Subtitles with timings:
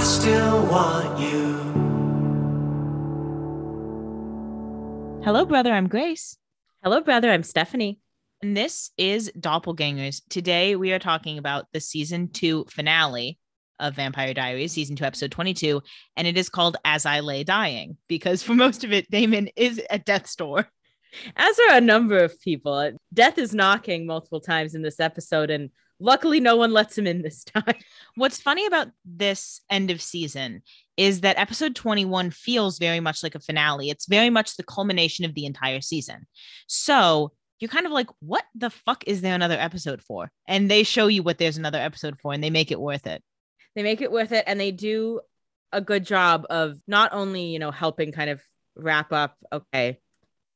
[0.00, 1.56] I still want you.
[5.22, 5.74] Hello, brother.
[5.74, 6.38] I'm Grace.
[6.82, 7.30] Hello, brother.
[7.30, 8.00] I'm Stephanie.
[8.40, 10.22] And this is Doppelgangers.
[10.30, 13.38] Today we are talking about the season two finale
[13.78, 15.82] of Vampire Diaries, season two, episode 22.
[16.16, 19.82] And it is called As I Lay Dying because for most of it, Damon is
[19.90, 20.66] at death's door.
[21.36, 22.92] As are a number of people.
[23.12, 25.68] Death is knocking multiple times in this episode, and
[26.00, 27.74] luckily no one lets him in this time.
[28.16, 30.62] What's funny about this end of season
[30.96, 33.90] is that episode 21 feels very much like a finale.
[33.90, 36.26] It's very much the culmination of the entire season.
[36.66, 40.30] So you're kind of like, what the fuck is there another episode for?
[40.48, 43.22] And they show you what there's another episode for and they make it worth it.
[43.76, 45.20] They make it worth it, and they do
[45.72, 48.42] a good job of not only, you know, helping kind of
[48.74, 50.00] wrap up, okay,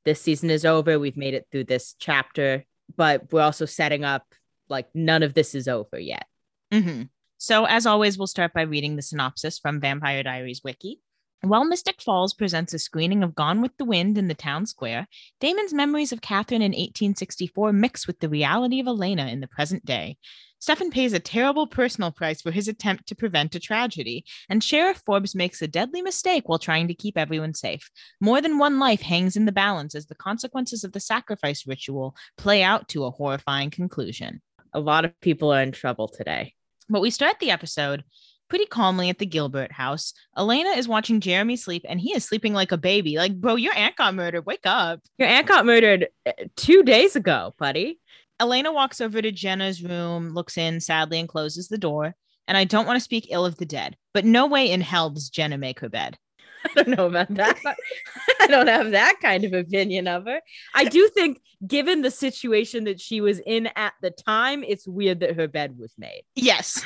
[0.04, 0.98] this season is over.
[0.98, 2.64] We've made it through this chapter,
[2.96, 4.24] but we're also setting up
[4.68, 6.26] like none of this is over yet.
[6.72, 7.02] Mm-hmm.
[7.38, 11.00] So, as always, we'll start by reading the synopsis from Vampire Diaries Wiki.
[11.42, 15.06] While Mystic Falls presents a screening of Gone with the Wind in the town square,
[15.40, 19.84] Damon's memories of Catherine in 1864 mix with the reality of Elena in the present
[19.84, 20.16] day.
[20.58, 25.02] Stefan pays a terrible personal price for his attempt to prevent a tragedy, and Sheriff
[25.04, 27.90] Forbes makes a deadly mistake while trying to keep everyone safe.
[28.22, 32.16] More than one life hangs in the balance as the consequences of the sacrifice ritual
[32.38, 34.40] play out to a horrifying conclusion.
[34.74, 36.54] A lot of people are in trouble today.
[36.88, 38.04] But we start the episode
[38.48, 40.12] pretty calmly at the Gilbert house.
[40.36, 43.16] Elena is watching Jeremy sleep and he is sleeping like a baby.
[43.16, 44.46] Like, bro, your aunt got murdered.
[44.46, 45.00] Wake up.
[45.18, 48.00] Your aunt got murdered uh, two days ago, buddy.
[48.40, 52.14] Elena walks over to Jenna's room, looks in sadly, and closes the door.
[52.46, 55.10] And I don't want to speak ill of the dead, but no way in hell
[55.10, 56.18] does Jenna make her bed.
[56.64, 57.58] I don't know about that.
[58.40, 60.40] I don't have that kind of opinion of her.
[60.74, 65.20] I do think, given the situation that she was in at the time, it's weird
[65.20, 66.22] that her bed was made.
[66.34, 66.82] Yes.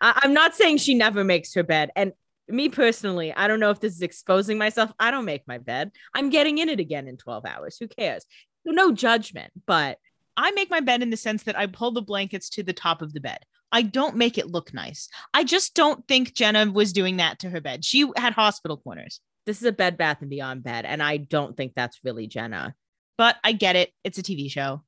[0.00, 1.90] I- I'm not saying she never makes her bed.
[1.96, 2.12] And
[2.48, 4.92] me personally, I don't know if this is exposing myself.
[4.98, 5.92] I don't make my bed.
[6.14, 7.76] I'm getting in it again in 12 hours.
[7.78, 8.24] Who cares?
[8.64, 9.98] No judgment, but
[10.36, 13.02] I make my bed in the sense that I pull the blankets to the top
[13.02, 13.38] of the bed.
[13.72, 15.08] I don't make it look nice.
[15.32, 17.84] I just don't think Jenna was doing that to her bed.
[17.84, 19.20] She had hospital corners.
[19.46, 22.74] this is a Bed Bath and Beyond bed, and I don't think that's really Jenna.
[23.18, 23.90] But I get it.
[24.04, 24.82] It's a TV show.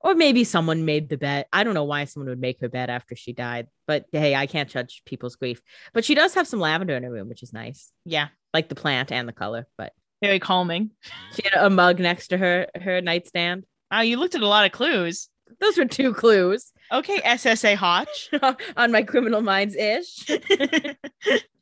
[0.00, 1.46] Or maybe someone made the bed.
[1.52, 4.46] I don't know why someone would make her bed after she died, but hey, I
[4.46, 5.62] can't judge people's grief.
[5.94, 8.28] But she does have some lavender in her room, which is nice, Yeah.
[8.52, 9.66] like the plant and the color.
[9.78, 9.92] But
[10.22, 10.90] Very calming.
[11.34, 13.64] she had a mug next to her her nightstand.
[13.90, 15.28] Wow, you looked at a lot of clues.
[15.60, 18.30] Those were two clues Okay, SSA Hotch.
[18.76, 20.26] on my criminal minds ish.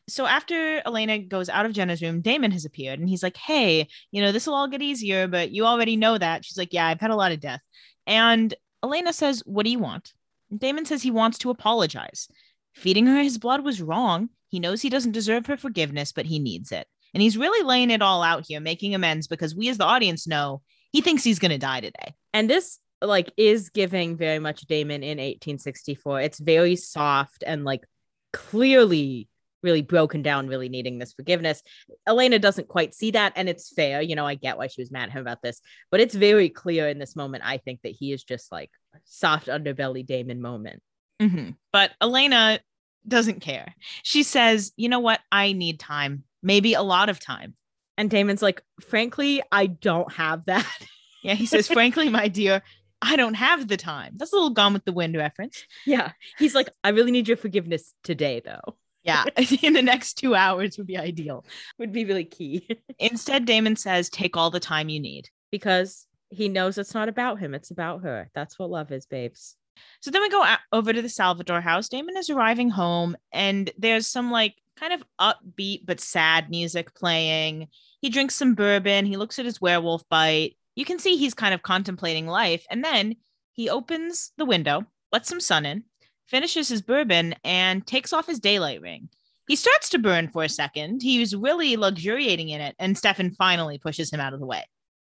[0.09, 3.89] so after Elena goes out of Jenna's room, Damon has appeared and he's like, Hey,
[4.11, 6.45] you know, this will all get easier, but you already know that.
[6.45, 7.61] She's like, Yeah, I've had a lot of death.
[8.07, 10.13] And Elena says, What do you want?
[10.57, 12.29] Damon says he wants to apologize.
[12.75, 14.29] Feeding her his blood was wrong.
[14.49, 16.87] He knows he doesn't deserve her forgiveness, but he needs it.
[17.15, 20.27] And he's really laying it all out here, making amends because we as the audience
[20.27, 22.15] know he thinks he's going to die today.
[22.35, 26.21] and this like is giving very much Damon in 1864.
[26.21, 27.85] It's very soft and like
[28.33, 29.29] clearly
[29.63, 31.63] really broken down, really needing this forgiveness.
[32.07, 34.03] Elena doesn't quite see that, and it's fair.
[34.03, 36.49] You know, I get why she was mad at him about this, but it's very
[36.49, 37.45] clear in this moment.
[37.47, 38.71] I think that he is just like
[39.05, 40.83] soft underbelly Damon moment.
[41.21, 41.57] Mhm.
[41.73, 42.61] But Elena
[43.07, 43.75] doesn't care.
[44.03, 45.21] She says, You know what?
[45.31, 47.55] I need time, maybe a lot of time.
[47.99, 50.79] And Damon's like, frankly, I don't have that.
[51.23, 52.63] Yeah, he says, Frankly, my dear,
[53.03, 54.13] I don't have the time.
[54.17, 55.67] That's a little Gone with the Wind reference.
[55.85, 56.13] yeah.
[56.39, 58.77] He's like, I really need your forgiveness today, though.
[59.03, 59.25] Yeah,
[59.63, 61.45] in the next two hours would be ideal.
[61.79, 62.69] Would be really key
[63.01, 65.29] Instead, Damon says, Take all the time you need.
[65.51, 68.31] because he knows it's not about him, it's about her.
[68.35, 69.57] That's what love is, babes.
[70.01, 71.89] So then we go over to the Salvatore house.
[71.89, 77.69] Damon is arriving home, and there's some like kind of upbeat but sad music playing.
[78.01, 79.05] He drinks some bourbon.
[79.07, 80.57] He looks at his werewolf bite.
[80.75, 82.65] You can see he's kind of contemplating life.
[82.71, 83.17] And then
[83.53, 85.85] he opens the window, lets some sun in,
[86.27, 89.09] finishes his bourbon, and takes off his daylight ring.
[89.49, 91.03] He starts to burn for a second.
[91.03, 94.65] He was really luxuriating in it, and Stefan finally pushes him out of the way.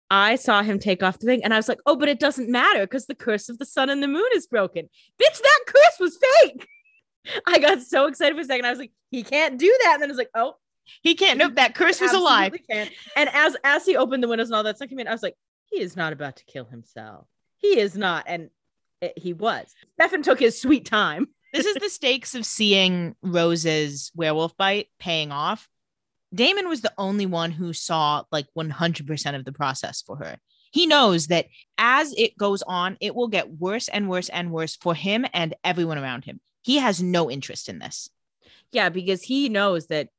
[0.10, 2.48] I saw him take off the ring and I was like, oh, but it doesn't
[2.50, 4.88] matter because the curse of the sun and the moon is broken.
[5.20, 6.68] Bitch, that curse was fake.
[7.48, 8.66] I got so excited for a second.
[8.66, 9.94] I was like, he can't do that.
[9.94, 10.56] And then I was like, oh,
[11.02, 11.40] He can't.
[11.40, 12.54] Nope, that curse was alive.
[12.54, 12.90] absolutely can.
[13.16, 15.24] And as as he opened the windows and all that stuff came in, I was
[15.24, 15.36] like,
[15.74, 17.28] he is not about to kill himself.
[17.58, 18.25] He is not.
[18.28, 18.50] And
[19.02, 19.74] it- he was.
[19.94, 21.28] Stefan took his sweet time.
[21.54, 25.68] this is the stakes of seeing Rose's werewolf bite paying off.
[26.34, 30.38] Damon was the only one who saw like 100% of the process for her.
[30.72, 31.46] He knows that
[31.78, 35.54] as it goes on, it will get worse and worse and worse for him and
[35.64, 36.40] everyone around him.
[36.64, 38.10] He has no interest in this.
[38.72, 40.10] Yeah, because he knows that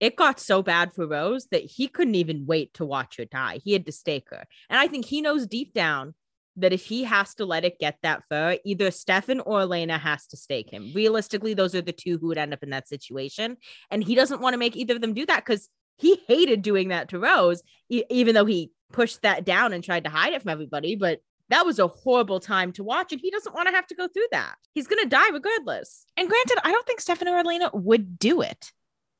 [0.00, 3.60] it got so bad for Rose that he couldn't even wait to watch her die.
[3.64, 4.44] He had to stake her.
[4.70, 6.14] And I think he knows deep down
[6.56, 10.26] that if he has to let it get that far, either Stefan or Elena has
[10.28, 10.92] to stake him.
[10.94, 13.56] Realistically, those are the two who would end up in that situation.
[13.90, 16.88] And he doesn't want to make either of them do that because he hated doing
[16.88, 20.42] that to Rose, e- even though he pushed that down and tried to hide it
[20.42, 20.96] from everybody.
[20.96, 23.12] But that was a horrible time to watch.
[23.12, 24.54] And he doesn't want to have to go through that.
[24.74, 26.04] He's going to die regardless.
[26.16, 28.72] And granted, I don't think Stefan or Elena would do it.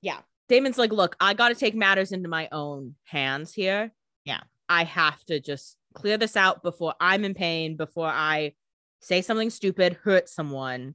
[0.02, 0.18] Yeah.
[0.48, 3.92] Damon's like, look, I got to take matters into my own hands here.
[4.24, 4.40] Yeah.
[4.68, 8.54] I have to just clear this out before I'm in pain, before I
[9.00, 10.94] say something stupid, hurt someone,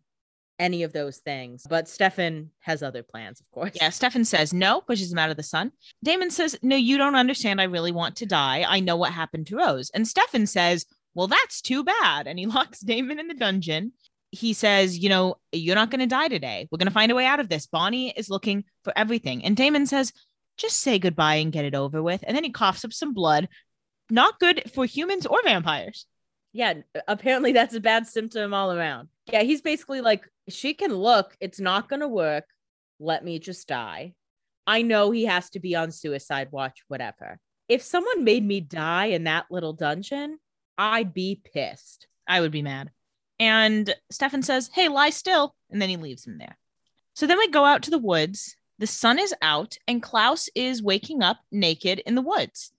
[0.60, 1.66] any of those things.
[1.68, 3.72] But Stefan has other plans, of course.
[3.76, 5.72] Yeah, Stefan says no, pushes him out of the sun.
[6.04, 7.62] Damon says, No, you don't understand.
[7.62, 8.66] I really want to die.
[8.68, 9.90] I know what happened to Rose.
[9.94, 12.28] And Stefan says, Well, that's too bad.
[12.28, 13.94] And he locks Damon in the dungeon.
[14.34, 16.68] He says, You know, you're not going to die today.
[16.72, 17.68] We're going to find a way out of this.
[17.68, 19.46] Bonnie is looking for everything.
[19.46, 20.12] And Damon says,
[20.58, 22.24] Just say goodbye and get it over with.
[22.26, 23.48] And then he coughs up some blood.
[24.10, 26.08] Not good for humans or vampires.
[26.52, 26.74] Yeah.
[27.08, 29.10] Apparently, that's a bad symptom all around.
[29.32, 29.44] Yeah.
[29.44, 31.38] He's basically like, She can look.
[31.40, 32.46] It's not going to work.
[33.00, 34.14] Let me just die.
[34.66, 37.40] I know he has to be on suicide watch, whatever.
[37.68, 40.40] If someone made me die in that little dungeon,
[40.78, 42.08] I'd be pissed.
[42.28, 42.92] I would be mad.
[43.44, 45.54] And Stefan says, Hey, lie still.
[45.70, 46.58] And then he leaves him there.
[47.14, 48.56] So then we go out to the woods.
[48.80, 52.72] The sun is out, and Klaus is waking up naked in the woods.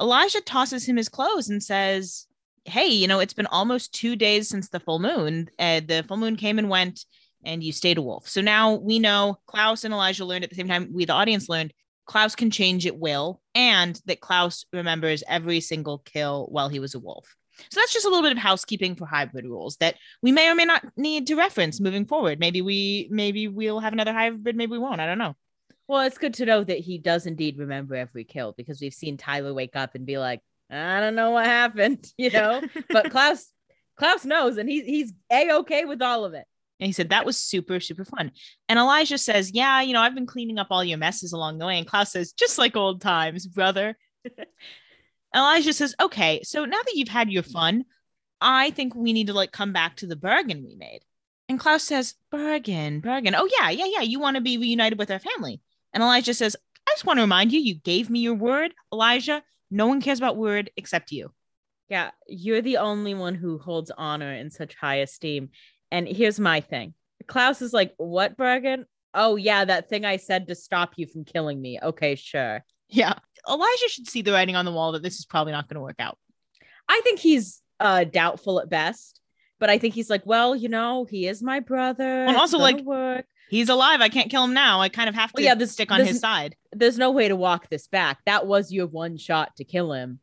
[0.00, 2.26] Elijah tosses him his clothes and says,
[2.64, 5.50] Hey, you know, it's been almost two days since the full moon.
[5.58, 7.04] Uh, the full moon came and went,
[7.44, 8.26] and you stayed a wolf.
[8.26, 11.50] So now we know Klaus and Elijah learned at the same time, we, the audience,
[11.50, 11.74] learned
[12.06, 16.94] Klaus can change at will, and that Klaus remembers every single kill while he was
[16.94, 17.36] a wolf.
[17.70, 20.54] So that's just a little bit of housekeeping for hybrid rules that we may or
[20.54, 22.38] may not need to reference moving forward.
[22.38, 25.00] Maybe we maybe we'll have another hybrid, maybe we won't.
[25.00, 25.34] I don't know.
[25.88, 29.16] Well, it's good to know that he does indeed remember every kill because we've seen
[29.16, 32.62] Tyler wake up and be like, I don't know what happened, you know.
[32.90, 33.50] but Klaus,
[33.96, 36.44] Klaus knows, and he's he's a okay with all of it.
[36.80, 38.30] And he said that was super super fun.
[38.68, 41.66] And Elijah says, "Yeah, you know, I've been cleaning up all your messes along the
[41.66, 43.96] way." And Klaus says, "Just like old times, brother."
[45.34, 47.52] Elijah says, "Okay, so now that you've had your mm-hmm.
[47.52, 47.84] fun,
[48.40, 51.00] I think we need to like come back to the bargain we made."
[51.48, 53.34] And Klaus says, "Bargain, bargain.
[53.34, 54.02] Oh yeah, yeah, yeah.
[54.02, 55.60] You want to be reunited with our family?"
[55.92, 59.42] And Elijah says, "I just want to remind you, you gave me your word, Elijah.
[59.70, 61.32] No one cares about word except you."
[61.88, 65.50] Yeah, you're the only one who holds honor in such high esteem.
[65.90, 66.94] And here's my thing.
[67.26, 68.86] Klaus is like, "What bargain?
[69.14, 71.78] Oh yeah, that thing I said to stop you from killing me.
[71.82, 73.14] Okay, sure." Yeah.
[73.48, 75.80] Elijah should see the writing on the wall that this is probably not going to
[75.80, 76.18] work out.
[76.88, 79.20] I think he's uh doubtful at best,
[79.58, 82.24] but I think he's like, well, you know, he is my brother.
[82.24, 83.26] And also, like, work.
[83.50, 84.00] He's alive.
[84.02, 84.80] I can't kill him now.
[84.80, 86.54] I kind of have to Well, yeah, this- stick on his side.
[86.72, 88.18] there's no way to walk this back.
[88.26, 90.18] That was your one shot to kill him,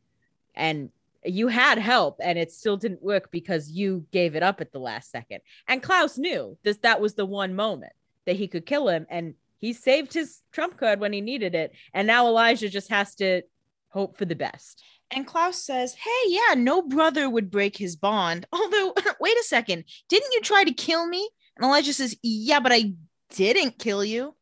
[0.54, 0.90] and
[1.24, 4.78] you had help, and it still didn't work because you gave it up at the
[4.78, 5.40] last second.
[5.66, 6.76] And Klaus knew this.
[6.78, 7.92] That was the one moment
[8.26, 11.72] that he could kill him, and he saved his trump card when he needed it.
[11.92, 13.42] And now Elijah just has to
[13.88, 14.82] hope for the best.
[15.10, 18.46] And Klaus says, Hey, yeah, no brother would break his bond.
[18.52, 19.84] Although, wait a second.
[20.08, 21.28] Didn't you try to kill me?
[21.56, 22.92] And Elijah says, Yeah, but I
[23.34, 24.34] didn't kill you.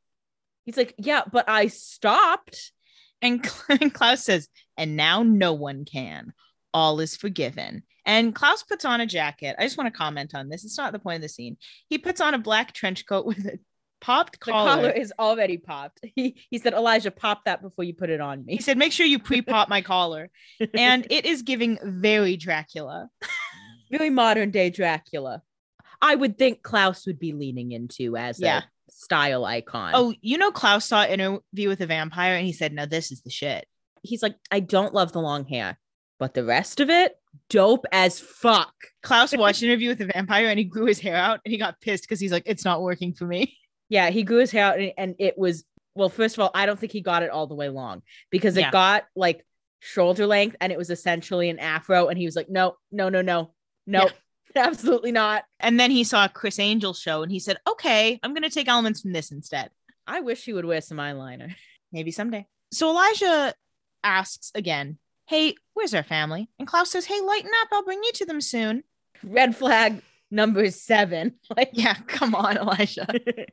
[0.64, 2.72] He's like, yeah, but I stopped.
[3.22, 6.32] And and Klaus says, And now no one can.
[6.72, 7.84] All is forgiven.
[8.06, 9.56] And Klaus puts on a jacket.
[9.58, 10.64] I just want to comment on this.
[10.64, 11.56] It's not the point of the scene.
[11.88, 13.58] He puts on a black trench coat with a
[14.04, 14.70] popped The collar.
[14.70, 16.00] collar is already popped.
[16.14, 18.56] He he said, Elijah, pop that before you put it on me.
[18.56, 20.30] He said, Make sure you pre pop my collar.
[20.74, 23.08] And it is giving very Dracula.
[23.90, 25.42] Very modern day Dracula.
[26.02, 28.58] I would think Klaus would be leaning into as Yeah.
[28.58, 29.92] a style icon.
[29.94, 33.20] Oh, you know, Klaus saw Interview with a Vampire and he said, No, this is
[33.22, 33.66] the shit.
[34.02, 35.78] he's like, I don't love the long hair,
[36.18, 37.14] but the rest of it,
[37.50, 38.74] dope as fuck.
[39.02, 41.80] Klaus watched Interview with a Vampire and he grew his hair out and he got
[41.80, 43.56] pissed because he's like, It's not working for me.
[43.88, 45.64] Yeah, he grew his hair out and, and it was
[45.96, 48.56] well, first of all, I don't think he got it all the way long because
[48.56, 48.70] it Yeah.
[48.72, 49.44] got like
[49.78, 52.08] shoulder length and it was essentially an afro.
[52.08, 53.52] And he was like, No, no, no, no,
[53.86, 54.08] no,
[54.56, 55.44] absolutely not.
[55.60, 58.66] And then he saw Criss Angel's show and he said, Okay, I'm going to take
[58.68, 59.70] elements from this instead.
[60.06, 61.54] I wish he would wear some eyeliner.
[61.92, 62.46] Maybe someday.
[62.72, 63.54] So Elijah
[64.02, 66.50] asks again, Hey, where's our family?
[66.58, 67.68] And Klaus says, Hey, lighten up.
[67.72, 68.82] I'll bring you to them soon.
[69.22, 71.34] Red flag number seven.
[71.56, 73.06] Like, Yeah, come on, Elijah.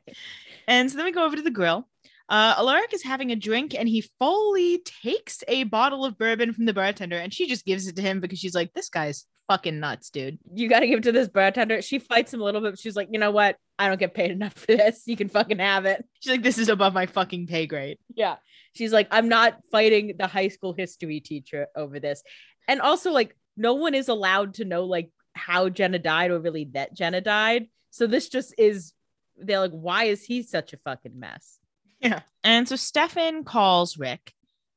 [0.68, 1.88] And so then we go over to the grill.
[2.28, 6.66] Uh, Alaric is having a drink and he fully takes a bottle of bourbon from
[6.66, 9.80] the bartender and she just gives it to him because she's like, this guy's fucking
[9.80, 10.38] nuts, dude.
[10.54, 11.82] You got to give it to this bartender.
[11.82, 12.72] She fights him a little bit.
[12.72, 13.56] But she's like, you know what?
[13.78, 15.02] I don't get paid enough for this.
[15.06, 16.04] You can fucking have it.
[16.20, 17.98] She's like, this is above my fucking pay grade.
[18.14, 18.36] Yeah.
[18.74, 22.22] She's like, I'm not fighting the high school history teacher over this.
[22.68, 26.64] And also, like, no one is allowed to know, like, how Jenna died or really
[26.72, 27.68] that Jenna died.
[27.90, 28.92] So this just is,
[29.36, 31.58] they're like, why is he such a fucking mess?
[32.00, 32.20] Yeah.
[32.42, 34.32] And so Stefan calls Rick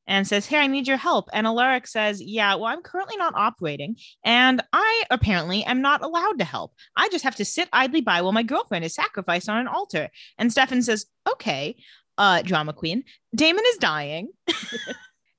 [0.08, 1.30] and says, Hey, I need your help.
[1.34, 6.38] And Alaric says, Yeah, well, I'm currently not operating, and I apparently am not allowed
[6.38, 6.74] to help.
[6.96, 10.10] I just have to sit idly by while my girlfriend is sacrificed on an altar.
[10.38, 11.78] And Stefan says, Okay,
[12.20, 14.30] uh, drama queen, Damon is dying.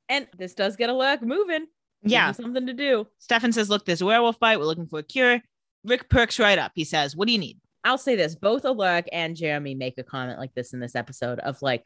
[0.09, 1.67] And this does get Alaric moving.
[2.11, 2.33] Yeah.
[2.33, 3.07] something to do.
[3.19, 4.59] Stefan says, Look, there's a werewolf bite.
[4.59, 5.41] We're looking for a cure.
[5.85, 6.73] Rick perks right up.
[6.75, 7.59] He says, What do you need?
[7.85, 11.39] I'll say this both Alaric and Jeremy make a comment like this in this episode
[11.39, 11.85] of like,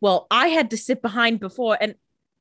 [0.00, 1.94] well, I had to sit behind before, and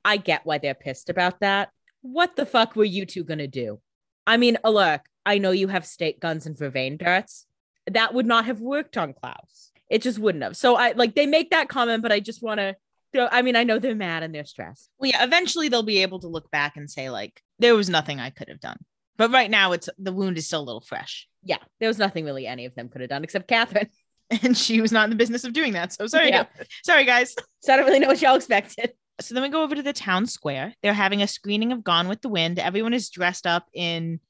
[0.03, 1.69] I get why they're pissed about that.
[2.01, 3.79] What the fuck were you two gonna do?
[4.25, 7.45] I mean, Alaric, I know you have stake guns and vervain darts.
[7.85, 9.71] That would not have worked on Klaus.
[9.89, 10.55] It just wouldn't have.
[10.55, 12.75] So I like they make that comment, but I just want to.
[13.19, 14.89] I mean, I know they're mad and they're stressed.
[14.97, 18.19] Well, yeah, eventually they'll be able to look back and say, like, there was nothing
[18.19, 18.77] I could have done.
[19.17, 21.27] But right now it's the wound is still a little fresh.
[21.43, 23.89] Yeah, there was nothing really any of them could have done except Catherine.
[24.43, 25.91] And she was not in the business of doing that.
[25.91, 26.29] So sorry.
[26.29, 26.45] Yeah.
[26.85, 27.35] Sorry, guys.
[27.59, 28.93] So I don't really know what y'all expected.
[29.19, 30.73] So then we go over to the town square.
[30.81, 32.57] They're having a screening of Gone with the Wind.
[32.57, 34.21] Everyone is dressed up in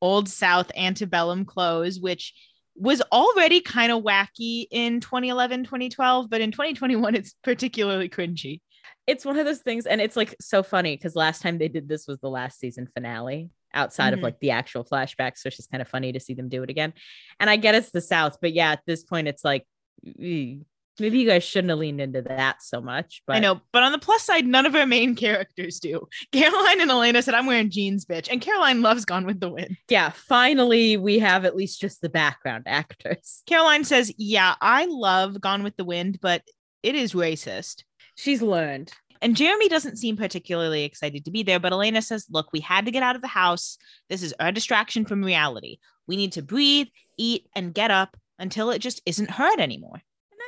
[0.00, 2.34] old South antebellum clothes, which
[2.78, 8.60] was already kind of wacky in 2011, 2012, but in 2021, it's particularly cringy.
[9.06, 11.88] It's one of those things, and it's like so funny because last time they did
[11.88, 14.18] this was the last season finale outside Mhm.
[14.18, 15.38] of like the actual flashbacks.
[15.38, 16.92] So it's just kind of funny to see them do it again.
[17.40, 19.66] And I get it's the South, but yeah, at this point, it's like
[20.02, 20.64] "Ew,
[21.00, 23.22] maybe you guys shouldn't have leaned into that so much.
[23.26, 26.08] But I know, but on the plus side, none of our main characters do.
[26.32, 28.28] Caroline and Elena said, I'm wearing jeans, bitch.
[28.30, 29.76] And Caroline loves Gone with the Wind.
[29.88, 33.42] yeah, finally we have at least just the background actors.
[33.46, 36.42] Caroline says, Yeah, I love Gone with the Wind, but
[36.82, 37.82] it is racist.
[38.16, 38.92] She's learned.
[39.20, 42.84] And Jeremy doesn't seem particularly excited to be there, but Elena says, Look, we had
[42.84, 43.76] to get out of the house.
[44.08, 45.78] This is our distraction from reality.
[46.06, 46.86] We need to breathe,
[47.16, 50.02] eat, and get up until it just isn't hurt anymore.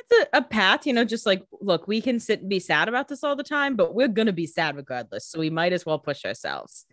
[0.08, 2.88] That's a, a path, you know, just like, look, we can sit and be sad
[2.88, 5.26] about this all the time, but we're going to be sad regardless.
[5.26, 6.86] So we might as well push ourselves,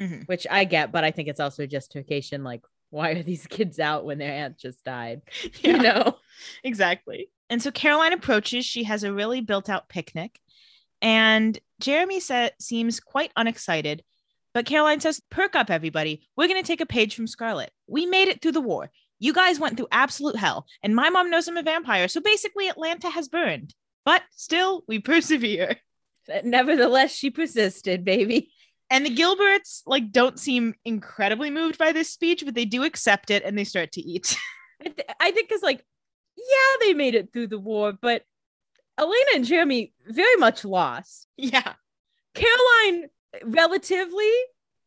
[0.00, 0.26] Mhm.
[0.26, 2.42] which I get, but I think it's also a justification.
[2.44, 5.22] Like, why are these kids out when their aunt just died?
[5.62, 6.16] You know?
[6.64, 7.28] exactly.
[7.50, 8.64] And so Caroline approaches.
[8.64, 10.38] She has a really built out picnic.
[11.00, 14.02] And Jeremy sa- seems quite unexcited.
[14.54, 16.26] But Caroline says, Perk up, everybody.
[16.36, 17.70] We're going to take a page from Scarlett.
[17.86, 18.90] We made it through the war.
[19.22, 20.66] You guys went through absolute hell.
[20.82, 22.08] And my mom knows I'm a vampire.
[22.08, 23.72] So basically, Atlanta has burned.
[24.04, 25.76] But still, we persevere.
[26.42, 28.50] Nevertheless, she persisted, baby.
[28.90, 33.30] And the Gilberts like don't seem incredibly moved by this speech, but they do accept
[33.30, 34.36] it and they start to eat.
[34.80, 35.86] I, th- I think it's like,
[36.36, 38.24] yeah, they made it through the war, but
[38.98, 41.28] Elena and Jeremy very much lost.
[41.36, 41.74] yeah.
[42.34, 43.08] Caroline
[43.44, 44.32] relatively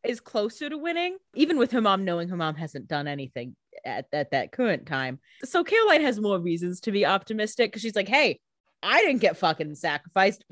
[0.04, 4.06] is closer to winning, even with her mom knowing her mom hasn't done anything at,
[4.12, 5.18] at that current time.
[5.44, 8.40] So Caroline has more reasons to be optimistic because she's like, hey,
[8.82, 10.44] I didn't get fucking sacrificed.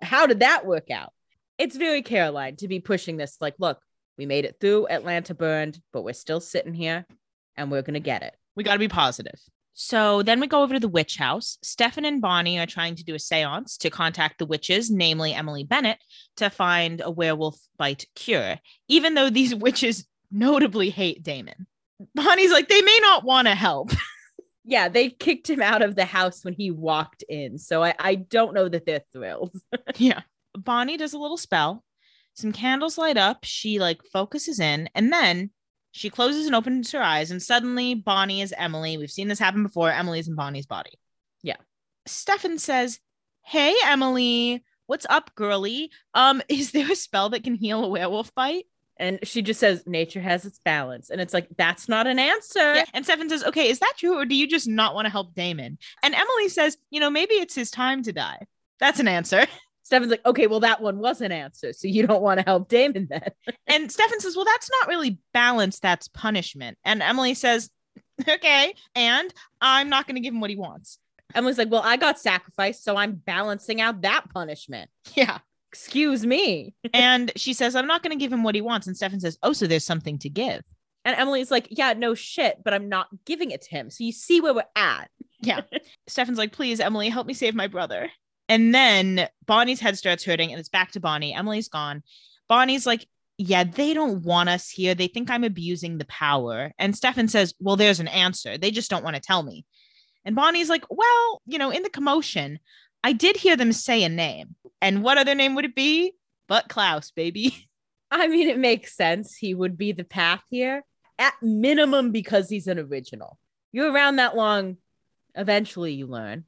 [0.00, 1.12] How did that work out?
[1.58, 3.78] It's very Caroline to be pushing this, like, look,
[4.18, 7.06] we made it through, Atlanta burned, but we're still sitting here
[7.56, 8.34] and we're going to get it.
[8.56, 9.38] We got to be positive.
[9.74, 11.56] So then we go over to the witch house.
[11.62, 15.64] Stefan and Bonnie are trying to do a seance to contact the witches, namely Emily
[15.64, 15.98] Bennett,
[16.36, 18.58] to find a werewolf bite cure,
[18.88, 21.66] even though these witches notably hate Damon.
[22.14, 23.90] Bonnie's like, they may not want to help.
[24.64, 27.58] Yeah, they kicked him out of the house when he walked in.
[27.58, 29.56] So I, I don't know that they're thrilled.
[29.96, 30.20] yeah.
[30.54, 31.82] Bonnie does a little spell.
[32.34, 33.40] Some candles light up.
[33.42, 35.50] She like focuses in and then
[35.90, 37.30] she closes and opens her eyes.
[37.30, 38.96] And suddenly Bonnie is Emily.
[38.96, 39.90] We've seen this happen before.
[39.90, 40.92] Emily's in Bonnie's body.
[41.42, 41.56] Yeah.
[42.06, 43.00] Stefan says,
[43.44, 45.90] Hey, Emily, what's up, girly?
[46.14, 48.66] Um, is there a spell that can heal a werewolf bite?
[48.98, 51.10] And she just says, nature has its balance.
[51.10, 52.74] And it's like, that's not an answer.
[52.74, 52.84] Yeah.
[52.92, 54.18] And Stefan says, Okay, is that true?
[54.18, 55.78] Or do you just not want to help Damon?
[56.02, 58.46] And Emily says, You know, maybe it's his time to die.
[58.78, 59.46] That's an answer.
[59.84, 61.72] Stefan's like, okay, well, that one was an answer.
[61.72, 63.28] So you don't want to help Damon then.
[63.66, 66.78] And Stefan says, Well, that's not really balance, that's punishment.
[66.84, 67.70] And Emily says,
[68.28, 68.74] Okay.
[68.94, 70.98] And I'm not going to give him what he wants.
[71.34, 72.84] Emily's like, well, I got sacrificed.
[72.84, 74.90] So I'm balancing out that punishment.
[75.14, 75.38] Yeah.
[75.72, 76.74] Excuse me.
[76.94, 78.86] And she says, I'm not going to give him what he wants.
[78.86, 80.62] And Stefan says, Oh, so there's something to give.
[81.04, 83.90] And Emily's like, yeah, no shit, but I'm not giving it to him.
[83.90, 85.10] So you see where we're at.
[85.40, 85.62] Yeah.
[86.06, 88.08] Stefan's like, Please, Emily, help me save my brother.
[88.48, 91.34] And then Bonnie's head starts hurting and it's back to Bonnie.
[91.34, 92.02] Emily's gone.
[92.48, 93.06] Bonnie's like,
[93.38, 94.94] yeah, they don't want us here.
[94.94, 96.72] They think I'm abusing the power.
[96.78, 98.58] And Stefan says, well, there's an answer.
[98.58, 99.64] They just don't want to tell me.
[100.24, 102.58] And Bonnie's like, well, you know, in the commotion,
[103.02, 104.54] I did hear them say a name.
[104.82, 106.12] And what other name would it be?
[106.48, 107.68] But Klaus, baby.
[108.10, 109.34] I mean, it makes sense.
[109.34, 110.82] He would be the path here
[111.18, 113.38] at minimum because he's an original.
[113.70, 114.76] You're around that long,
[115.34, 116.44] eventually you learn.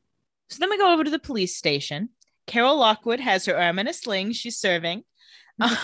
[0.51, 2.11] So then we go over to the police station.
[2.47, 4.33] Carol Lockwood has her arm in a sling.
[4.33, 5.05] She's serving.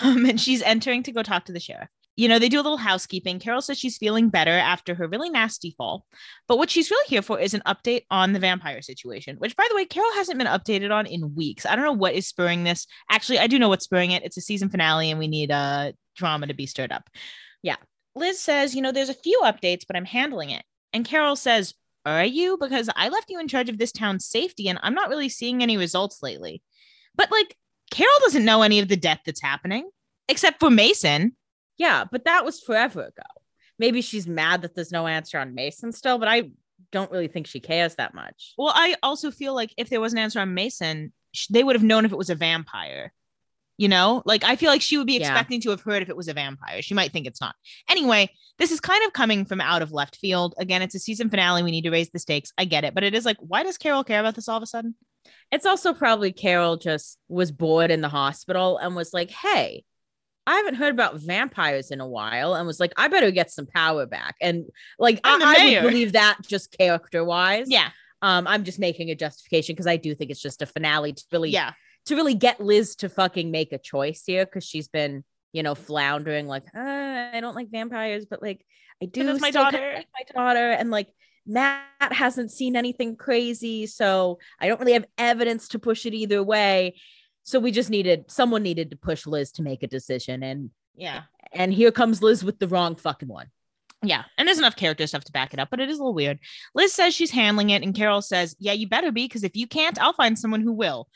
[0.03, 1.87] Um, and she's entering to go talk to the sheriff.
[2.17, 3.39] You know, they do a little housekeeping.
[3.39, 6.05] Carol says she's feeling better after her really nasty fall.
[6.47, 9.65] But what she's really here for is an update on the vampire situation, which, by
[9.69, 11.65] the way, Carol hasn't been updated on in weeks.
[11.65, 12.85] I don't know what is spurring this.
[13.09, 14.23] Actually, I do know what's spurring it.
[14.23, 17.09] It's a season finale, and we need uh, drama to be stirred up.
[17.63, 17.77] Yeah.
[18.13, 20.63] Liz says, you know, there's a few updates, but I'm handling it.
[20.93, 21.73] And Carol says,
[22.05, 22.57] Are you?
[22.59, 25.63] Because I left you in charge of this town's safety, and I'm not really seeing
[25.63, 26.61] any results lately.
[27.15, 27.55] But like,
[27.89, 29.89] Carol doesn't know any of the death that's happening,
[30.27, 31.35] except for Mason.
[31.81, 33.23] Yeah, but that was forever ago.
[33.79, 36.51] Maybe she's mad that there's no answer on Mason still, but I
[36.91, 38.53] don't really think she cares that much.
[38.55, 41.11] Well, I also feel like if there was an answer on Mason,
[41.49, 43.11] they would have known if it was a vampire.
[43.79, 45.21] You know, like I feel like she would be Yeah.
[45.21, 46.83] expecting to have heard if it was a vampire.
[46.83, 47.55] She might think it's not.
[47.89, 50.53] Anyway, this is kind of coming from out of left field.
[50.59, 51.63] Again, it's a season finale.
[51.63, 52.53] We need to raise the stakes.
[52.59, 52.93] I get it.
[52.93, 54.93] But it is like, why does Carol care about this all of a sudden?
[55.51, 59.83] It's also probably Carol just was bored in the hospital and was like, hey,
[60.47, 63.67] I haven't heard about vampires in a while and was like, I better get some
[63.67, 64.35] power back.
[64.41, 64.65] And
[64.97, 67.67] like, I, I'm the I would believe that just character wise.
[67.69, 67.89] Yeah.
[68.23, 71.23] Um, I'm just making a justification because I do think it's just a finale to
[71.31, 71.73] really Yeah.
[72.05, 75.75] to really get Liz to fucking make a choice here because she's been, you know,
[75.75, 76.79] floundering like, uh,
[77.33, 78.65] I don't like vampires, but like
[79.01, 79.93] I do that's my still kinda daughter.
[79.95, 81.07] like my daughter, and like
[81.47, 86.43] Matt hasn't seen anything crazy, so I don't really have evidence to push it either
[86.43, 86.95] way.
[87.43, 91.23] So we just needed someone needed to push Liz to make a decision, and Yeah.
[91.53, 93.47] and here comes Liz with the wrong fucking one.
[94.03, 94.23] Yeah.
[94.37, 96.39] And there's enough character stuff to back it up, but it is a little weird.
[96.73, 99.67] Liz says she's handling it, and Carol says, Yeah, you better be, because if you
[99.67, 101.07] can't, I'll find someone who will.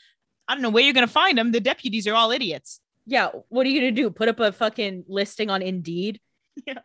[0.48, 1.50] I don't know where you're going to find them.
[1.52, 2.80] The deputies are all idiots.
[3.06, 4.10] Yeah, what are you gonna do?
[4.10, 6.20] Put up a fucking listing on Indeed?
[6.66, 6.78] Yeah.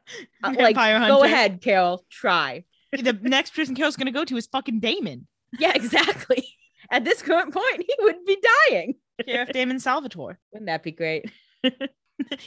[0.44, 2.04] Uh, like, Vampire go ahead, Carol.
[2.10, 2.66] Try.
[2.92, 5.28] The next person Carol's going to go to is fucking Damon,
[5.60, 6.46] Yeah, exactly.
[6.92, 8.38] At this current point, he would be
[8.70, 8.96] dying.
[9.28, 10.38] Sheriff Damon Salvatore.
[10.52, 11.26] Wouldn't that be great?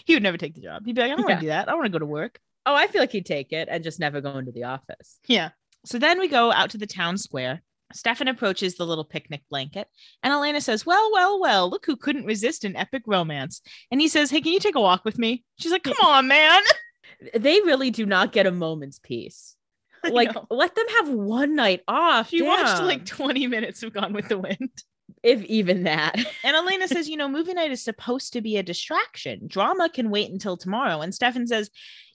[0.04, 0.86] He would never take the job.
[0.86, 1.26] He'd be like, I don't Yeah.
[1.34, 1.68] want to do that.
[1.68, 2.38] I want to go to work.
[2.64, 5.18] Oh, I feel like he'd take it and just never go into the office.
[5.26, 5.50] Yeah.
[5.84, 7.60] So then we go out to the town square.
[7.92, 9.88] Stefan approaches the little picnic blanket,
[10.22, 13.60] and Elena says, Well, well, well, look who couldn't resist an epic romance.
[13.90, 15.44] And he says, Hey, can you take a walk with me?
[15.58, 16.62] She's like, Come on, man.
[17.34, 19.53] They really do not get a moment's peace.
[20.12, 22.30] Like, let them have one night off.
[22.30, 24.70] she watched like 20 minutes of Gone with the Wind.
[25.22, 26.16] if even that.
[26.44, 29.46] And Elena says, You know, movie night is supposed to be a distraction.
[29.46, 31.00] Drama can wait until tomorrow.
[31.00, 31.70] And Stefan says,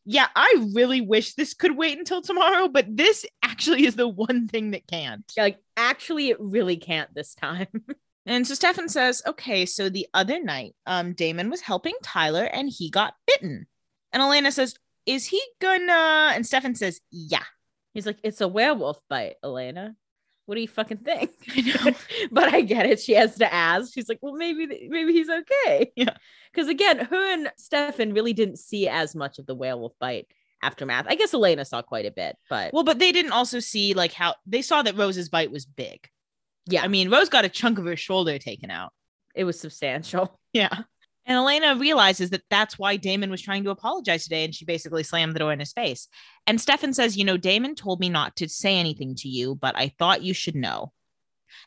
[0.05, 4.47] Yeah, I really wish this could wait until tomorrow, but this actually is the one
[4.47, 5.23] thing that can't.
[5.35, 7.67] Yeah, like, actually, it really can't this time.
[8.25, 12.69] And so Stefan says, okay, so the other night, um, Damon was helping Tyler and
[12.69, 13.65] he got bitten.
[14.11, 14.75] And Elena says,
[15.07, 16.33] is he gonna?
[16.35, 17.45] And Stefan says, yeah.
[17.93, 19.95] He's like, it's a werewolf bite, Elena.
[20.45, 21.31] What do you fucking think?
[21.55, 21.91] I know.
[22.31, 22.99] but I get it.
[22.99, 23.93] She has to ask.
[23.93, 25.91] She's like, well, maybe, maybe he's okay.
[25.95, 26.15] Yeah.
[26.51, 30.27] Because again, her and Stefan really didn't see as much of the werewolf bite
[30.63, 31.05] aftermath.
[31.07, 34.11] I guess Elena saw quite a bit, but Well, but they didn't also see like
[34.11, 36.07] how they saw that Rose's bite was big.
[36.65, 36.83] Yeah.
[36.83, 38.91] I mean, Rose got a chunk of her shoulder taken out.
[39.35, 40.39] it was substantial.
[40.53, 40.75] Yeah.
[41.29, 44.43] And Elena realizes that that's why Damon was trying to apologize today.
[44.43, 46.07] And she basically slammed the door in his face.
[46.47, 49.77] And Stefan says, You know, Damon told me not to say anything to you, but
[49.77, 50.91] I thought you should know.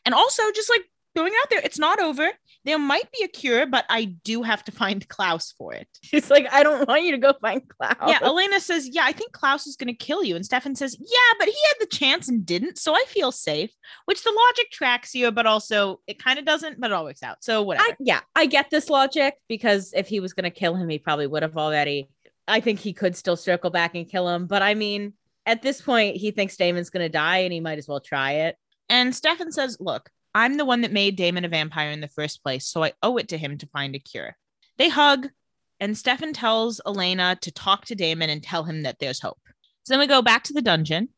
[0.05, 0.83] And also, just like
[1.15, 2.29] going out there, it's not over.
[2.65, 5.87] There might be a cure, but I do have to find Klaus for it.
[6.01, 7.95] She's like, I don't want you to go find Klaus.
[8.07, 8.19] Yeah.
[8.21, 10.35] Elena says, Yeah, I think Klaus is going to kill you.
[10.35, 12.77] And Stefan says, Yeah, but he had the chance and didn't.
[12.77, 13.71] So I feel safe,
[14.05, 17.23] which the logic tracks here, but also it kind of doesn't, but it all works
[17.23, 17.43] out.
[17.43, 17.89] So whatever.
[17.89, 20.99] I, yeah, I get this logic because if he was going to kill him, he
[20.99, 22.09] probably would have already.
[22.47, 24.47] I think he could still circle back and kill him.
[24.47, 25.13] But I mean,
[25.45, 28.31] at this point, he thinks Damon's going to die and he might as well try
[28.31, 28.57] it.
[28.89, 32.43] And Stefan says, Look, I'm the one that made Damon a vampire in the first
[32.43, 34.35] place, so I owe it to him to find a cure.
[34.77, 35.29] They hug,
[35.79, 39.39] and Stefan tells Elena to talk to Damon and tell him that there's hope.
[39.83, 41.09] So then we go back to the dungeon.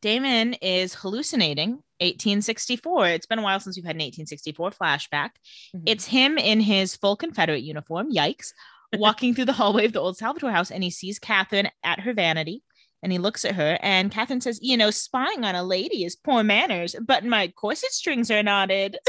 [0.00, 3.08] Damon is hallucinating 1864.
[3.08, 5.30] It's been a while since we've had an 1864 flashback.
[5.74, 5.82] Mhm.
[5.86, 8.52] It's him in his full Confederate uniform, yikes,
[8.94, 12.12] walking through the hallway of the old Salvatore house, and he sees Catherine at her
[12.12, 12.62] vanity.
[13.02, 16.16] And he looks at her, and Catherine says, You know, spying on a lady is
[16.16, 18.98] poor manners, but my corset strings are knotted.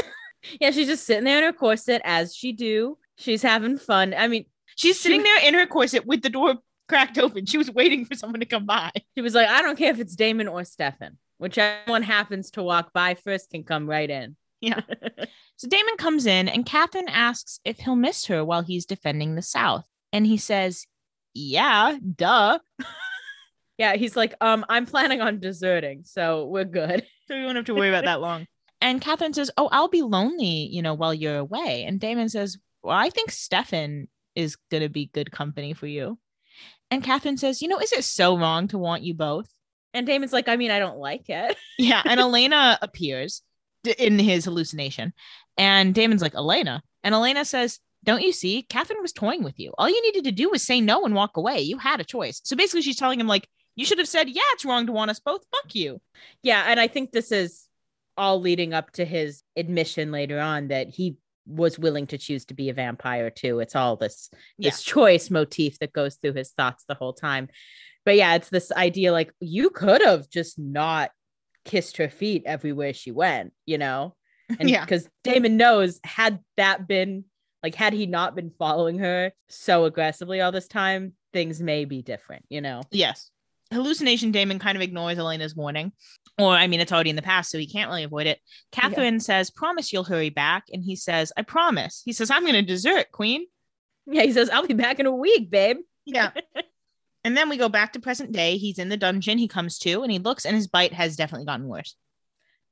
[0.58, 2.96] Yeah, she's just sitting there in her corset as she do.
[3.18, 4.14] She's having fun.
[4.16, 4.46] I mean,
[4.80, 6.54] She's sitting there in her corset with the door
[6.88, 7.44] cracked open.
[7.44, 8.90] She was waiting for someone to come by.
[9.14, 11.18] She was like, I don't care if it's Damon or Stefan.
[11.36, 14.36] Whichever one happens to walk by first can come right in.
[14.62, 14.80] Yeah.
[15.56, 19.42] so Damon comes in and Catherine asks if he'll miss her while he's defending the
[19.42, 19.84] South.
[20.14, 20.86] And he says,
[21.34, 22.60] Yeah, duh.
[23.80, 27.04] Yeah, he's like, um, I'm planning on deserting, so we're good.
[27.28, 28.46] So we won't have to worry about that long.
[28.80, 31.84] And Catherine says, Oh, I'll be lonely, you know, while you're away.
[31.86, 36.18] And Damon says, Well, I think Stefan is going to be good company for you.
[36.90, 39.48] And Catherine says, You know, is it so wrong to want you both?
[39.94, 41.56] And Damon's like, I mean, I don't like it.
[41.78, 42.02] Yeah.
[42.04, 43.42] And Elena appears
[43.84, 45.12] d- in his hallucination.
[45.56, 46.82] And Damon's like, Elena.
[47.04, 48.62] And Elena says, Don't you see?
[48.62, 49.72] Catherine was toying with you.
[49.78, 51.60] All you needed to do was say no and walk away.
[51.60, 52.40] You had a choice.
[52.42, 55.10] So basically, she's telling him, like, you should have said, Yeah, it's wrong to want
[55.10, 55.42] us both.
[55.50, 56.00] Fuck you.
[56.42, 57.66] Yeah, and I think this is
[58.16, 62.54] all leading up to his admission later on that he was willing to choose to
[62.54, 63.60] be a vampire too.
[63.60, 67.48] It's all this this choice motif that goes through his thoughts the whole time.
[68.04, 71.10] But yeah, it's this idea like you could have just not
[71.64, 74.14] kissed her feet everywhere she went, you know?
[74.58, 74.84] And Yeah.
[74.84, 77.24] because Damon knows had that been
[77.62, 82.02] like had he not been following her so aggressively all this time, things may be
[82.02, 82.82] different, you know.
[82.90, 83.30] Yes.
[83.72, 85.92] Hallucination Damon kind of ignores Elena's warning.
[86.38, 88.40] Or, I mean, it's already in the past, so he can't really avoid it.
[88.72, 90.64] Catherine says, Promise you'll hurry back.
[90.72, 92.02] And he says, I promise.
[92.04, 93.46] He says, I'm going to desert, Queen.
[94.06, 95.78] Yeah, he says, I'll be back in a week, babe.
[96.06, 96.30] Yeah.
[97.24, 98.56] and then we go back to present day.
[98.56, 99.38] He's in the dungeon.
[99.38, 101.94] He comes to and he looks, and his bite has definitely gotten worse.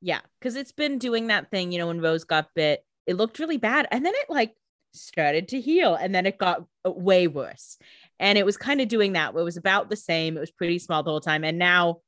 [0.01, 3.39] Yeah, because it's been doing that thing, you know, when Rose got bit, it looked
[3.39, 3.87] really bad.
[3.91, 4.55] And then it like
[4.93, 7.77] started to heal and then it got uh, way worse.
[8.19, 10.35] And it was kind of doing that it was about the same.
[10.35, 11.43] It was pretty small the whole time.
[11.43, 12.01] And now,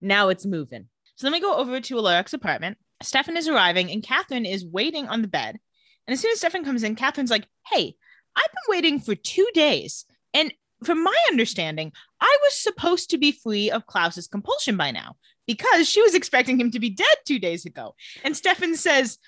[0.00, 0.88] now it's moving.
[1.16, 2.78] So then we go over to Alaric's apartment.
[3.02, 5.58] Stefan is arriving, and Catherine is waiting on the bed.
[6.06, 7.96] And as soon as Stefan comes in, Catherine's like, Hey,
[8.36, 10.04] I've been waiting for two days.
[10.34, 10.52] And
[10.84, 15.88] from my understanding, I was supposed to be free of Klaus's compulsion by now because
[15.88, 17.94] she was expecting him to be dead two days ago.
[18.24, 19.18] And Stefan says,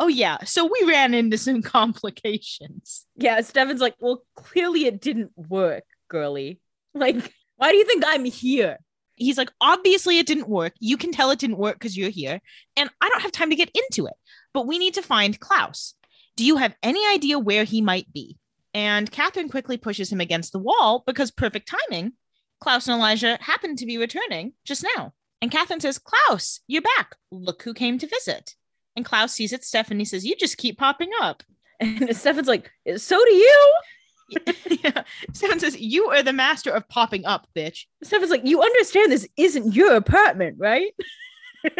[0.00, 0.38] Oh, yeah.
[0.44, 3.06] So we ran into some complications.
[3.16, 6.60] Yeah, Stefan's like, well, clearly it didn't work, girly.
[6.94, 8.78] Like, why do you think I'm here?
[9.16, 10.74] He's like, Obviously, it didn't work.
[10.78, 12.40] You can tell it didn't work because you're here.
[12.76, 14.14] And I don't have time to get into it,
[14.54, 15.94] but we need to find Klaus.
[16.36, 18.38] Do you have any idea where he might be?
[18.74, 22.12] And Catherine quickly pushes him against the wall because perfect timing.
[22.60, 25.12] Klaus and Elijah happen to be returning just now.
[25.40, 27.16] And Catherine says, Klaus, you're back.
[27.30, 28.54] Look who came to visit.
[28.96, 31.42] And Klaus sees it's Stephanie says, You just keep popping up.
[31.80, 33.72] And Stefan's like, so do you?
[34.82, 35.04] yeah.
[35.32, 37.84] Stefan says, You are the master of popping up, bitch.
[38.02, 40.92] Stefan's like, you understand this isn't your apartment, right?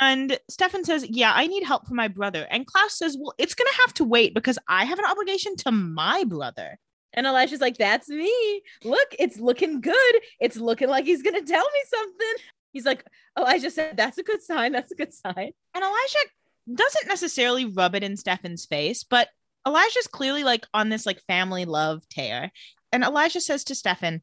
[0.00, 2.46] And Stefan says, Yeah, I need help for my brother.
[2.48, 5.56] And Klaus says, Well, it's going to have to wait because I have an obligation
[5.56, 6.78] to my brother.
[7.12, 8.62] And Elijah's like, that's me.
[8.84, 10.14] Look, it's looking good.
[10.38, 12.44] It's looking like he's going to tell me something.
[12.72, 13.04] He's like,
[13.36, 14.72] oh, Elijah said, that's a good sign.
[14.72, 15.52] That's a good sign.
[15.74, 19.28] And Elijah doesn't necessarily rub it in Stefan's face, but
[19.66, 22.50] Elijah's clearly like on this like family love tear.
[22.92, 24.22] And Elijah says to Stefan,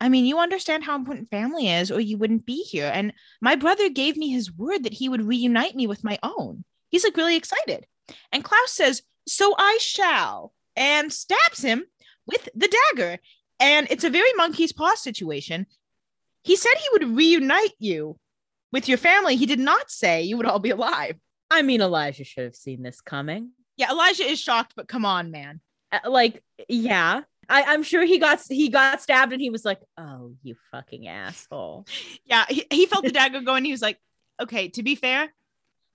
[0.00, 2.90] I mean, you understand how important family is, or you wouldn't be here.
[2.92, 6.64] And my brother gave me his word that he would reunite me with my own.
[6.90, 7.86] He's like really excited.
[8.30, 11.84] And Klaus says, So I shall, and stabs him
[12.26, 13.18] with the dagger.
[13.58, 15.66] And it's a very monkey's paw situation.
[16.46, 18.16] He said he would reunite you
[18.70, 19.34] with your family.
[19.34, 21.16] He did not say you would all be alive.
[21.50, 23.50] I mean, Elijah should have seen this coming.
[23.76, 25.60] Yeah, Elijah is shocked, but come on, man.
[25.90, 27.22] Uh, like, yeah.
[27.48, 31.08] I, I'm sure he got he got stabbed and he was like, "Oh, you fucking
[31.08, 31.86] asshole!"
[32.24, 33.98] Yeah, he, he felt the dagger go and he was like,
[34.40, 35.32] okay, to be fair,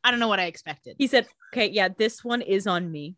[0.04, 0.96] I don't know what I expected.
[0.98, 3.16] He said, "Okay, yeah, this one is on me."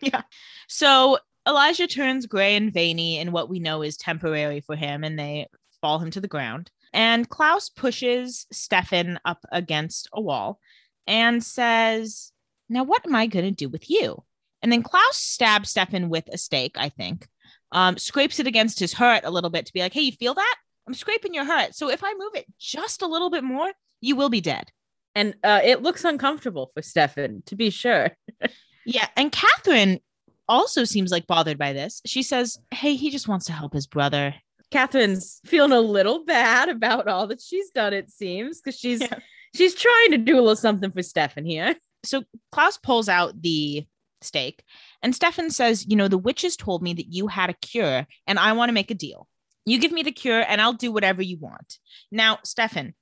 [0.00, 0.22] Yeah.
[0.68, 5.16] So Elijah turns gray and veiny in what we know is temporary for him, and
[5.18, 5.46] they
[5.82, 6.70] fall him to the ground.
[6.94, 10.58] And Klaus pushes Stefan up against a wall
[11.06, 12.32] and says,
[12.68, 14.22] Now, what am I going to do with you?
[14.62, 17.28] And then Klaus stabs Stefan with a stake, I think,
[17.72, 20.34] um, scrapes it against his hurt a little bit to be like, Hey, you feel
[20.34, 20.56] that?
[20.86, 21.74] I'm scraping your hurt.
[21.74, 24.70] So if I move it just a little bit more, you will be dead.
[25.14, 28.10] And uh, it looks uncomfortable for Stefan, to be sure.
[28.84, 29.06] Yeah.
[29.16, 30.00] And Catherine
[30.48, 32.02] also seems like bothered by this.
[32.04, 34.34] She says, Hey, he just wants to help his brother.
[34.72, 37.92] Catherine's feeling a little bad about all that she's done.
[37.92, 39.18] It seems because she's Yeah.
[39.54, 41.76] she's trying to do a little something for Stefan here.
[42.04, 43.86] So Klaus pulls out the
[44.22, 44.62] stake
[45.02, 48.38] and Stefan says, You know, the witches told me that you had a cure and
[48.38, 49.28] I want to make a deal.
[49.66, 51.78] You give me the cure and I'll do whatever you want.
[52.10, 52.94] Now, Stefan,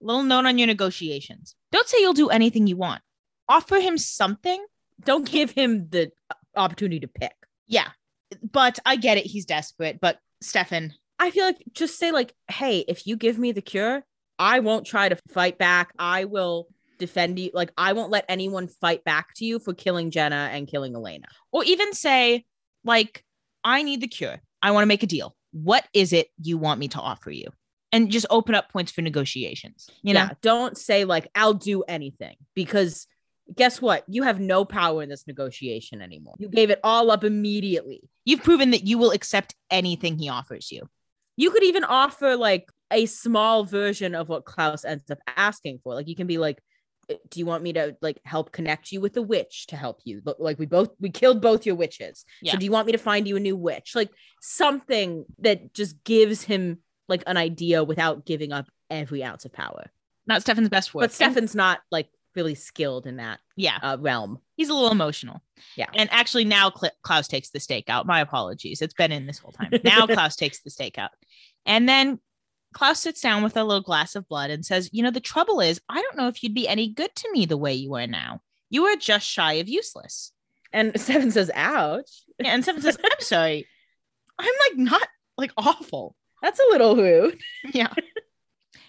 [0.00, 1.54] little note on your negotiations.
[1.70, 3.02] Don't say you'll do anything you want.
[3.48, 4.64] Offer him something.
[5.04, 6.10] Don't give him the
[6.56, 7.34] opportunity to pick.
[7.68, 7.88] Yeah.
[8.52, 9.24] but I get it.
[9.26, 10.00] He's desperate.
[10.00, 14.04] But Stefan, I feel like just say like, hey, if you give me the cure,
[14.38, 15.92] I won't try to fight back.
[15.98, 17.50] I will defend you.
[17.52, 21.26] Like I won't let anyone fight back to you for killing Jenna and killing Elena.
[21.52, 22.44] or even say,
[22.84, 23.24] like,
[23.64, 24.40] I need the cure.
[24.62, 25.34] I want to make a deal.
[25.52, 27.48] What is it you want me to offer you?
[27.90, 29.88] And just open up points for negotiations.
[30.02, 33.06] You know, yeah, don't say like I'll do anything because
[33.56, 34.04] guess what?
[34.08, 36.34] You have no power in this negotiation anymore.
[36.38, 38.02] You gave it all up immediately.
[38.26, 40.88] you've proven that you will accept anything he offers you.
[41.38, 45.94] You could even offer like a small version of what Klaus ends up asking for.
[45.94, 46.60] Like you can be like,
[47.08, 50.00] "Uh, do you want me to like help connect you with a witch to help
[50.04, 50.20] you?
[50.38, 52.24] Like we both we killed both your witches.
[52.42, 52.52] Yeah.
[52.52, 53.92] So do you want me to find you a new witch?
[53.94, 59.52] Like something that just gives him like an idea without giving up every ounce of
[59.52, 59.86] power.
[60.26, 61.04] Not Stefan's best work.
[61.04, 64.38] But Stefan's not like really skilled in that yeah, uh, realm.
[64.56, 65.42] he's a little emotional.
[65.76, 65.86] Yeah.
[65.94, 68.06] And actually, now Cl- Klaus takes the stake out.
[68.06, 68.82] My apologies.
[68.82, 69.72] It's been in this whole time.
[69.84, 71.10] Now Klaus takes the stake out.
[71.66, 72.20] And then
[72.72, 75.60] Klaus sits down with a little glass of blood and says, You know, the trouble
[75.60, 78.06] is, I don't know if you'd be any good to me the way you are
[78.06, 78.40] now.
[78.70, 80.32] You are just shy of useless.
[80.72, 82.22] And Stefan says, ouch.
[82.38, 83.66] And Stefan says, I'm sorry.
[84.38, 86.14] I'm like not like awful.
[86.42, 87.40] That's a little rude.
[87.72, 87.92] Yeah.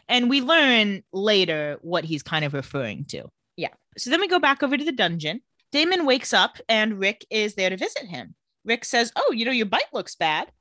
[0.09, 3.29] And we learn later what he's kind of referring to.
[3.55, 3.69] Yeah.
[3.97, 5.41] So then we go back over to the dungeon.
[5.71, 8.35] Damon wakes up and Rick is there to visit him.
[8.65, 10.51] Rick says, Oh, you know, your bite looks bad.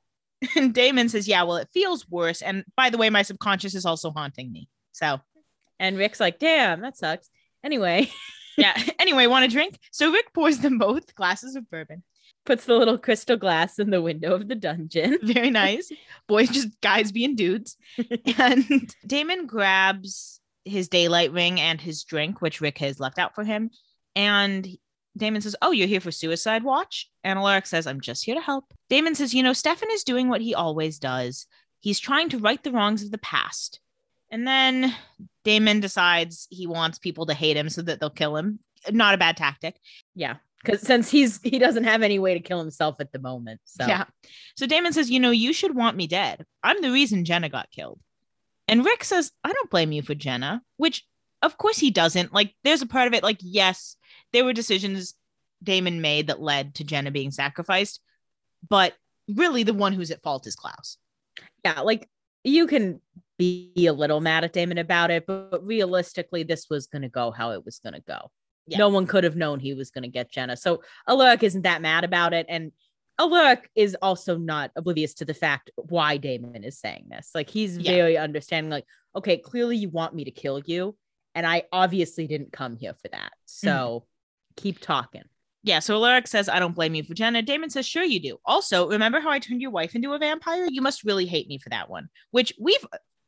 [0.55, 2.41] And Damon says, Yeah, well, it feels worse.
[2.41, 4.69] And by the way, my subconscious is also haunting me.
[4.93, 5.19] So,
[5.79, 7.29] And Rick's like, damn, that sucks.
[7.63, 8.09] Anyway,
[8.57, 8.73] yeah.
[8.99, 9.77] anyway, want a drink?
[9.91, 12.03] So Rick pours them both glasses of bourbon.
[12.45, 15.17] Puts the little crystal glass in the window of the dungeon.
[15.23, 15.91] Very nice.
[16.27, 17.77] Boys, just guys being dudes.
[18.37, 23.43] and Damon grabs his daylight ring and his drink, which Rick has left out for
[23.43, 23.69] him.
[24.15, 24.67] And
[25.17, 27.09] Damon says, Oh, you're here for suicide watch?
[27.23, 28.73] And Alaric says, I'm just here to help.
[28.89, 31.45] Damon says, You know, Stefan is doing what he always does.
[31.81, 33.79] He's trying to right the wrongs of the past.
[34.31, 34.95] And then
[35.43, 38.59] Damon decides he wants people to hate him so that they'll kill him.
[38.91, 39.75] Not a bad tactic.
[40.13, 40.35] Yeah.
[40.63, 43.61] Because since he's he doesn't have any way to kill himself at the moment.
[43.65, 44.05] So Yeah.
[44.55, 46.45] So Damon says, You know, you should want me dead.
[46.63, 47.99] I'm the reason Jenna got killed.
[48.67, 51.05] And Rick says, I don't blame you for Jenna, which
[51.41, 52.33] of course he doesn't.
[52.33, 53.95] Like, there's a part of it, like, yes,
[54.31, 55.15] there were decisions
[55.63, 57.99] Damon made that led to Jenna being sacrificed,
[58.67, 58.93] but
[59.27, 60.97] really the one who's at fault is Klaus.
[61.63, 62.07] yeah, like
[62.43, 63.01] you can
[63.37, 67.31] be a little mad at Damon about it, but, but realistically, this was gonna go
[67.31, 68.31] how it was gonna go.
[68.69, 68.77] Yeah.
[68.77, 70.55] No one could have known he was gonna get Jenna.
[70.57, 72.45] So Alaric isn't that mad about it.
[72.49, 72.71] And
[73.19, 77.31] Alaric is also not oblivious to the fact why Damon is saying this.
[77.35, 77.91] Like he's Yeah.
[77.91, 80.95] very understanding, like, okay, clearly you want me to kill you.
[81.35, 83.31] And I obviously didn't come here for that.
[83.33, 83.67] Mm-hmm.
[83.67, 84.05] So
[84.55, 85.23] keep talking.
[85.61, 87.41] Yeah, so Alaric says, I don't blame you for Jenna.
[87.41, 88.37] Damon says, Sure, you do.
[88.45, 90.65] Also, remember how I turned your wife into a vampire?
[90.69, 92.85] You must really hate me for that one, which we've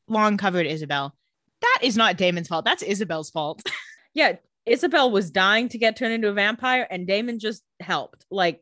[0.08, 1.13] long covered, Isabel.
[1.62, 2.63] That is not Damon's fault.
[2.65, 3.62] That's Isabel's fault.
[4.13, 4.34] Yeah,
[4.65, 8.26] Isabel was dying to get turned into a vampire, and Damon just helped.
[8.30, 8.62] Like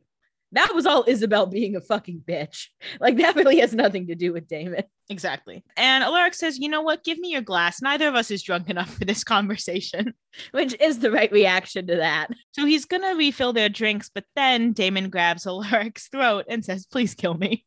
[0.52, 2.68] that was all Isabel being a fucking bitch.
[3.00, 4.84] Like that really has nothing to do with Damon.
[5.10, 5.64] exactly.
[5.78, 7.04] And Alaric says, You know what?
[7.04, 7.82] Give me your glass.
[7.82, 10.14] Neither of us is drunk enough for this conversation.
[10.52, 12.30] Which is the right reaction to that.
[12.52, 16.86] So he's going to refill their drinks, but then Damon grabs Alaric's throat and says,
[16.86, 17.66] Please kill me.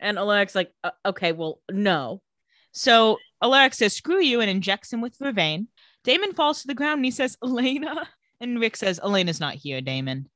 [0.00, 2.22] And Alaric's like, "Uh, okay, well, no.
[2.70, 5.66] So Alaric says, Screw you, and injects him with Vervain.
[6.08, 8.08] Damon falls to the ground and he says, Elena.
[8.40, 10.28] And Rick says, Elena's not here, Damon.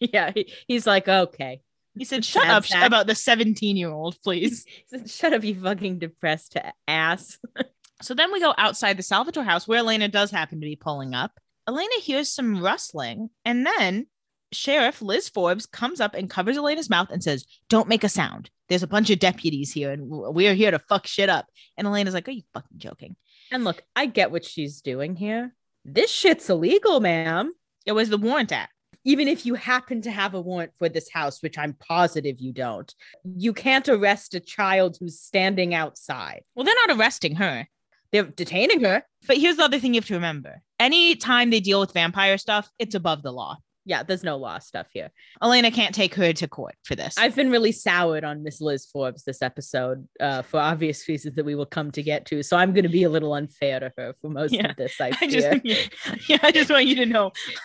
[0.00, 1.60] Yeah, he- he's like, okay.
[1.98, 2.86] He said, Shut Sad up sack.
[2.86, 4.64] about the 17 year old, please.
[4.66, 6.56] He said, Shut up, you fucking depressed
[6.88, 7.38] ass.
[8.02, 11.14] so then we go outside the Salvatore house where Elena does happen to be pulling
[11.14, 11.32] up.
[11.68, 14.06] Elena hears some rustling, and then
[14.52, 18.48] Sheriff Liz Forbes comes up and covers Elena's mouth and says, Don't make a sound.
[18.70, 21.46] There's a bunch of deputies here, and we're here to fuck shit up.
[21.76, 23.14] And Elena's like, Are you fucking joking?
[23.52, 25.54] And look, I get what she's doing here.
[25.84, 27.52] This shit's illegal, ma'am.
[27.84, 28.72] It was the warrant act.
[29.04, 32.52] even if you happen to have a warrant for this house, which I'm positive you
[32.52, 32.92] don't,
[33.24, 36.42] you can't arrest a child who's standing outside.
[36.54, 37.68] Well, they're not arresting her.
[38.12, 39.02] They're detaining her.
[39.26, 42.70] But here's the other thing you have to remember anytime they deal with vampire stuff,
[42.78, 43.56] it's above the law.
[43.84, 45.10] Yeah, there's no law stuff here.
[45.42, 47.16] Elena can't take her to court for this.
[47.18, 51.44] I've been really soured on Miss Liz Forbes this episode uh, for obvious reasons that
[51.44, 52.42] we will come to get to.
[52.44, 54.70] So I'm going to be a little unfair to her for most Yeah.
[54.70, 55.00] of this.
[55.00, 55.28] I, I fear.
[55.28, 57.32] just, yeah, yeah, I just want you to know.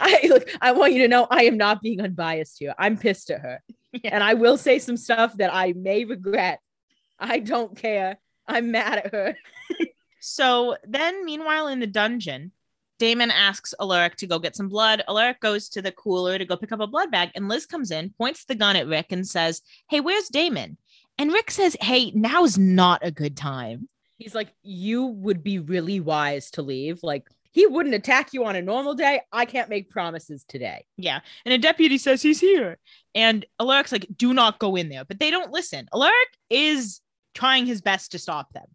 [0.00, 0.48] I look.
[0.60, 2.74] I want you to know I am not being unbiased here.
[2.78, 3.60] I'm pissed at her,
[3.92, 4.10] Yeah.
[4.14, 6.60] and I will say some stuff that I may regret.
[7.20, 8.16] I don't care.
[8.48, 9.36] I'm mad at her.
[10.20, 12.52] So then, meanwhile, in the dungeon,
[13.02, 15.02] Damon asks Alaric to go get some blood.
[15.08, 17.90] Alaric goes to the cooler to go pick up a blood bag, and Liz comes
[17.90, 19.60] in, points the gun at Rick, and says,
[19.90, 20.76] Hey, where's Damon?
[21.18, 23.88] And Rick says, Hey, now's not a good time.
[24.18, 27.02] He's like, you would be really wise to leave.
[27.02, 29.22] Like, he wouldn't attack you on a normal day.
[29.32, 30.84] I can't make promises today.
[30.96, 31.22] Yeah.
[31.44, 32.78] And a deputy says he's here.
[33.16, 35.04] And Alaric's like, Do not go in there.
[35.04, 35.88] But they don't listen.
[35.92, 37.00] Alaric is
[37.34, 38.68] trying his best to stop them.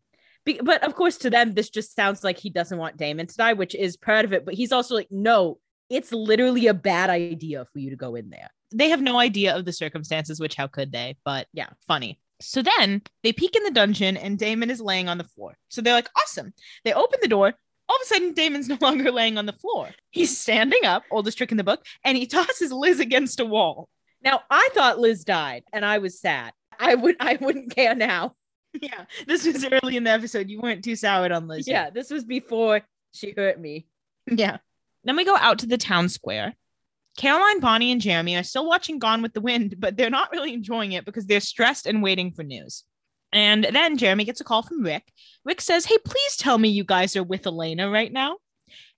[0.48, 3.36] Be- but of course, to them, this just sounds like he doesn't want Damon to
[3.36, 4.46] die, which is part of it.
[4.46, 8.30] But he's also like, no, it's literally a bad idea for you to go in
[8.30, 8.50] there.
[8.74, 11.18] They have no idea of the circumstances, which how could they?
[11.26, 11.68] But Yeah.
[11.86, 12.20] funny.
[12.40, 15.58] So then they peek in the dungeon and Damon is laying on the floor.
[15.70, 16.54] So they're like, awesome.
[16.86, 17.54] They open the door.
[17.90, 19.90] All of a sudden, Damon's no longer laying on the floor.
[20.12, 23.90] He's standing up, oldest trick in the book, and he tosses Liz against a wall.
[24.24, 26.54] Now, I thought Liz died, and I was sad.
[26.80, 28.36] I would, I wouldn't care now.
[28.82, 30.50] Yeah, this was early in the episode.
[30.50, 31.68] You weren't too soured on Liz.
[31.68, 32.82] Yeah, this was before
[33.14, 33.88] she hurt me.
[34.30, 34.58] Yeah.
[35.04, 36.56] Then we go out to the town square.
[37.18, 40.54] Caroline, Bonnie, and Jeremy are still watching Gone with the Wind, but they're not really
[40.54, 42.84] enjoying it because they're stressed and waiting for news.
[43.34, 45.12] And then Jeremy gets a call from Rick.
[45.44, 48.38] Rick says, Hey, please tell me you guys are with Elena right now.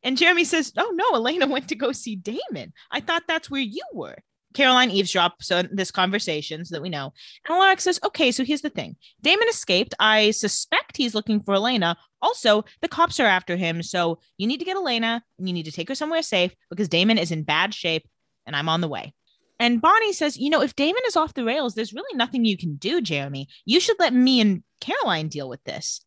[0.04, 2.74] And Jeremy says, Oh, no, Elena went to go see Damon.
[2.92, 4.18] I thought that's where you were.
[4.54, 7.14] Caroline eavesdrops on this conversation so that we know.
[7.48, 9.94] And Alaric says, Okay, so here's the thing Damon escaped.
[10.00, 11.98] I suspect he's looking for Elena.
[12.22, 13.82] Also, the cops are after him.
[13.84, 16.90] So you need to get Elena and you need to take her somewhere safe because
[16.90, 18.08] Damon is in bad shape
[18.46, 19.14] and I'm on the way.
[19.60, 22.58] And Bonnie says, You know, if Damon is off the rails, there's really nothing you
[22.58, 23.48] can do, Jeremy.
[23.66, 26.02] You should let me and Caroline deal with this.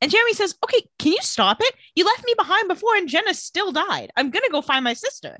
[0.00, 1.74] And Jeremy says, Okay, can you stop it?
[1.94, 4.10] You left me behind before and Jenna still died.
[4.16, 5.38] I'm going to go find my sister.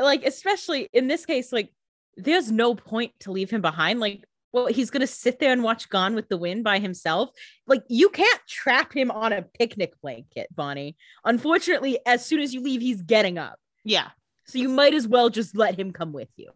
[0.00, 1.72] Like, especially in this case, like,
[2.16, 4.00] there's no point to leave him behind.
[4.00, 7.30] Like, well, he's gonna sit there and watch Gone with the Wind by himself.
[7.66, 10.96] Like, you can't trap him on a picnic blanket, Bonnie.
[11.24, 13.58] Unfortunately, as soon as you leave, he's getting up.
[13.84, 14.08] Yeah,
[14.46, 16.50] So you might as well just let him come with you.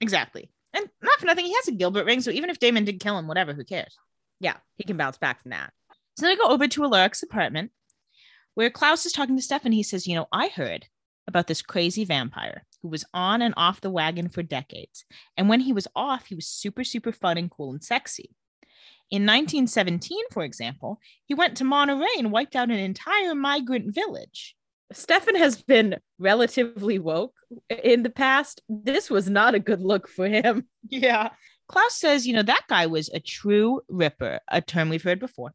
[0.00, 0.50] exactly.
[0.72, 2.20] And not for nothing, he has a Gilbert ring.
[2.20, 3.96] So even if Damon did kill him, whatever, who cares?
[4.38, 5.72] Yeah, he can bounce back from that.
[6.16, 7.72] So then we go over to Alaric's apartment
[8.54, 9.72] where Klaus is talking to Stefan.
[9.72, 10.86] He says, You know, I heard
[11.30, 15.04] about this crazy vampire who was on and off the wagon for decades.
[15.36, 18.30] And when he was off, he was super, super fun and cool and sexy.
[19.10, 24.54] In 1917, for example, he went to Monterey and wiped out an entire migrant village.
[24.92, 27.34] Stefan has been relatively woke
[27.82, 28.60] in the past.
[28.68, 30.66] This was not a good look for him.
[30.88, 31.30] Yeah.
[31.68, 35.52] Klaus says, you know, that guy was a true ripper, a term we've heard before.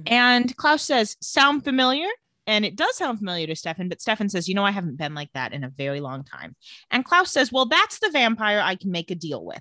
[0.00, 0.10] Mhm.
[0.10, 2.08] And Klaus says, sound familiar?
[2.46, 5.14] And it does sound familiar to Stefan, but Stefan says, you know, I haven't been
[5.14, 6.54] like that in a very long time.
[6.90, 9.60] And Klaus says, well, that's the vampire I can make a deal with.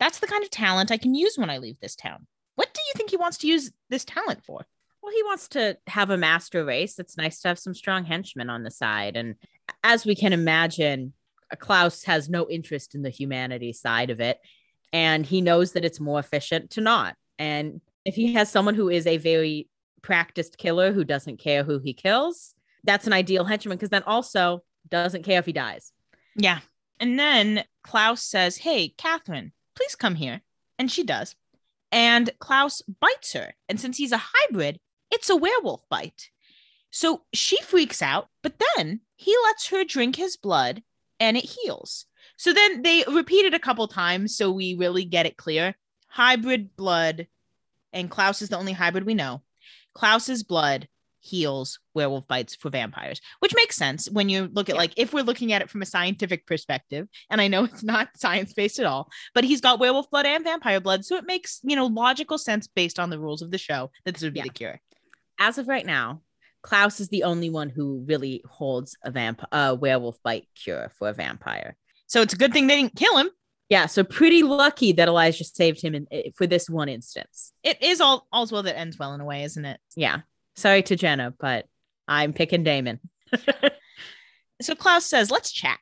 [0.00, 2.26] That's the kind of talent I can use when I leave this town.
[2.56, 4.66] What do you think he wants to use this talent for?
[5.02, 6.98] Well, he wants to have a master race.
[6.98, 9.16] It's nice to have some strong henchmen on the side.
[9.16, 9.36] And
[9.84, 11.12] as we can imagine,
[11.58, 14.40] Klaus has no interest in the humanity side of it.
[14.92, 17.14] And he knows that it's more efficient to not.
[17.38, 19.68] And if he has someone who is a very
[20.06, 24.62] practiced killer who doesn't care who he kills, that's an ideal henchman because then also
[24.88, 25.92] doesn't care if he dies.
[26.36, 26.60] Yeah.
[27.00, 30.42] And then Klaus says, Hey, Catherine, please come here.
[30.78, 31.34] And she does.
[31.90, 33.54] And Klaus bites her.
[33.68, 34.78] And since he's a hybrid,
[35.10, 36.30] it's a werewolf bite.
[36.90, 40.84] So she freaks out, but then he lets her drink his blood
[41.18, 42.06] and it heals.
[42.36, 45.74] So then they repeat it a couple times so we really get it clear.
[46.06, 47.26] Hybrid blood,
[47.92, 49.42] and Klaus is the only hybrid we know.
[49.96, 50.88] Klaus's blood
[51.20, 55.24] heals werewolf bites for vampires, which makes sense when you look at like if we're
[55.24, 57.08] looking at it from a scientific perspective.
[57.30, 60.44] And I know it's not science based at all, but he's got werewolf blood and
[60.44, 63.58] vampire blood, so it makes you know logical sense based on the rules of the
[63.58, 64.44] show that this would be Yeah.
[64.44, 64.80] the cure.
[65.38, 66.22] As of right now,
[66.62, 71.08] Klaus is the only one who really holds a vamp a werewolf bite cure for
[71.08, 71.76] a vampire.
[72.06, 73.30] So it's a good thing they didn't kill him.
[73.68, 77.52] Yeah, so pretty lucky that Elijah saved him in, eh, for this one instance.
[77.64, 79.80] It is all all's well that ends well in a way, isn't it?
[79.96, 80.20] Yeah.
[80.54, 81.66] Sorry to Jenna, but
[82.06, 83.00] I'm picking Damon.
[84.62, 85.78] So Klaus says, let's chat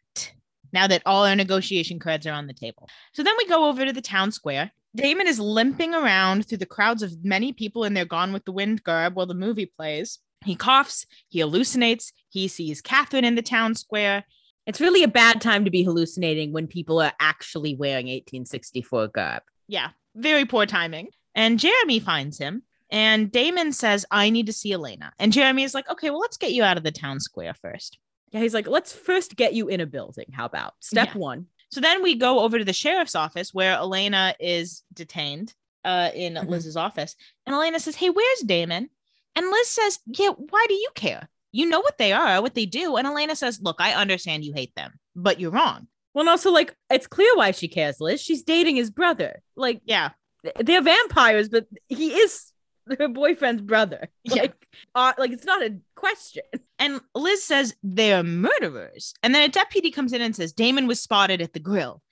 [0.72, 2.88] now that all our negotiation cards are on the table.
[3.12, 4.72] So then we go over to the town square.
[4.96, 8.52] Damon is limping around through the crowds of many people in their Gone with the
[8.52, 10.18] Wind garb while the movie plays.
[10.44, 14.24] He coughs, he hallucinates, he sees Catherine in the town square.
[14.66, 19.42] It's really a bad time to be hallucinating when people are actually wearing 1864 garb.
[19.68, 21.08] Yeah, very poor timing.
[21.34, 25.12] And Jeremy finds him, and Damon says, I need to see Elena.
[25.18, 27.98] And Jeremy is like, okay, well, let's get you out of the town square first.
[28.30, 30.26] Yeah, he's like, let's first get you in a building.
[30.32, 31.18] How about step Yeah.
[31.20, 31.46] one?
[31.70, 35.54] So then we go over to the sheriff's office where Elena is detained
[35.84, 36.48] uh, in Mhm.
[36.48, 37.14] Liz's office.
[37.46, 38.88] And Elena says, Hey, where's Damon?
[39.36, 41.28] And Liz says, Yeah, why do you care?
[41.54, 42.96] You know what they are, what they do.
[42.96, 45.86] And Elena says, Look, I understand you hate them, but you're wrong.
[46.12, 48.20] Well, and also like it's clear why she cares, Liz.
[48.20, 49.40] She's dating his brother.
[49.56, 50.10] Like Yeah.
[50.58, 52.50] they're vampires, but he is
[52.98, 54.08] her boyfriend's brother.
[54.24, 54.42] Yeah.
[54.42, 56.42] Like, uh, like it's not a question.
[56.80, 59.14] And Liz says they're murderers.
[59.22, 62.02] And then a deputy comes in and says Damon was spotted at the grill.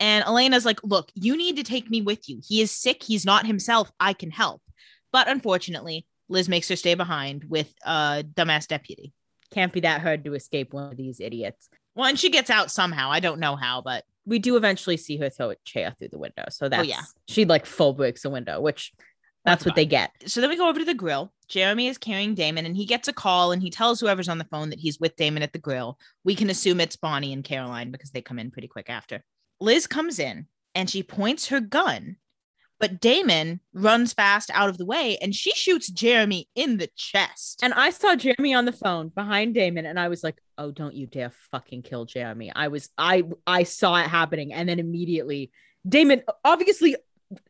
[0.00, 2.40] And Elena's like, Look, you need to take me with you.
[2.46, 3.02] He is sick.
[3.02, 3.90] He's not himself.
[4.00, 4.62] I can help.
[5.12, 9.12] But unfortunately, Liz makes her stay behind with a dumbass deputy.
[9.52, 11.68] Can't be that hard to escape one of these idiots.
[11.94, 13.10] Well, and she gets out somehow.
[13.10, 16.18] I don't know how, but We do eventually see her throw a chair through the
[16.18, 16.44] window.
[16.50, 17.02] So oh, that's yeah.
[17.28, 18.92] she like full breaks the window, which
[19.44, 20.10] that's, That's what they get.
[20.26, 21.32] so then we go over to the grill.
[21.48, 24.44] Jeremy is carrying Damon and he gets a call and he tells whoever's on the
[24.50, 25.96] phone that he's with Damon at the grill.
[26.24, 29.22] We can assume it's Bonnie and Caroline because they come in pretty quick after.
[29.60, 32.16] Liz comes in and she points her gun,
[32.78, 37.60] but Damon runs fast out of the way and she shoots Jeremy in the chest.
[37.62, 40.94] And I saw Jeremy on the phone behind Damon, and I was like, "Oh, don't
[40.94, 45.50] you dare fucking kill Jeremy!" I was, I, I saw it happening, and then immediately
[45.88, 46.96] Damon obviously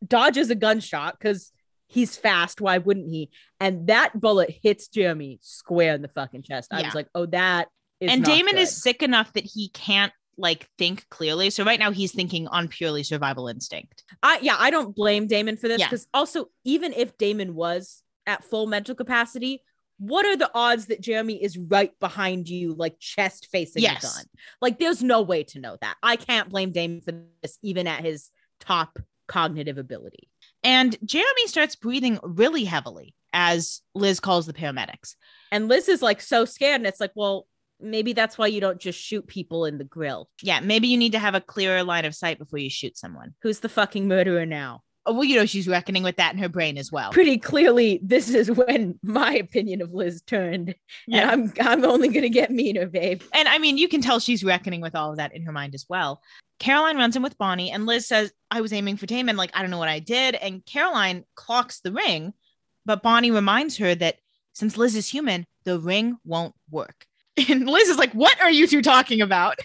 [0.06, 1.52] dodges a gunshot because
[1.88, 2.60] he's fast.
[2.60, 3.30] Why wouldn't he?
[3.60, 6.72] And that bullet hits Jeremy square in the fucking chest.
[6.72, 6.86] I Yeah.
[6.86, 7.68] was like, "Oh, that
[8.00, 8.62] is." and Damon good.
[8.62, 11.50] is sick enough that he can't like think clearly.
[11.50, 14.04] So right now he's thinking on purely survival instinct.
[14.22, 15.86] I yeah, I don't blame Damon for this Yeah.
[15.86, 19.62] because also even if Damon was at full mental capacity,
[19.98, 24.02] what are the odds that Jeremy is right behind you, like chest facing Yes.
[24.02, 24.24] the gun?
[24.60, 25.96] Like, there's no way to know that.
[26.02, 27.12] I can't blame Damon for
[27.42, 28.30] this, even at his
[28.60, 30.28] top cognitive ability.
[30.62, 35.14] And Jeremy starts breathing really heavily as Liz calls the paramedics.
[35.50, 37.46] And Liz is like so scared, and it's like, well,
[37.80, 40.28] maybe that's why you don't just shoot people in the grill.
[40.42, 43.34] Yeah, maybe you need to have a clearer line of sight before you shoot someone.
[43.42, 44.82] Who's the fucking murderer now?
[45.08, 47.12] Oh, well, you know, she's reckoning with that in her brain as well.
[47.12, 50.74] Pretty clearly, this is when my opinion of Liz turned,
[51.06, 51.30] Yeah.
[51.30, 53.22] and I'm I'm only gonna get meaner, babe.
[53.32, 55.74] And I mean, you can tell she's reckoning with all of that in her mind
[55.76, 56.20] as well.
[56.58, 59.36] Caroline runs in with Bonnie, and Liz says, I was aiming for Damon.
[59.36, 60.34] Like, I don't know what I did.
[60.34, 62.32] And Caroline clocks the ring,
[62.84, 64.16] but Bonnie reminds her that
[64.54, 67.06] since Liz is human, the ring won't work.
[67.48, 69.58] And Liz is like, What are you two talking about?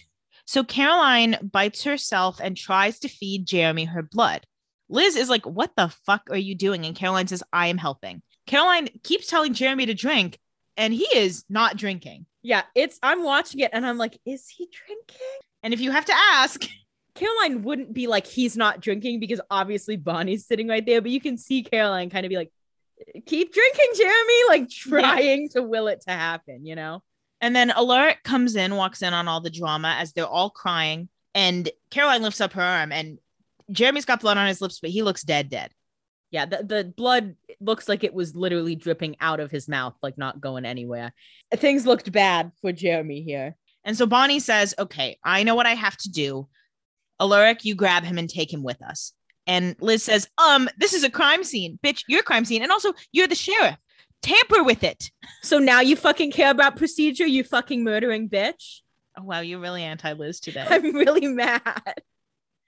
[0.46, 4.46] So Caroline bites herself and tries to feed Jeremy her blood.
[4.90, 6.86] Liz is like, What the fuck are you doing?
[6.86, 8.22] And Caroline says, I am helping.
[8.48, 10.40] Caroline keeps telling Jeremy to drink,
[10.76, 12.26] and he is not drinking.
[12.44, 15.40] Yeah, it's I'm watching it and I'm like, is he drinking?
[15.64, 16.68] And if you have to ask,
[17.16, 21.22] Caroline wouldn't be like he's not drinking because obviously Bonnie's sitting right there, but you
[21.22, 22.52] can see Caroline kind of be like,
[23.26, 27.04] keep drinking, Jeremy, like trying to will it to happen, you know?
[27.42, 31.10] And then Alaric comes in, walks in on all the drama as they're all crying.
[31.34, 33.18] And Caroline lifts up her arm, and
[33.72, 35.72] Jeremy's got blood on his lips, but he looks dead, dead.
[36.30, 40.18] Yeah, the, the blood looks like it was literally dripping out of his mouth, like
[40.18, 41.14] not going anywhere.
[41.56, 43.56] Things looked bad for Jeremy here.
[43.84, 46.48] And so Bonnie says, Okay, I know what I have to do.
[47.20, 49.14] Alaric, you grab him and take him with us.
[49.46, 51.80] And Liz says, Um, this is a crime scene.
[51.84, 52.64] Bitch, you're a crime scene.
[52.64, 53.76] And also, you're the sheriff.
[54.22, 55.10] Tamper with it.
[55.42, 58.82] So now you fucking care about procedure, you fucking murdering bitch.
[59.18, 60.66] Oh, wow, you're really anti Liz today.
[60.70, 61.62] I'm really mad.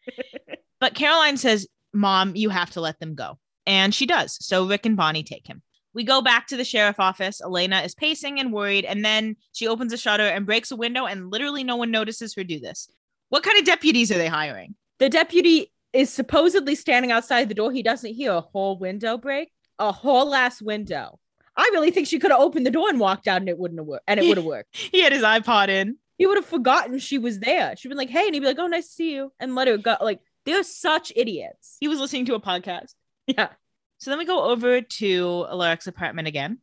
[0.84, 3.40] But Caroline says, Mom, you have to let them go.
[3.66, 4.38] And she does.
[4.46, 5.62] So Rick and Bonnie take him.
[5.94, 7.40] We go back to the sheriff office.
[7.42, 8.84] Elena is pacing and worried.
[8.84, 12.36] And then she opens a shutter and breaks a window, and literally no one notices
[12.36, 12.90] her do this.
[13.30, 14.76] What kind of deputies are they hiring?
[15.00, 17.72] The deputy is supposedly standing outside the door.
[17.72, 21.18] He doesn't hear a whole window break, a whole ass window.
[21.56, 23.80] I really think she could have opened the door and walked out and it wouldn't
[23.80, 24.06] have worked.
[24.08, 24.76] And it would have worked.
[24.92, 25.98] He had his iPod in.
[26.18, 27.76] He would have forgotten she was there.
[27.76, 29.32] She'd been like, hey, and he'd be like, oh, nice to see you.
[29.40, 29.98] And let her go.
[30.00, 31.78] Like, they're such idiots.
[31.80, 32.94] He was listening to a podcast.
[33.28, 33.50] Yeah.
[33.98, 36.60] So then we go over to Alaric's apartment again.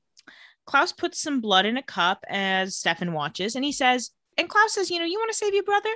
[0.66, 4.74] Klaus puts some blood in a cup as Stefan watches, and he says, and Klaus
[4.74, 5.90] says, you know, you want to save your brother?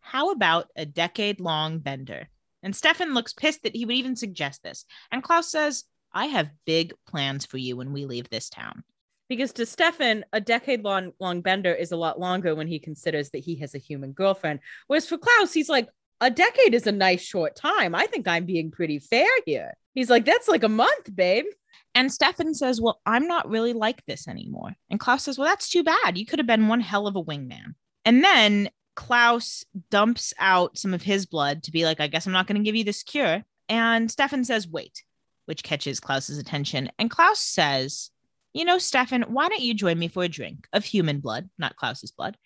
[0.00, 2.28] How about a decade long bender?
[2.62, 4.84] And Stefan looks pissed that he would even suggest this.
[5.10, 5.84] And Klaus says,
[6.14, 8.84] I have big plans for you when we leave this town.
[9.28, 13.30] Because to Stefan, a decade long long bender is a lot longer when he considers
[13.30, 14.60] that he has a human girlfriend.
[14.88, 15.88] Whereas for Klaus, he's like,
[16.20, 17.94] a decade is a nice short time.
[17.94, 19.74] I think I'm being pretty fair here.
[19.94, 21.46] He's like, that's like a month, babe.
[21.94, 24.72] And Stefan says, Well, I'm not really like this anymore.
[24.90, 26.16] And Klaus says, Well, that's too bad.
[26.16, 27.74] You could have been one hell of a wingman.
[28.04, 32.32] And then Klaus dumps out some of his blood to be like, I guess I'm
[32.32, 33.42] not going to give you this cure.
[33.68, 35.02] And Stefan says, Wait,
[35.46, 36.90] which catches Klaus's attention.
[36.98, 38.10] And Klaus says,
[38.52, 41.76] You know, Stefan, why don't you join me for a drink of human blood, not
[41.76, 42.36] Klaus's blood?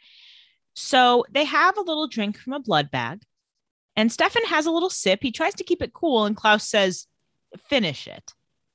[0.75, 3.23] So they have a little drink from a blood bag.
[3.97, 5.21] And Stefan has a little sip.
[5.23, 6.27] He tries to keep it cool.
[6.27, 7.07] And Klaus says,
[7.69, 8.33] Finish it.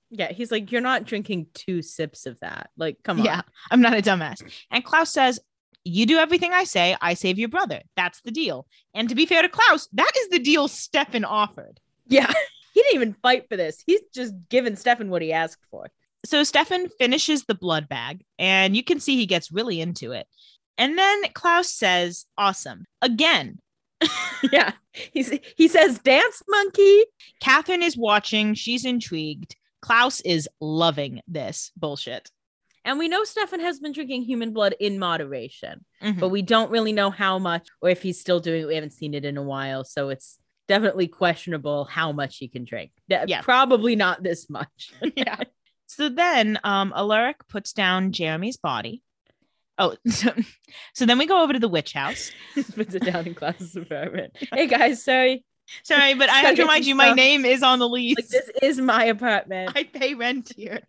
[0.09, 2.69] Yeah, he's like, you're not drinking two sips of that.
[2.75, 3.25] Like, come on.
[3.25, 4.43] Yeah, I'm not a dumbass.
[4.69, 5.39] And Klaus says,
[5.83, 7.81] You do everything I say, I save your brother.
[7.95, 8.67] That's the deal.
[8.93, 11.79] And to be fair to Klaus, that is the deal Stefan offered.
[12.07, 12.31] Yeah.
[12.83, 13.83] he didn't even fight for this.
[13.85, 15.87] He's just given Stefan what he asked for.
[16.25, 20.27] So Stefan finishes the blood bag, and you can see he gets really into it.
[20.77, 22.85] And then Klaus says, Awesome.
[23.01, 23.59] Again.
[24.51, 24.73] yeah.
[25.13, 27.03] He's he says, dance monkey.
[27.39, 28.55] Catherine is watching.
[28.55, 29.55] She's intrigued.
[29.81, 32.29] Klaus is loving this bullshit.
[32.83, 36.19] And we know Stefan has been drinking human blood in moderation, Mhm.
[36.19, 38.67] but we don't really know how much or if he's still doing it.
[38.67, 39.83] We haven't seen it in a while.
[39.83, 40.39] So it's
[40.71, 42.91] definitely questionable how much he can drink.
[43.09, 43.41] Yeah.
[43.41, 44.93] Probably not this much.
[45.17, 45.35] yeah.
[45.87, 49.03] So then um Alaric puts down Jeremy's body.
[49.77, 50.31] Oh, so,
[50.93, 52.31] so then we go over to the witch house.
[52.75, 54.37] Puts it down in Klaus's apartment.
[54.53, 55.43] Hey guys, sorry.
[55.83, 58.15] Sorry, but I have to remind you my name is on the lease.
[58.17, 59.73] Like this is my apartment.
[59.75, 60.79] I pay rent here.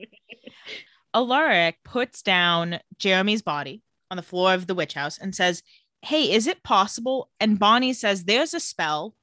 [1.12, 5.64] Alaric puts down Jeremy's body on the floor of the witch house and says,
[6.02, 7.30] Hey, is it possible?
[7.40, 9.14] And Bonnie says, There's a spell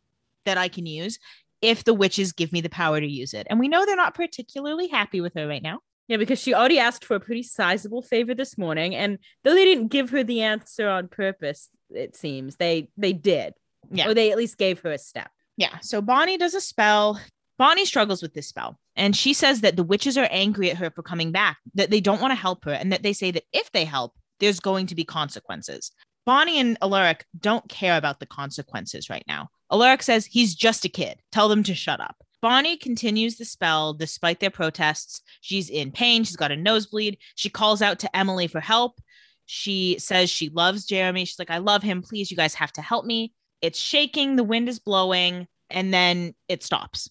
[0.50, 1.20] that I can use
[1.62, 3.46] if the witches give me the power to use it.
[3.50, 5.80] And we know they're not particularly happy with her right now.
[6.08, 9.66] Yeah, because she already asked for a pretty sizable favor this morning, and though they
[9.66, 13.54] didn't give her the answer on purpose, it seems they they did.
[13.92, 14.10] Yeah.
[14.10, 15.30] or they at least gave her a step.
[15.58, 15.80] Yeah.
[15.82, 17.20] So Bonnie does a spell.
[17.58, 18.80] Bonnie struggles with this spell.
[18.96, 22.02] And she says that the witches are angry at her for coming back, that they
[22.02, 24.88] don't want to help her, and that they say that if they help, there's going
[24.88, 25.92] to be consequences.
[26.26, 29.50] Bonnie and Alaric don't care about the consequences right now.
[29.72, 31.20] Alaric says he's just a kid.
[31.32, 32.16] Tell them to shut up.
[32.42, 35.22] Bonnie continues the spell despite their protests.
[35.42, 36.24] She's in pain.
[36.24, 37.18] She's got a nosebleed.
[37.36, 39.02] She calls out to Emily for help.
[39.46, 41.26] She says she loves Jeremy.
[41.26, 42.02] She's like, I love him.
[42.02, 43.34] Please, you guys have to help me.
[43.62, 44.36] It's shaking.
[44.36, 45.48] The wind is blowing.
[45.70, 47.10] And then it stops.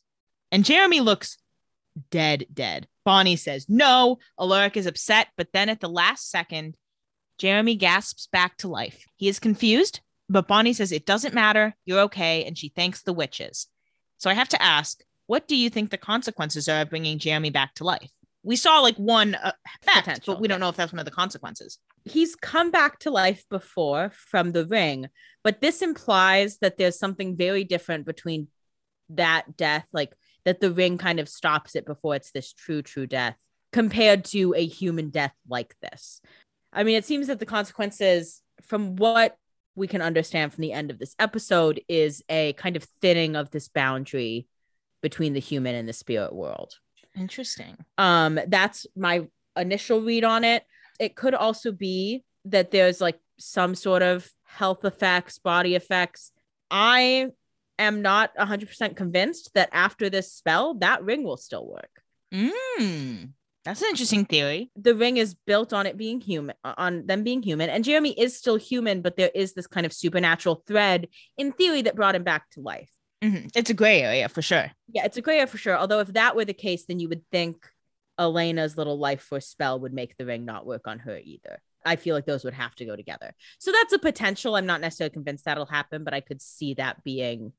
[0.50, 1.36] And Jeremy looks
[2.10, 2.86] dead, dead.
[3.04, 4.18] Bonnie says no.
[4.38, 5.28] Alaric is upset.
[5.36, 6.76] But then at the last second,
[7.38, 9.06] Jeremy gasps back to life.
[9.16, 11.74] He is confused, but Bonnie says it doesn't matter.
[11.86, 12.44] You're okay.
[12.44, 13.68] And she thanks the witches.
[14.18, 17.50] So I have to ask, what do you think the consequences are of bringing Jeremy
[17.50, 18.10] back to life?
[18.42, 20.66] We saw like one uh, effect, Potential, but we don't yeah.
[20.66, 21.78] know if that's one of the consequences.
[22.04, 25.08] He's come back to life before from the ring,
[25.44, 28.48] but this implies that there's something very different between
[29.10, 30.14] that death, like
[30.44, 33.36] that the ring kind of stops it before it's this true, true death
[33.72, 36.20] compared to a human death like this.
[36.72, 39.36] I mean, it seems that the consequences, from what
[39.74, 43.50] we can understand from the end of this episode, is a kind of thinning of
[43.50, 44.46] this boundary
[45.02, 46.74] between the human and the spirit world.
[47.16, 47.76] Interesting.
[47.96, 50.64] Um, that's my initial read on it.
[51.00, 56.32] It could also be that there's like some sort of health effects, body effects.
[56.70, 57.28] I
[57.78, 62.02] am not 100% convinced that after this spell, that ring will still work.
[62.32, 63.30] Mm,
[63.68, 64.70] that's an interesting theory.
[64.76, 68.34] The ring is built on it being human, on them being human, and Jeremy is
[68.34, 72.24] still human, but there is this kind of supernatural thread in theory that brought him
[72.24, 72.90] back to life.
[73.22, 73.50] Mhm.
[73.54, 74.70] It's a gray area for sure.
[74.90, 75.76] Yeah, it's a gray area for sure.
[75.76, 77.68] Although if that were the case, then you would think
[78.16, 81.60] Elena's little life force spell would make the ring not work on her either.
[81.84, 83.34] I feel like those would have to go together.
[83.58, 84.56] So that's a potential.
[84.56, 87.52] I'm not necessarily convinced that'll happen, but I could see that being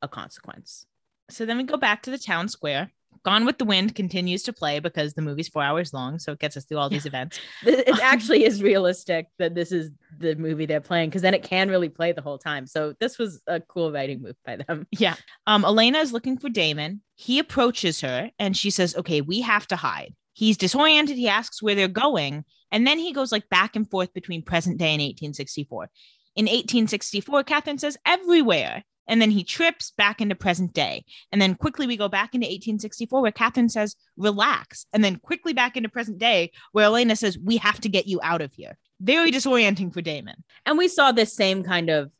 [0.00, 0.86] a consequence.
[1.28, 2.92] So then we go back to the town square.
[3.24, 6.18] Gone with the Wind continues to play because the movie's four hours long.
[6.18, 7.40] So it gets us through all these events.
[7.66, 11.68] It actually is realistic that this is the movie they're playing because then it can
[11.68, 12.66] really play the whole time.
[12.66, 14.86] So this was a cool writing move by them.
[14.98, 15.14] Yeah.
[15.46, 17.02] Um, Elena is looking for Damon.
[17.14, 20.14] He approaches her and she says, Okay, we have to hide.
[20.32, 21.16] He's disoriented.
[21.16, 22.44] He asks where they're going.
[22.70, 25.90] And then he goes like back and forth between present day and 1864.
[26.36, 28.84] In 1864, Catherine says, Everywhere.
[29.08, 31.04] And then he trips back into present day.
[31.32, 34.86] And then quickly we go back into 1864 where Catherine says, relax.
[34.92, 38.20] And then quickly back into present day where Elena says, we have to get you
[38.22, 38.78] out of here.
[39.00, 40.44] Very disorienting for Damon.
[40.66, 42.10] And we saw this same kind of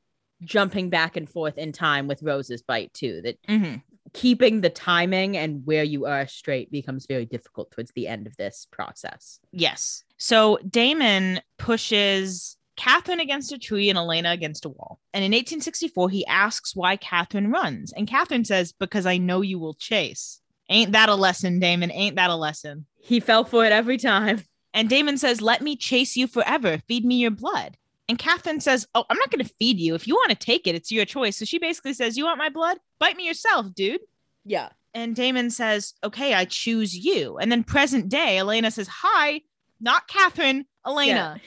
[0.42, 3.20] jumping back and forth in time with Rose's bite too.
[3.22, 3.82] That Mhm.
[4.14, 8.36] keeping the timing and where you are straight becomes very difficult towards the end of
[8.36, 9.40] this process.
[9.52, 10.04] Yes.
[10.16, 15.00] So Damon pushes Catherine against a tree and Elena against a wall.
[15.12, 17.92] And in 1864, he asks why Catherine runs.
[17.92, 20.40] And Catherine says, Because I know you will chase.
[20.70, 21.90] Ain't that a lesson, Damon?
[21.90, 22.86] Ain't that a lesson?
[23.00, 24.44] He fell for it every time.
[24.72, 26.78] And Damon says, Let me chase you forever.
[26.86, 27.76] Feed me your blood.
[28.08, 29.96] And Catherine says, Oh, I'm not going to feed you.
[29.96, 31.36] If you want to take it, it's your choice.
[31.36, 32.78] So she basically says, You want my blood?
[33.00, 34.02] Bite me yourself, dude.
[34.44, 34.68] Yeah.
[34.94, 37.38] And Damon says, Okay, I choose you.
[37.38, 39.42] And then present day, Elena says, Hi,
[39.80, 41.40] not Catherine, Elena.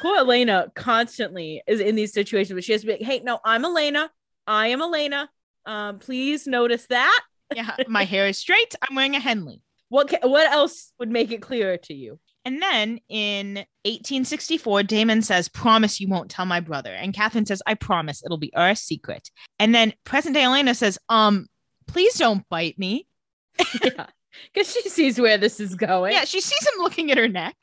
[0.00, 3.40] Poor Elena constantly is in these situations where she has to be like, hey, no,
[3.44, 4.10] I'm Elena.
[4.46, 5.30] I am Elena.
[5.66, 7.20] Um, please notice that.
[7.54, 8.74] yeah, my hair is straight.
[8.88, 9.62] I'm wearing a Henley.
[9.88, 12.18] What ca- what else would make it clearer to you?
[12.44, 16.92] And then in 1864, Damon says, Promise you won't tell my brother.
[16.92, 19.30] And Catherine says, I promise it'll be our secret.
[19.58, 21.46] And then present day Elena says, Um,
[21.86, 23.06] please don't bite me.
[23.84, 24.06] yeah.
[24.52, 26.12] Because she sees where this is going.
[26.12, 27.56] Yeah, she sees him looking at her neck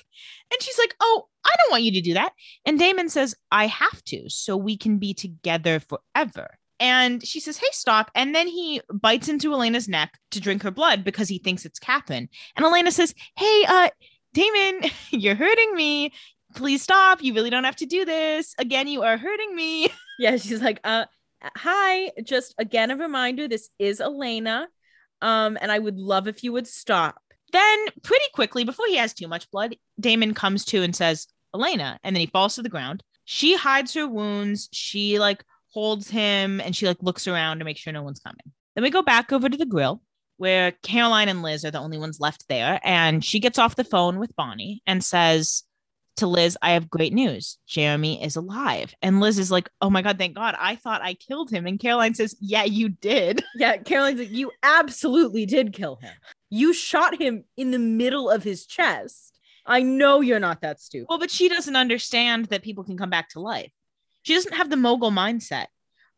[0.52, 2.34] and she's like, Oh, I don't want you to do that.
[2.66, 6.58] And Damon says, I have to, so we can be together forever.
[6.80, 8.12] And she says, Hey, stop.
[8.16, 11.80] And then he bites into Elena's neck to drink her blood because he thinks it's
[11.80, 12.30] Catherine.
[12.56, 13.90] And Elena says, Hey, uh,
[14.34, 16.14] Damon, you're hurting me.
[16.56, 17.22] Please stop.
[17.22, 18.56] You really don't have to do this.
[18.58, 19.90] Again, you are hurting me.
[20.22, 21.06] Yeah, she's like, uh,
[21.56, 22.12] hi.
[22.26, 24.68] Just again, a reminder, this is Elena.
[25.22, 27.22] Um, and I would love if you would stop.
[27.52, 32.00] Then, pretty quickly, before he has too much blood, Damon comes to and says, Elena.
[32.04, 33.04] And then he falls to the ground.
[33.26, 34.70] She hides her wounds.
[34.72, 38.54] She like holds him and she like looks around to make sure no one's coming.
[38.76, 40.02] Then we go back over to the grill
[40.38, 42.80] where Caroline and Liz are the only ones left there.
[42.84, 45.64] And she gets off the phone with Bonnie and says
[46.20, 47.58] to Liz, I have great news.
[47.68, 48.94] Jeremy is alive.
[49.02, 50.56] And Liz is like, Oh my God, thank God.
[50.60, 51.66] I thought I killed him.
[51.68, 53.44] And Caroline says, Yeah, you did.
[53.56, 56.14] Yeah, Caroline's like, you absolutely did kill him.
[56.50, 59.38] You shot him in the middle of his chest.
[59.66, 61.08] I know you're not that stupid.
[61.10, 63.72] Well, but she doesn't understand that people can come back to life.
[64.24, 65.66] She doesn't have the mogul mindset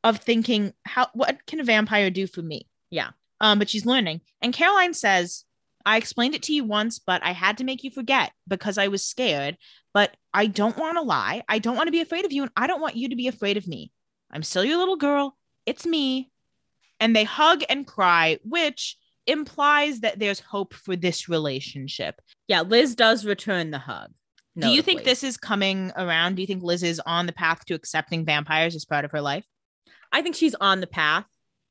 [0.03, 2.67] of thinking, how what can a vampire do for me?
[2.89, 3.09] Yeah.
[3.39, 4.21] Um, but she's learning.
[4.41, 5.45] And Caroline says,
[5.85, 8.87] I explained it to you once, but I had to make you forget because I
[8.87, 9.57] was scared.
[9.93, 11.43] But I don't want to lie.
[11.49, 13.27] I don't want to be afraid of you, and I don't want you to be
[13.27, 13.91] afraid of me.
[14.31, 15.37] I'm still your little girl.
[15.65, 16.31] It's me.
[16.99, 22.21] And they hug and cry, which implies that there's hope for this relationship.
[22.47, 24.11] Yeah, Liz does return the hug.
[24.57, 26.35] Do you think this is coming around?
[26.35, 29.21] Do you think Liz is on the path to accepting vampires as part of her
[29.21, 29.45] life?
[30.11, 31.25] I think she's on the path.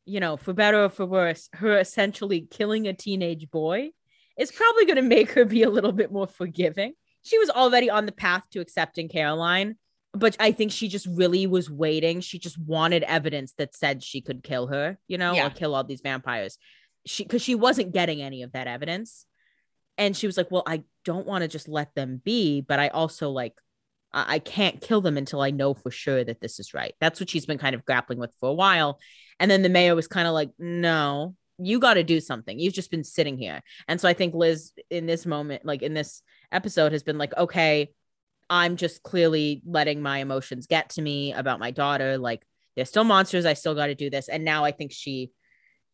[0.07, 3.91] You know, for better or for worse, her essentially killing a teenage boy
[4.39, 6.95] is probably going to make her be a little bit more forgiving.
[7.23, 9.77] She was already on the path to accepting Caroline,
[10.13, 12.21] but I think she just really was waiting.
[12.21, 15.47] She just wanted evidence that said she could kill her, you know, Yeah.
[15.47, 16.59] or kill all these vampires.
[17.07, 19.27] She because she wasn't getting any of that evidence.
[19.99, 22.89] And she was like, Well, I don't want to just let them be, but I
[22.89, 23.55] also like
[24.13, 26.95] I I can't kill them until I know for sure that this is right.
[27.01, 28.99] That's what she's been kind of grappling with for a while.
[29.39, 32.59] And then the mayor was kind of like, no, you got to do something.
[32.59, 33.63] You've just been sitting here.
[33.89, 36.23] And so I think Liz, in this moment, like in this
[36.53, 37.93] episode, has been like, okay,
[38.49, 42.19] I'm just clearly letting my emotions get to me about my daughter.
[42.19, 42.45] Like,
[42.75, 43.47] they're still monsters.
[43.47, 44.29] I still got to do this.
[44.29, 45.31] And now I think she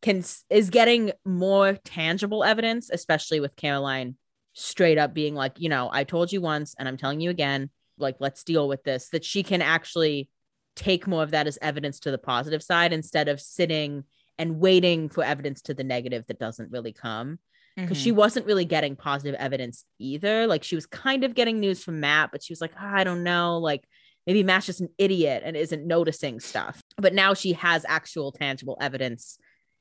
[0.03, 4.17] can is getting more tangible evidence, especially with Caroline
[4.53, 7.71] straight up being like, you know, I told you once and I'm telling you again,
[7.99, 10.31] like, let's deal with this, that she can actually
[10.75, 14.05] take more of that as evidence to the positive side instead of sitting
[14.39, 17.39] and waiting for evidence to the negative that doesn't really come
[17.77, 20.47] because she wasn't really getting positive evidence either.
[20.47, 23.05] Like she was kind of getting news from Matt, but she was like, "Ah, I
[23.05, 23.85] don't know, like
[24.27, 26.81] maybe Matt's just an idiot and isn't noticing stuff.
[26.97, 29.39] But now she has actual tangible evidence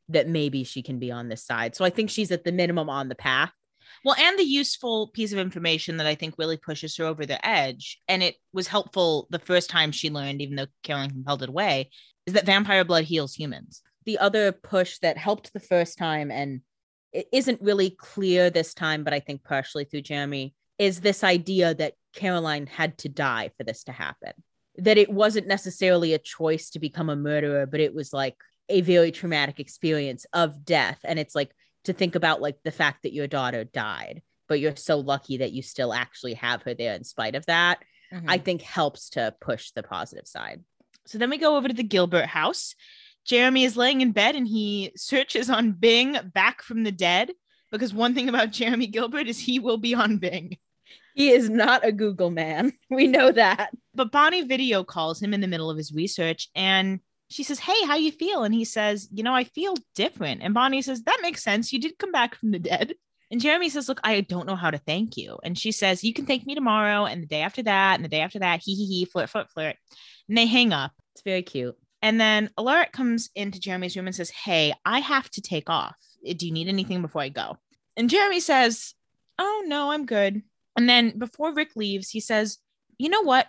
[0.09, 1.75] that maybe she can be on this side.
[1.75, 3.51] So I think she's at the minimum on the path.
[4.03, 7.43] Well, and the useful piece of information that I think really pushes her over the
[7.45, 11.49] edge, and it was helpful the first time she learned, even though Caroline compelled it
[11.49, 11.89] away,
[12.27, 13.81] is that vampire blood heals humans.
[14.05, 16.61] The other push that helped the first time and
[17.16, 21.74] it isn't really clear this time, but I think partially through Jeremy, is this idea
[21.74, 24.34] that Caroline had to die for this to happen.
[24.78, 28.36] That it wasn't necessarily a choice to become a murderer, but it was like
[28.68, 30.99] a very traumatic experience of death.
[31.03, 31.55] And it's like
[31.86, 35.53] to think about like the fact that your daughter died, but you're so lucky that
[35.53, 37.80] you still actually have her there in spite of that,
[38.11, 38.43] I mm-hmm.
[38.43, 40.63] think helps to push the positive side.
[41.05, 42.76] So then we go over to the Gilbert house.
[43.26, 47.32] Jeremy is laying in bed and he searches on Bing back from the dead
[47.71, 50.57] because one thing about Jeremy Gilbert is he will be on Bing.
[51.15, 52.73] He is not a Google man.
[52.89, 53.71] We know that.
[53.93, 56.99] But Bonnie video calls him in the middle of his research and
[57.30, 58.43] she says, Hey, how you feel?
[58.43, 60.41] And he says, You know, I feel different.
[60.43, 61.73] And Bonnie says, That makes sense.
[61.73, 62.93] You did come back from the dead.
[63.32, 65.39] And Jeremy says, Look, I don't know how to thank you.
[65.43, 68.09] And she says, You can thank me tomorrow and the day after that and the
[68.09, 68.61] day after that.
[68.63, 69.76] Hee hee hee, flirt, flirt, flirt.
[70.30, 70.91] And they hang up.
[71.13, 71.76] It's very cute.
[72.06, 75.95] And then Alaric comes into Jeremy's room and says, Hey, I have to take off.
[76.24, 77.58] Do you need anything before I go?
[77.97, 78.93] And Jeremy says,
[79.39, 80.43] Oh, no, I'm good.
[80.78, 82.60] And then before Rick leaves, he says,
[82.99, 83.47] You know what?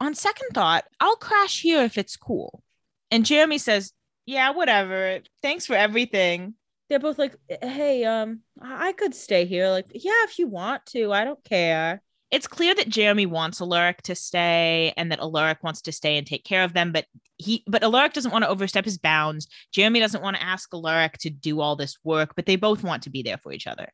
[0.00, 2.62] On second thought, I'll crash here if it's cool.
[3.10, 3.92] And Jeremy says,
[4.26, 5.18] Yeah, whatever.
[5.42, 6.54] Thanks for everything.
[6.88, 9.70] They're both like, hey, um, I could stay here.
[9.70, 12.00] Like, yeah, if you want to, I don't care.
[12.30, 16.26] It's clear that Jeremy wants Alaric to stay and that Alaric wants to stay and
[16.26, 17.06] take care of them, but
[17.38, 19.48] he but Alaric doesn't want to overstep his bounds.
[19.72, 23.04] Jeremy doesn't want to ask Alaric to do all this work, but they both want
[23.04, 23.88] to be there for each other.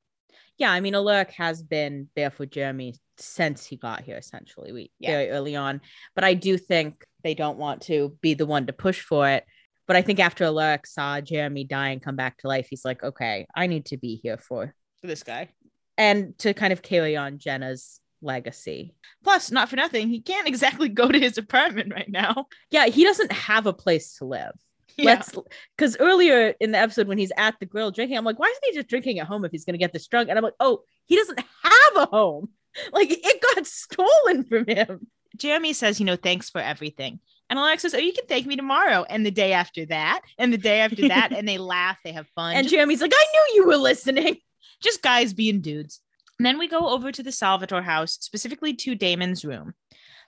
[0.58, 4.90] Yeah, I mean, Alaric has been there for Jeremy since he got here, essentially, we
[4.98, 5.10] Yeah.
[5.12, 5.80] very early on.
[6.14, 9.44] But I do think they don't want to be the one to push for it.
[9.86, 13.02] But I think after Alaric saw Jeremy die and come back to life, he's like,
[13.04, 15.50] okay, I need to be here for For this guy.
[15.98, 18.94] and to kind of carry on Jenna's legacy.
[19.22, 22.46] Plus, not for nothing, he can't exactly go to his apartment right now.
[22.70, 24.52] Yeah, he doesn't have a place to live.
[24.96, 25.04] Yeah.
[25.06, 25.32] Let's
[25.76, 28.64] because earlier in the episode when he's at the grill drinking, I'm like, why isn't
[28.64, 30.28] he just drinking at home if he's gonna get this drunk?
[30.28, 32.50] And I'm like, oh, he doesn't have a home.
[32.92, 35.06] Like it got stolen from him.
[35.36, 37.20] Jeremy says, you know, thanks for everything.
[37.50, 39.04] And Alex says, oh, you can thank me tomorrow.
[39.08, 41.32] And the day after that, and the day after that.
[41.36, 42.56] and they laugh, they have fun.
[42.56, 44.38] And Jeremy's like, I knew you were listening.
[44.82, 46.00] just guys being dudes.
[46.38, 49.74] And then we go over to the Salvatore house, specifically to Damon's room.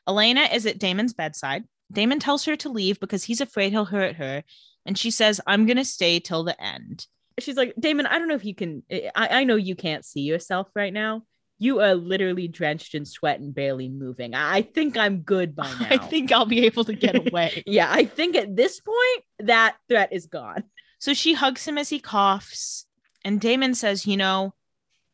[0.08, 1.64] Elena is at Damon's bedside.
[1.90, 4.44] Damon tells her to leave because he's afraid he'll hurt her.
[4.84, 7.06] And she says, I'm going to stay till the end.
[7.38, 8.82] She's like, Damon, I don't know if you can.
[8.90, 11.22] I, I know you can't see yourself right now.
[11.58, 14.34] You are literally drenched in sweat and barely moving.
[14.34, 15.88] I I think I'm good by now.
[15.90, 17.62] I think I'll be able to get away.
[17.66, 20.64] yeah, I think at this point that threat is gone.
[20.98, 22.86] So she hugs him as he coughs.
[23.24, 24.54] And Damon says, You know,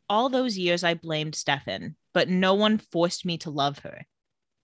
[0.08, 4.06] all those years I blamed Stefan, but no one forced me to love her.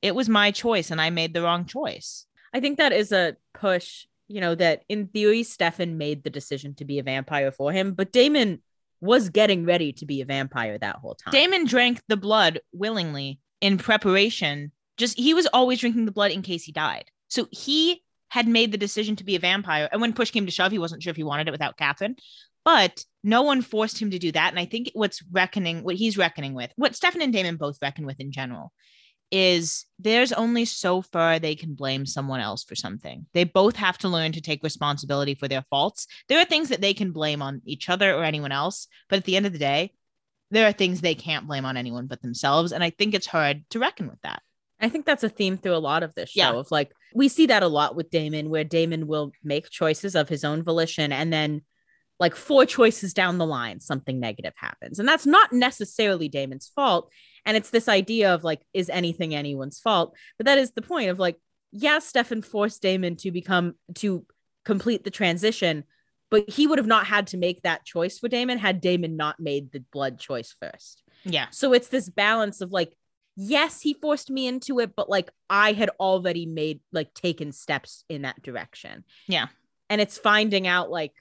[0.02, 2.26] It was my choice, and I made the wrong choice.
[2.52, 6.74] I think that is a push, you know, that in theory, Stefan made the decision
[6.76, 8.62] to be a vampire for him, but Damon
[9.00, 11.32] was getting ready to be a vampire that whole time.
[11.32, 14.72] Damon drank the blood willingly in preparation.
[14.96, 17.04] Just he was always drinking the blood in case he died.
[17.28, 19.88] So he had made the decision to be a vampire.
[19.90, 22.16] And when push came to shove, he wasn't sure if he wanted it without Catherine.
[22.64, 24.50] But no one forced him to do that.
[24.50, 28.06] And I think what's reckoning, what he's reckoning with, what Stefan and Damon both reckon
[28.06, 28.72] with in general,
[29.30, 33.26] is there's only so far they can blame someone else for something.
[33.34, 36.06] They both have to learn to take responsibility for their faults.
[36.28, 39.24] There are things that they can blame on each other or anyone else, but at
[39.24, 39.92] the end of the day,
[40.50, 42.72] there are things they can't blame on anyone but themselves.
[42.72, 44.40] And I think it's hard to reckon with that.
[44.80, 46.52] I think that's a theme through a lot of this show Yeah.
[46.54, 50.28] of like we see that a lot with Damon where Damon will make choices of
[50.30, 51.62] his own volition and then
[52.20, 54.98] like four choices down the line something negative happens.
[54.98, 57.10] And that's not necessarily Damon's fault
[57.44, 60.14] and it's this idea of like is anything anyone's fault?
[60.36, 61.36] But that is the point of like
[61.72, 64.24] yeah, Stefan forced Damon to become to
[64.64, 65.84] complete the transition,
[66.30, 69.40] but he would have not had to make that choice for Damon had Damon not
[69.40, 71.02] made the blood choice first.
[71.24, 71.46] Yeah.
[71.50, 72.94] So it's this balance of like,
[73.36, 78.04] yes, he forced me into it, but like I had already made like taken steps
[78.08, 79.04] in that direction.
[79.26, 79.46] Yeah.
[79.90, 81.12] And it's finding out like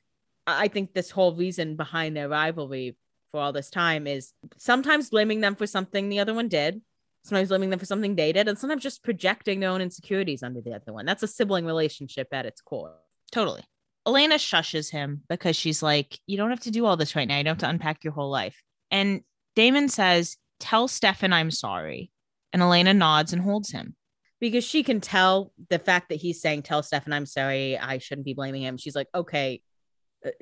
[0.48, 2.96] I think this whole reason behind their rivalry
[3.32, 6.82] for all this time is sometimes blaming them for something the other one did,
[7.24, 10.62] sometimes blaming them for something they did, and sometimes just projecting their own insecurities onto
[10.62, 11.06] the other one.
[11.06, 12.96] That's a sibling relationship at its core.
[13.32, 13.64] Totally.
[14.06, 17.38] Elena shushes him because she's like, You don't have to do all this right now.
[17.38, 18.64] You don't have to unpack your whole life.
[18.90, 19.22] And
[19.56, 22.10] Damon says, Tell Stefan I'm sorry.
[22.54, 23.96] And Elena nods and holds him.
[24.40, 28.26] because she can tell the fact that he's saying tell Stefan I'm sorry I shouldn't
[28.26, 29.62] be blaming him she's like okay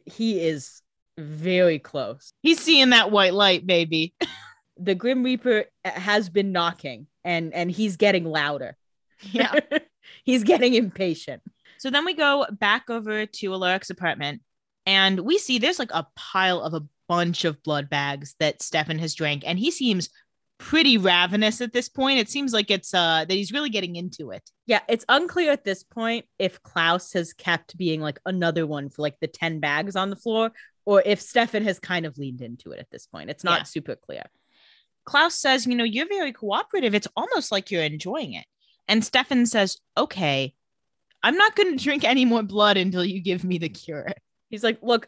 [0.05, 0.81] he is
[1.17, 4.13] very close He's seeing that white light, baby.
[4.77, 8.75] the grim reaper uh, has been knocking and and he's getting louder
[9.31, 9.57] yeah.
[10.25, 11.41] he's getting impatient
[11.77, 14.41] So then we go back over to Alaric's apartment
[14.85, 18.99] and we see there's like a pile of a bunch of blood bags that Stefan
[18.99, 19.43] has drank.
[19.45, 20.09] And he seems
[20.57, 22.19] pretty ravenous at this point.
[22.19, 24.49] It seems like it's uh that he's really getting into it.
[24.65, 29.01] yeah it's unclear at this point if Klaus has kept being like another one for
[29.01, 30.51] like the 10 bags on the floor
[30.85, 33.63] or if Stefan has kind of leaned into it at this point it's not Yeah.
[33.63, 34.23] super clear
[35.05, 36.95] Klaus says, you know, you're very cooperative.
[36.95, 38.45] It's almost like you're enjoying it.
[38.87, 40.55] And Stefan says, okay,
[41.21, 44.07] I'm not going to drink any more blood until you give me the cure.
[44.49, 45.07] he's like look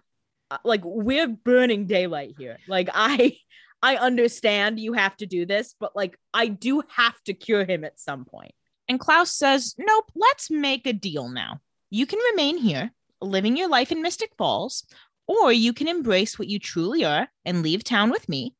[0.51, 3.35] uh, like we're burning daylight here like i
[3.81, 7.83] i understand you have to do this but like i do have to cure him
[7.83, 8.51] at some point.
[8.89, 11.59] And Klaus says, nope, let's make a deal now.
[11.89, 14.85] You can remain here, living your life in Mystic Falls,
[15.27, 18.55] or you can embrace what you truly are and leave town with me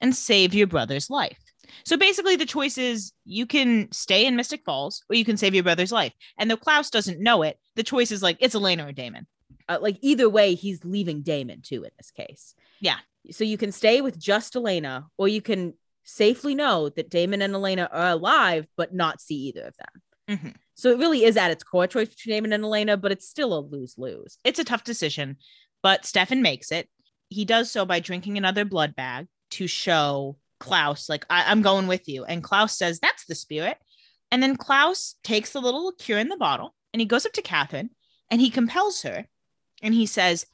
[0.00, 1.38] and save your brother's life.
[1.84, 5.54] So basically, the choice is you can stay in Mystic Falls or you can save
[5.54, 6.14] your brother's life.
[6.36, 9.28] And though Klaus doesn't know it, the choice is like it's Elena or Damon.
[9.68, 12.96] uh, like either way he's leaving damon too in this case Yeah.
[13.30, 17.54] So you can stay with just elena or you can safely know that damon and
[17.54, 20.54] elena are alive but not see either of them Mhm.
[20.74, 23.52] so it really is at its core choice between damon and elena but it's still
[23.56, 25.36] a lose-lose It's a tough decision,
[25.82, 26.88] but Stefan makes it.
[27.28, 31.86] He does so by drinking another blood bag to show Klaus, like, I- I'm going
[31.86, 32.24] with you.
[32.24, 33.78] And Klaus says, That's the spirit.
[34.30, 37.42] And then Klaus takes the little cure in the bottle and he goes up to
[37.42, 37.90] Catherine
[38.30, 39.26] and he compels her
[39.82, 40.46] and he says,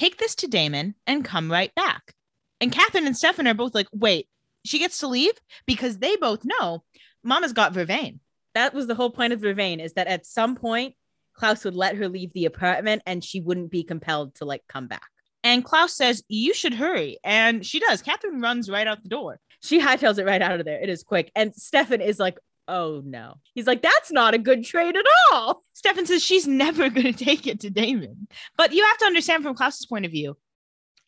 [0.00, 2.14] Take this to Damon and come right back.
[2.58, 4.28] And Catherine and Stefan are both like, wait,
[4.64, 5.34] she gets to leave
[5.66, 6.84] because they both know
[7.22, 8.18] Mama's got Vervain.
[8.54, 10.94] That was the whole point of Vervain is that at some point
[11.34, 14.86] Klaus would let her leave the apartment and she wouldn't be compelled to like come
[14.86, 15.06] back.
[15.44, 17.18] And Klaus says, You should hurry.
[17.22, 18.00] And she does.
[18.00, 19.38] Catherine runs right out the door.
[19.62, 20.80] She hightails it right out of there.
[20.80, 21.30] It is quick.
[21.36, 22.38] And Stefan is like,
[22.70, 23.34] Oh no.
[23.52, 25.62] He's like, That's not a good trade at all.
[25.72, 28.28] Stefan says she's never going to take it to Damon.
[28.56, 30.36] But you have to understand from Klaus's point of view,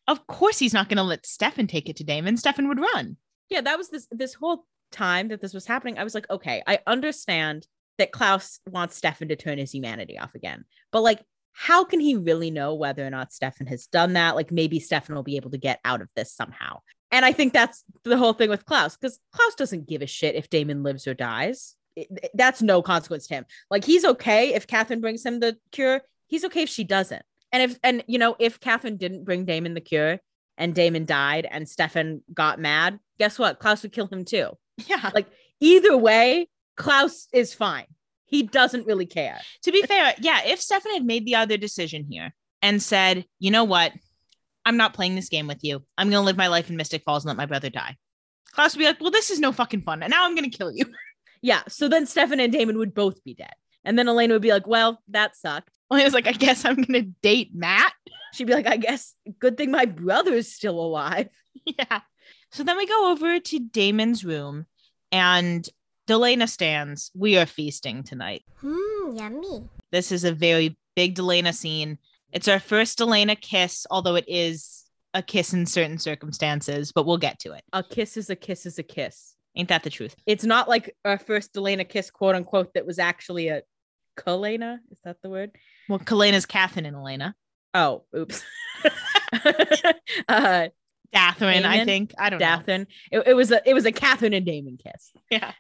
[0.09, 2.37] of course he's not going to let Stefan take it to Damon.
[2.37, 3.17] Stefan would run.
[3.49, 5.99] Yeah, that was this this whole time that this was happening.
[5.99, 7.67] I was like, okay, I understand
[7.99, 10.65] that Klaus wants Stefan to turn his humanity off again.
[10.91, 14.35] But like, how can he really know whether or not Stefan has done that?
[14.35, 16.81] Like maybe Stefan will be able to get out of this somehow.
[17.13, 20.35] And I think that's the whole thing with Klaus, because Klaus doesn't give a shit
[20.35, 21.77] if Damon lives or dies.
[21.95, 23.45] It- it- that's no consequence to him.
[23.71, 26.01] Like he's okay if Catherine brings him the cure.
[26.27, 27.23] He's okay if she doesn't.
[27.53, 30.19] And if and you know, if Catherine didn't bring Damon the cure
[30.57, 33.59] and Damon died and Stefan got mad, guess what?
[33.59, 34.49] Klaus would kill him too.
[34.87, 35.11] Yeah.
[35.15, 35.27] Like
[35.61, 36.49] either way,
[36.79, 37.85] Klaus is fine.
[38.25, 39.39] He doesn't really care.
[39.65, 43.51] to be fair, yeah, if Stefan had made the other decision here and said, you
[43.51, 43.93] know what,
[44.65, 45.83] I'm not playing this game with you.
[45.99, 47.97] I'm going to live my life in Mystic Falls and let my brother die.
[48.53, 50.03] Klaus would be like, well, this is no fucking fun.
[50.03, 50.85] And now I'm going to kill you.
[51.45, 51.63] Yeah.
[51.69, 53.55] So then Stefan and Damon would both be dead.
[53.85, 55.71] And then Elena would be like, well, that sucked.
[55.91, 57.93] Well, he was like, I guess I'm going to date Matt.
[58.33, 61.29] She'd be like, I guess good thing my brother's still alive.
[61.67, 62.01] yeah.
[62.53, 64.67] So then we go over to Damon's room
[65.11, 65.69] and
[66.09, 67.11] Delana stands.
[67.15, 68.45] We are feasting tonight.
[68.63, 69.69] Mmm, yummy.
[69.91, 71.99] This is a very big Delana scene.
[72.33, 77.19] It's our first Delana kiss, although it is a kiss in certain circumstances, but we'll
[77.19, 77.63] get to it.
[77.73, 79.35] A kiss is a kiss is a kiss.
[79.55, 80.17] Ain't that the truth?
[80.27, 83.63] It's not like our first Elena kiss, quote unquote, that was actually a
[84.17, 84.79] Kalena.
[84.91, 85.51] Is that the word?
[85.89, 87.35] Well, Kalena's Catherine and Elena.
[87.75, 88.43] Oh, oops.
[90.29, 90.69] uh
[91.13, 92.15] Catherine, I think.
[92.19, 92.47] I don't know.
[92.47, 92.87] Dathan.
[93.11, 95.13] It, it was a it was a Catherine and Damon kiss.
[95.31, 95.53] Yeah.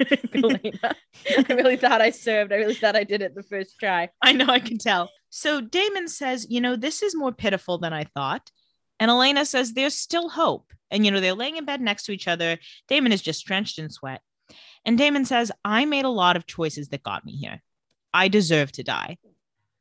[0.00, 2.52] I really thought I served.
[2.52, 4.10] I really thought I did it the first try.
[4.22, 5.10] I know I can tell.
[5.30, 8.50] So Damon says, you know, this is more pitiful than I thought.
[9.00, 10.72] And Elena says, there's still hope.
[10.90, 12.58] And, you know, they're laying in bed next to each other.
[12.88, 14.22] Damon is just drenched in sweat.
[14.84, 17.62] And Damon says, I made a lot of choices that got me here.
[18.14, 19.18] I deserve to die.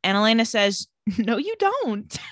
[0.03, 0.87] And Elena says,
[1.17, 2.17] no, you don't.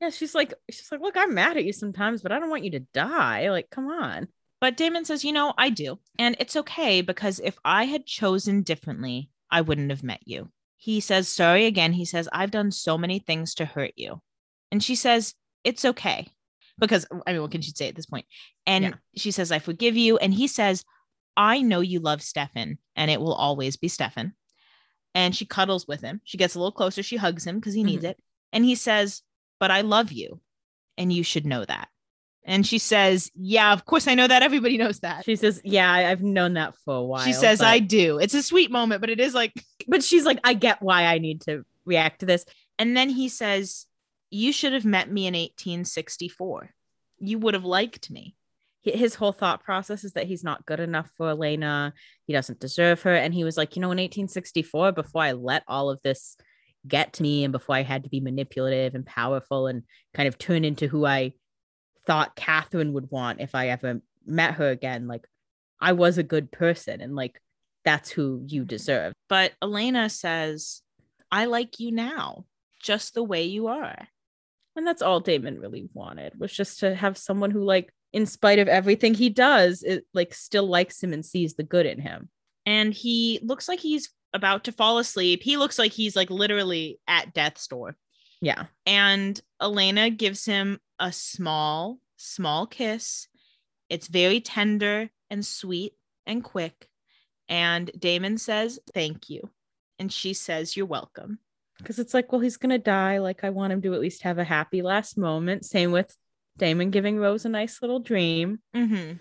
[0.00, 2.64] Yeah, she's like, she's like, look, I'm mad at you sometimes, but I don't want
[2.64, 3.48] you to die.
[3.50, 4.26] Like, come on.
[4.60, 6.00] But Damon says, you know, I do.
[6.18, 10.50] And it's okay because if I had chosen differently, I wouldn't have met you.
[10.84, 11.94] He says, sorry again.
[11.94, 14.20] He says, I've done so many things to hurt you.
[14.70, 15.32] And she says,
[15.64, 16.28] it's okay.
[16.78, 18.26] Because, I mean, what can she say at this point?
[18.66, 18.92] And Yeah.
[19.16, 20.18] she says, I forgive you.
[20.18, 20.84] And he says,
[21.38, 24.34] I know you love Stefan and it will always be Stefan.
[25.14, 26.20] And she cuddles with him.
[26.24, 27.02] She gets a little closer.
[27.02, 28.10] She hugs him because he needs Mhm.
[28.10, 28.22] it.
[28.52, 29.22] And he says,
[29.58, 30.42] But I love you.
[30.98, 31.88] And you should know that.
[32.44, 34.42] And she says, Yeah, of course I know that.
[34.42, 35.24] Everybody knows that.
[35.24, 37.24] She says, yeah, I've known that for a while.
[37.24, 38.18] She says, but- I do.
[38.18, 39.52] It's a sweet moment, but it is like,
[39.88, 42.44] but she's like, I get why I need to react to this.
[42.78, 43.86] and then he says,
[44.30, 46.70] You should have met me in 1864.
[47.20, 48.34] You would have liked me.
[48.82, 51.94] His whole thought process is that he's not good enough for Elena.
[52.26, 53.14] He doesn't deserve her.
[53.14, 56.36] And he was like, you know, in 1864, before I let all of this
[56.86, 60.36] get to me and before I had to be manipulative and powerful and kind of
[60.36, 61.32] turn into who I
[62.06, 65.26] thought Catherine would want if I ever met her again, like
[65.80, 67.40] I was a good person and like
[67.84, 69.12] that's who you deserve.
[69.28, 70.82] But Elena says,
[71.30, 72.46] I like you now,
[72.80, 74.08] just the way you are.
[74.76, 78.58] And that's all Damon really wanted was just to have someone who, like, in spite
[78.58, 82.28] of everything he does, it like still likes him and sees the good in him.
[82.66, 85.42] And he looks like he's about to fall asleep.
[85.42, 87.96] He looks like he's like literally at death's door.
[88.44, 88.66] Yeah.
[88.84, 93.26] And Elena gives him a small, small kiss.
[93.88, 95.94] It's very tender and sweet
[96.26, 96.88] and quick.
[97.48, 99.48] And Damon says, Thank you.
[99.98, 101.38] And she says, You're welcome.
[101.78, 103.18] Because it's like, well, he's gonna die.
[103.18, 105.64] Like, I want him to at least have a happy last moment.
[105.64, 106.14] Same with
[106.58, 108.60] Damon giving Rose a nice little dream.
[108.74, 109.12] hmm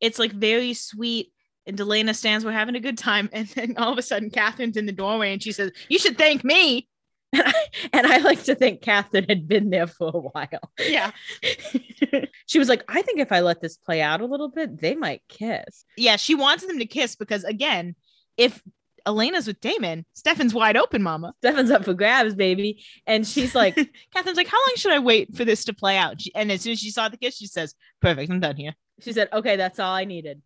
[0.00, 1.32] It's like very sweet.
[1.64, 3.30] And Delana stands, we're having a good time.
[3.32, 6.18] And then all of a sudden, Catherine's in the doorway and she says, You should
[6.18, 6.87] thank me.
[7.92, 10.72] and I like to think Catherine had been there for a while.
[10.78, 11.10] Yeah.
[12.46, 14.94] she was like, I think if I let this play out a little bit, they
[14.94, 15.84] might kiss.
[15.96, 16.16] Yeah.
[16.16, 17.94] She wants them to kiss because, again,
[18.36, 18.62] if
[19.06, 21.34] Elena's with Damon, Stefan's wide open, mama.
[21.38, 22.82] Stefan's up for grabs, baby.
[23.06, 23.74] And she's like,
[24.14, 26.20] Catherine's like, How long should I wait for this to play out?
[26.20, 28.30] She- and as soon as she saw the kiss, she says, Perfect.
[28.30, 28.74] I'm done here.
[29.00, 30.42] she said, okay, that's all I needed.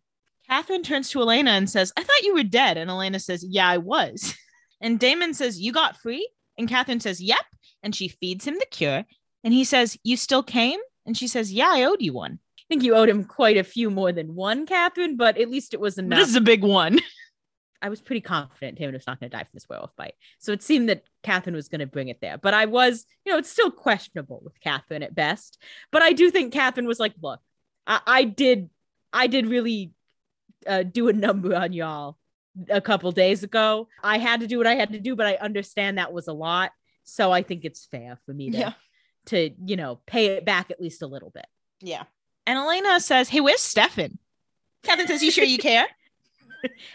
[0.49, 2.77] Catherine turns to Elena and says, I thought you were dead.
[2.77, 4.35] And Elena says, Yeah, I was.
[4.81, 6.27] And Damon says, You got free?
[6.57, 7.45] And Catherine says, Yep.
[7.81, 9.05] And she feeds him the cure.
[9.43, 10.79] And he says, You still came?
[11.05, 12.39] And she says, Yeah, I owed you one.
[12.59, 15.73] I think you owed him quite a few more than one, Catherine, but at least
[15.73, 16.19] it was enough.
[16.19, 16.99] This is a big one.
[17.81, 20.13] I was pretty confident Damon was not going to die from this werewolf bite.
[20.39, 22.37] So it seemed that Catherine was going to bring it there.
[22.37, 25.61] But I was, you know, it's still questionable with Catherine at best.
[25.91, 27.41] But I do think Catherine was like, look,
[27.85, 28.69] I, I did,
[29.11, 29.91] I did really
[30.65, 32.17] uh, do a number on y'all
[32.69, 33.87] a couple days ago.
[34.03, 36.33] I had to do what I had to do, but I understand that was a
[36.33, 36.71] lot.
[37.03, 38.73] So I think it's fair for me to, Yeah.
[39.27, 41.45] to you know, pay it back at least a little bit.
[41.81, 42.03] Yeah.
[42.45, 44.17] And Elena says, Hey, where's Stefan?
[44.83, 45.87] Catherine says, You sure you care?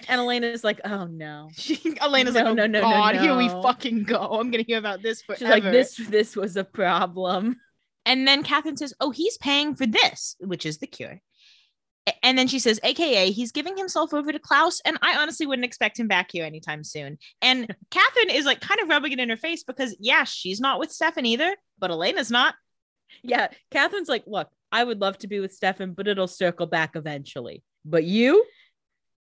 [0.08, 1.50] And Elena's like, oh no.
[1.54, 4.18] She, Elena's No, like, oh, no, no, no, God, here we fucking go.
[4.18, 5.38] I'm gonna hear about this forever.
[5.40, 7.60] She's like, this, this was a problem.
[8.06, 11.20] And then Catherine says, Oh, he's paying for this, which is the cure.
[12.22, 14.80] And then she says, AKA, he's giving himself over to Klaus.
[14.84, 17.18] And I honestly wouldn't expect him back here anytime soon.
[17.42, 20.78] And Catherine is like kind of rubbing it in her face because, yeah, she's not
[20.78, 22.54] with Stefan either, but Elena's not.
[23.22, 23.48] Yeah.
[23.70, 27.62] Catherine's like, look, I would love to be with Stefan, but it'll circle back eventually.
[27.84, 28.44] But you,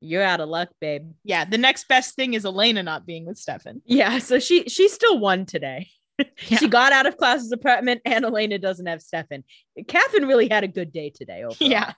[0.01, 1.11] you're out of luck, babe.
[1.23, 3.81] Yeah, the next best thing is Elena not being with Stefan.
[3.85, 4.19] Yeah.
[4.19, 5.89] So she she still won today.
[6.47, 6.57] Yeah.
[6.57, 9.43] She got out of Klaus's apartment and Elena doesn't have Stefan.
[9.87, 11.43] Catherine really had a good day today.
[11.43, 11.55] Overall.
[11.59, 11.93] Yeah.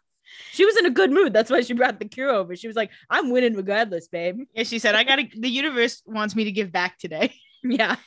[0.51, 1.33] She was in a good mood.
[1.33, 2.55] That's why she brought the cure over.
[2.55, 4.41] She was like, I'm winning regardless, babe.
[4.53, 7.33] Yeah, she said, I gotta, the universe wants me to give back today.
[7.61, 7.97] Yeah.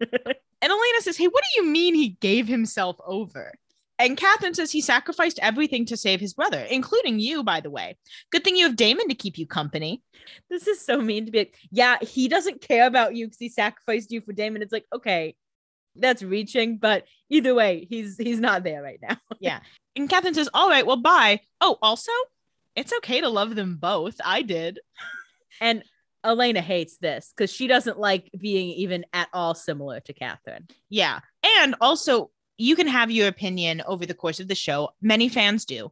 [0.00, 3.54] And Elena says, Hey, what do you mean he gave himself over?
[3.98, 7.96] And Catherine says he sacrificed everything to save his brother, including you, by the way.
[8.30, 10.02] Good thing you have Damon to keep you company.
[10.48, 13.48] This is so mean to be like, yeah, he doesn't care about you because he
[13.48, 14.62] sacrificed you for Damon.
[14.62, 15.34] It's like, okay,
[15.96, 19.16] that's reaching, but either way, he's he's not there right now.
[19.98, 21.40] And Catherine says, All right, well, bye.
[21.60, 22.12] Oh, also,
[22.76, 24.16] it's okay to love them both.
[24.24, 24.80] I did.
[25.60, 25.82] And
[26.24, 30.68] Elena hates this because she doesn't like being even at all similar to Catherine.
[30.88, 31.20] Yeah.
[31.60, 34.90] And also, you can have your opinion over the course of the show.
[35.02, 35.90] Many fans do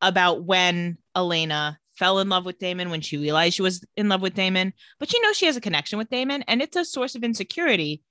[0.00, 4.22] about when Elena fell in love with Damon, when she realized she was in love
[4.22, 7.14] with Damon, but she knows she has a connection with Damon, and it's a source
[7.14, 8.02] of insecurity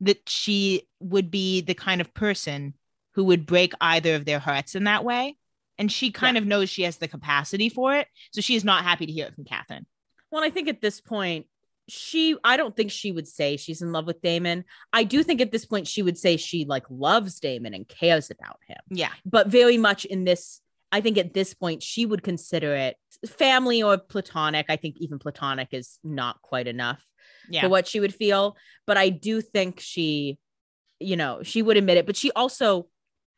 [0.00, 2.74] that she would be the kind of person
[3.14, 5.36] who would break either of their hearts in that way.
[5.78, 8.06] And she kind of knows she has the capacity for it.
[8.32, 9.86] So she is not happy to hear it from Catherine.
[10.30, 11.46] Well, I think at this point,
[11.88, 14.64] she I don't think she would say she's in love with Damon.
[14.92, 18.30] I do think at this point she would say she like loves Damon and cares
[18.30, 18.78] about him.
[18.90, 19.10] Yeah.
[19.26, 20.60] But very much in this,
[20.92, 22.96] I think at this point she would consider it
[23.26, 24.66] family or platonic.
[24.68, 27.04] I think even platonic is not quite enough
[27.50, 27.62] Yeah.
[27.62, 28.56] for what she would feel.
[28.86, 30.38] But I do think she,
[31.00, 32.06] you know, she would admit it.
[32.06, 32.86] But she also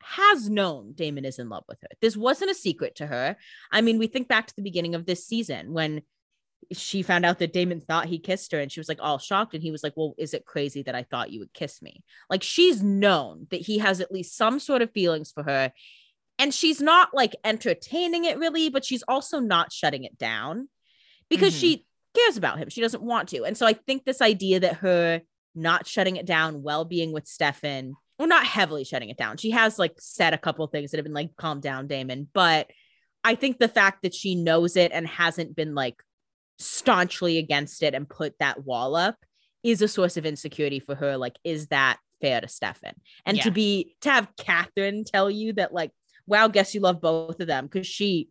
[0.05, 1.87] has known Damon is in love with her.
[2.01, 3.35] This wasn't a secret to her.
[3.71, 6.01] I mean, we think back to the beginning of this season when
[6.71, 9.53] she found out that Damon thought he kissed her and she was like all shocked.
[9.53, 12.03] And he was like, Well, is it crazy that I thought you would kiss me?
[12.29, 15.71] Like she's known that he has at least some sort of feelings for her.
[16.39, 20.69] And she's not like entertaining it really, but she's also not shutting it down
[21.29, 21.59] because Mhm.
[21.59, 21.85] she
[22.15, 22.69] cares about him.
[22.69, 23.43] She doesn't want to.
[23.43, 25.21] And so I think this idea that her
[25.53, 29.37] not shutting it down, well being with Stefan, well, not heavily shutting it down.
[29.37, 32.29] She has like said a couple things that have been like, calm down, Damon.
[32.33, 32.69] But
[33.23, 35.95] I think the fact that she knows it and hasn't been like
[36.59, 39.17] staunchly against it and put that wall up
[39.63, 41.17] is a source of insecurity for her.
[41.17, 42.93] Like, is that fair to Stefan?
[43.25, 45.91] And to be to have Catherine tell you that, like,
[46.27, 48.29] wow, guess you love both of them because she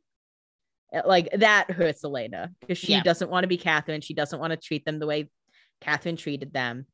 [0.94, 3.02] uh, like that hurts Elena because she Yeah.
[3.02, 4.00] doesn't want to be Catherine.
[4.00, 5.28] She doesn't want to treat them the way
[5.80, 6.86] Catherine treated them.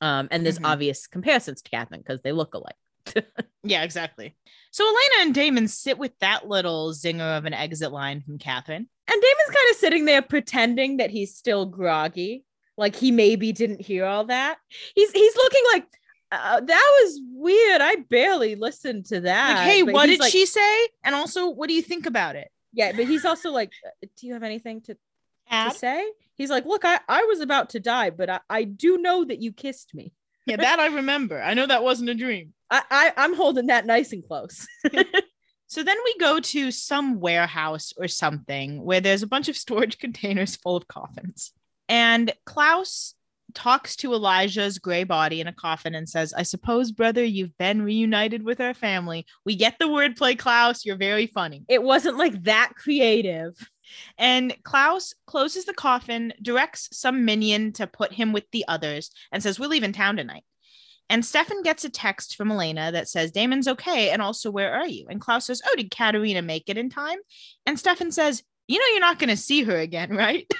[0.00, 0.66] Um, and there's Mhm.
[0.70, 2.76] obvious comparisons to Catherine because they look alike.
[3.66, 4.36] Yeah, exactly.
[4.72, 8.86] So Elena and Damon sit with that little zinger of an exit line from Catherine.
[9.08, 12.44] And Damon's kind of sitting there pretending that he's still groggy,
[12.76, 14.58] like he maybe didn't hear all that.
[14.94, 15.86] He's he's looking like
[16.30, 17.80] uh, that was weird.
[17.80, 19.54] I barely listened to that.
[19.60, 20.88] Like, hey, But what did like- she say?
[21.04, 22.48] And also, what do you think about it?
[22.74, 24.96] Yeah, but he's also like, uh, do you have anything to,
[25.50, 26.04] to say?
[26.36, 29.40] He's like, look, I I was about to die, but I, I do know that
[29.42, 30.12] you kissed me.
[30.46, 31.40] Yeah, that I remember.
[31.40, 32.52] I know that wasn't a dream.
[32.70, 34.66] I, I I'm holding that nice and close.
[35.66, 39.98] So then we go to some warehouse or something where there's a bunch of storage
[40.04, 41.52] containers full of coffins.
[41.88, 43.14] And Klaus
[43.54, 47.82] talks to Elijah's gray body in a coffin and says, I suppose, brother, you've been
[47.82, 49.26] reunited with our family.
[49.44, 50.84] We get the wordplay, Klaus.
[50.84, 51.64] You're very funny.
[51.68, 53.54] it wasn't like that creative.
[54.18, 59.42] And Klaus closes the coffin, directs some minion to put him with the others, and
[59.42, 60.44] says, We're leaving town tonight.
[61.10, 64.10] And Stefan gets a text from Elena that says, Damon's okay.
[64.10, 65.06] And also, where are you?
[65.08, 67.18] And Klaus says, Oh, did Katerina make it in time?
[67.66, 70.50] And Stefan says, You know, you're not going to see her again, right?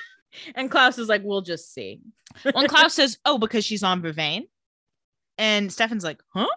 [0.55, 2.01] And Klaus is like, we'll just see.
[2.45, 4.43] And Klaus says, Oh, because she's on Vervain.
[5.39, 6.49] And Stefan's like, Huh?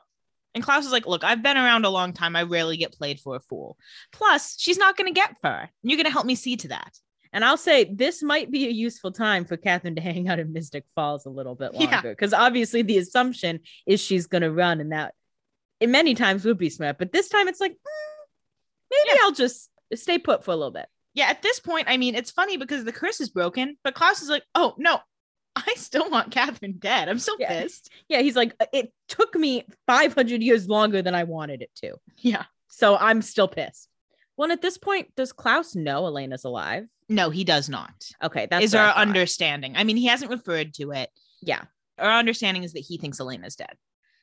[0.58, 2.36] And Klaus is like, look, I've been around a long time.
[2.36, 3.78] I rarely get played for a fool.
[4.12, 5.70] Plus, she's not going to get fur.
[5.84, 6.98] You're going to help me see to that.
[7.32, 10.52] And I'll say this might be a useful time for Catherine to hang out in
[10.54, 12.10] Mystic Falls a little bit longer.
[12.10, 15.14] Because obviously the assumption is she's gonna run, and that
[15.80, 16.98] it many times would be smart.
[16.98, 18.24] But this time it's like, "Hmm,
[18.90, 19.26] maybe Yeah.
[19.26, 20.88] I'll just stay put for a little bit.
[21.14, 24.24] Yeah, at this point, I mean, it's funny because the curse is broken, but Klaus
[24.24, 25.00] is like, oh, no,
[25.68, 27.10] I still want Catherine dead.
[27.10, 27.62] I'm still Yeah.
[27.62, 27.90] pissed.
[28.08, 31.96] Yeah, he's like, uh, it took me 500 years longer than I wanted it to.
[32.20, 32.46] Yeah.
[32.68, 33.90] So I'm still pissed.
[34.38, 36.88] Well, and at this point, does Klaus know Elena's alive?
[37.10, 37.94] No, he does not.
[38.24, 39.76] Okay, that's is our understanding.
[39.76, 41.10] I mean, he hasn't referred to it.
[41.42, 41.64] Yeah.
[41.98, 43.76] Our understanding is that he thinks Elena's dead.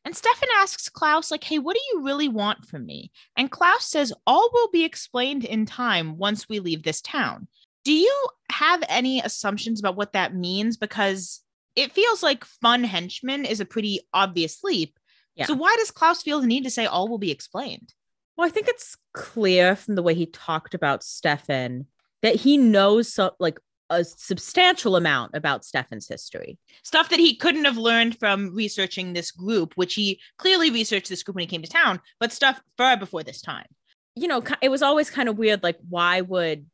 [0.04, 3.10] And Stefan asks Klaus, like, hey, what do you really want from me?
[3.36, 7.48] And Klaus says, all will be explained in time once we leave this town.
[7.84, 10.76] Do you have any assumptions about what that means?
[10.76, 11.40] Because
[11.76, 14.98] it feels like fun henchman is a pretty obvious leap.
[15.34, 15.46] Yeah.
[15.46, 17.92] So why does Klaus feel the need to say all will be explained?
[18.36, 21.86] Well, I think it's clear from the way he talked about Stefan
[22.22, 23.58] that he knows so, like
[23.90, 26.58] a substantial amount about Stefan's history.
[26.82, 31.22] Stuff that he couldn't have learned from researching this group, which he clearly researched this
[31.22, 33.66] group when he came to town, but stuff far before this time.
[34.16, 35.62] You know, it was always kind of weird.
[35.62, 36.66] Like, why would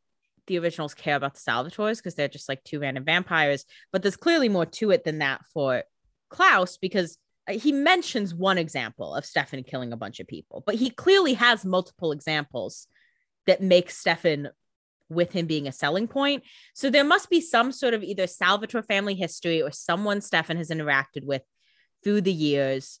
[0.51, 3.65] the originals care about the Salvatores Because they're just like two random vampires.
[3.91, 5.83] But there's clearly more to it than that for
[6.29, 10.75] Klaus because uh, he mentions one example of Stefan killing a bunch of people, but
[10.75, 12.87] he clearly has multiple examples
[13.47, 14.49] that make Stefan
[15.09, 16.43] with him being a selling point.
[16.73, 20.69] So there must be some sort of either Salvatore family history or someone Stefan has
[20.69, 21.41] interacted with
[22.03, 22.99] through the years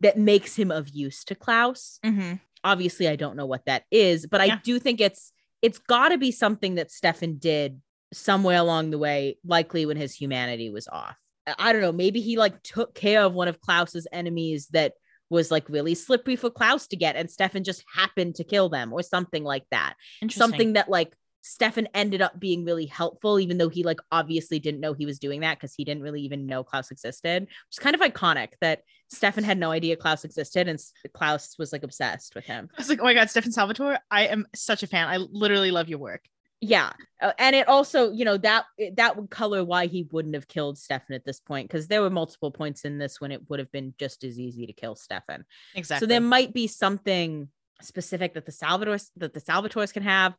[0.00, 1.98] that makes him of use to Klaus.
[2.04, 2.34] Mm-hmm.
[2.62, 4.54] Obviously, I don't know what that is, but Yeah.
[4.54, 5.32] I do think it's
[5.62, 7.80] it's got to be something that Stefan did
[8.12, 11.16] somewhere along the way, likely when his humanity was off.
[11.58, 14.92] I- don't know, maybe he like took care of one of Klaus's enemies that
[15.30, 18.92] was like really slippery for Klaus to get, and Stefan just happened to kill them
[18.92, 19.94] or something like that
[20.38, 24.80] something that like Stefan ended up being really helpful, even though he like obviously didn't
[24.80, 27.42] know he was doing that because he didn't really even know Klaus existed.
[27.42, 30.78] Which is kind of iconic that Stefan had no idea Klaus existed and
[31.14, 32.68] Klaus was like obsessed with him.
[32.76, 33.98] I was like, oh my God, Stefan Salvatore.
[34.10, 35.08] I am such a fan.
[35.08, 36.24] I literally love your work.
[36.60, 38.64] Yeah, Uh, and it also you know that
[38.94, 42.10] that would color why he wouldn't have killed Stefan at this point because there were
[42.10, 45.44] multiple points in this when it would have been just as easy to kill Stefan.
[45.76, 46.04] Exactly.
[46.04, 47.48] So there might be something
[47.80, 50.34] specific that the Salvatores that the Salvatores can have.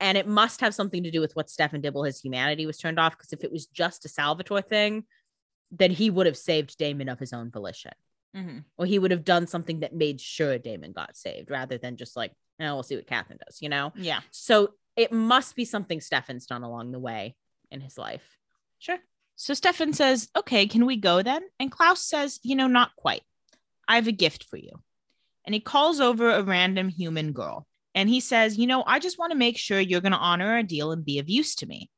[0.00, 2.78] And it must have something to do with what Stefan did while his humanity was
[2.78, 3.16] turned off.
[3.16, 5.04] Because if it was just a Salvatore thing,
[5.70, 7.92] then he would have saved Damon of his own volition.
[8.36, 8.64] Mhm.
[8.76, 12.16] Or he would have done something that made sure Damon got saved rather than just
[12.16, 13.92] like, oh, we'll see what Catherine does, you know?
[13.96, 17.36] Yeah, So it must be something Stefan's done along the way
[17.70, 18.36] in his life.
[18.78, 18.98] sure.
[19.36, 21.42] So Stefan says, okay, can we go then?
[21.58, 23.22] And Klaus says, you know, not quite.
[23.88, 24.82] I have a gift for you.
[25.44, 27.66] And he calls over a random human girl.
[27.94, 30.52] And he says, you know, I just want to make sure you're going to honor
[30.52, 31.90] our deal and be of use to me.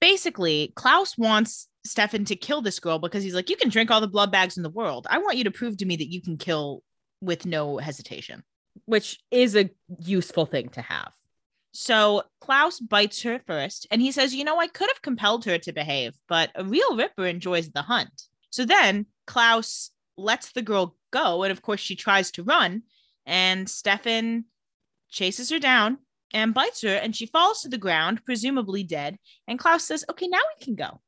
[0.00, 4.00] Basically, Klaus wants Stefan to kill this girl because he's like, you can drink all
[4.00, 5.06] the blood bags in the world.
[5.08, 6.82] I want you to prove to me that you can kill
[7.20, 8.42] with no hesitation.
[8.86, 9.70] Which is a
[10.00, 11.12] useful thing to have.
[11.72, 15.58] So Klaus bites her first, and he says, You know, I could have compelled her
[15.58, 18.22] to behave, but a real Ripper enjoys the hunt.
[18.50, 22.82] So then Klaus lets the girl go, and of course, she tries to run,
[23.24, 24.44] and Stefan
[25.12, 25.98] chases her down
[26.34, 29.18] and bites her, and she falls to the ground, presumably dead.
[29.46, 31.00] And Klaus says, Okay, now we can go.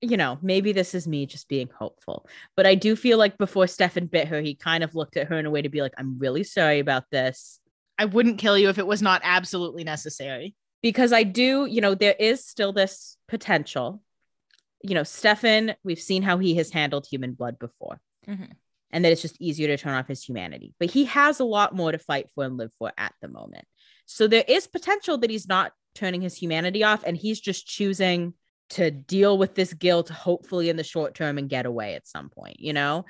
[0.00, 2.24] you know, maybe this is me just being hopeful,
[2.56, 5.36] but I do feel like before Stefan bit her, he kind of looked at her
[5.38, 7.58] in a way to be like, I'm really sorry about this.
[7.98, 10.54] I wouldn't kill you if it was not absolutely necessary.
[10.82, 14.00] Because I do, you know, there is still this potential.
[14.84, 18.52] You know, Stefan, we've seen how he has handled human blood before, Mhm.
[18.90, 20.74] And that it's just easier to turn off his humanity.
[20.78, 23.66] But he has a lot more to fight for and live for at the moment.
[24.06, 28.34] So there is potential that he's not turning his humanity off and he's just choosing
[28.70, 32.28] to deal with this guilt, hopefully in the short term, and get away at some
[32.28, 33.04] point, you know?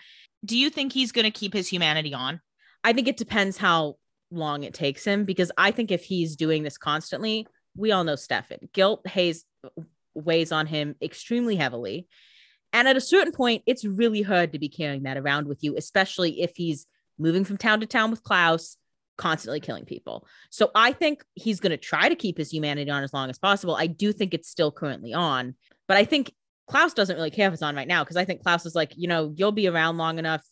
[0.44, 2.40] Do you think he's going to keep his humanity on?
[2.84, 3.96] I think it depends how
[4.30, 7.46] long it takes him because I think if he's doing this constantly,
[7.76, 8.68] we all know Stefan.
[8.72, 9.44] Guilt haze
[10.14, 12.06] weighs on him extremely heavily.
[12.72, 15.76] And at a certain point, it's really hard to be carrying that around with you,
[15.76, 16.86] especially if he's
[17.18, 18.76] moving from town to town with Klaus,
[19.16, 20.26] constantly killing people.
[20.50, 23.38] So I think he's going to try to keep his humanity on as long as
[23.38, 23.74] possible.
[23.74, 25.54] I do think it's still currently on,
[25.86, 26.32] but I think
[26.68, 28.92] Klaus doesn't really care if it's on right now because I think Klaus is like,
[28.96, 30.44] you know, you'll be around long enough.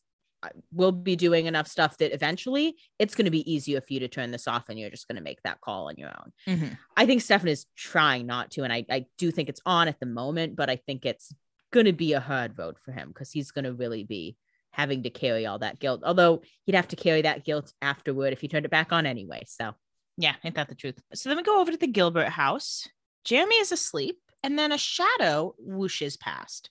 [0.73, 4.09] We'll be doing enough stuff that eventually it's going to be easier for you to
[4.09, 6.33] turn this off and you're just going to make that call on your own.
[6.47, 6.75] Mm-hmm.
[6.97, 8.63] I think Stefan is trying not to.
[8.63, 11.35] And I, I do think it's on at the moment, but I think it's
[11.77, 14.35] going to be a hard road for him because he's going to really be
[14.71, 16.03] having to carry all that guilt.
[16.05, 19.43] Although he'd have to carry that guilt afterward if he turned it back on anyway.
[19.47, 19.75] So
[20.17, 20.99] Yeah, ain't that the truth?
[21.15, 22.89] So then we go over to the Gilbert house.
[23.25, 26.71] Jeremy is asleep, and then a shadow whooshes past,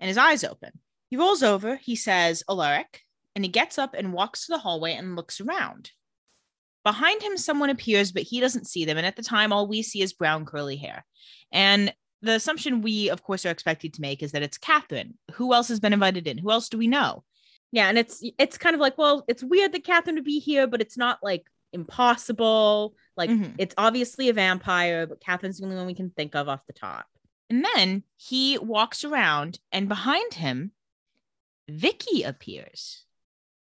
[0.00, 0.72] and his eyes open.
[1.08, 3.02] He rolls over, he says, Alaric,
[3.34, 5.92] and he gets up and walks to the hallway and looks around.
[6.84, 8.96] Behind him, someone appears, but he doesn't see them.
[8.96, 11.04] And at the time, all we see is brown curly hair.
[11.52, 15.14] And the assumption we, of course, are expected to make is that it's Catherine.
[15.32, 16.38] Who else has been invited in?
[16.38, 17.24] Who else do we know?
[17.72, 20.66] yeah, and it's it's kind of like, well, it's weird that Catherine would be here,
[20.66, 22.94] but it's not like impossible.
[23.16, 23.54] Like Mhm.
[23.58, 26.72] it's obviously a vampire, but Catherine's the only one we can think of off the
[26.72, 27.06] top.
[27.50, 30.72] And then he walks around, and behind him,
[31.68, 33.04] Vicky appears.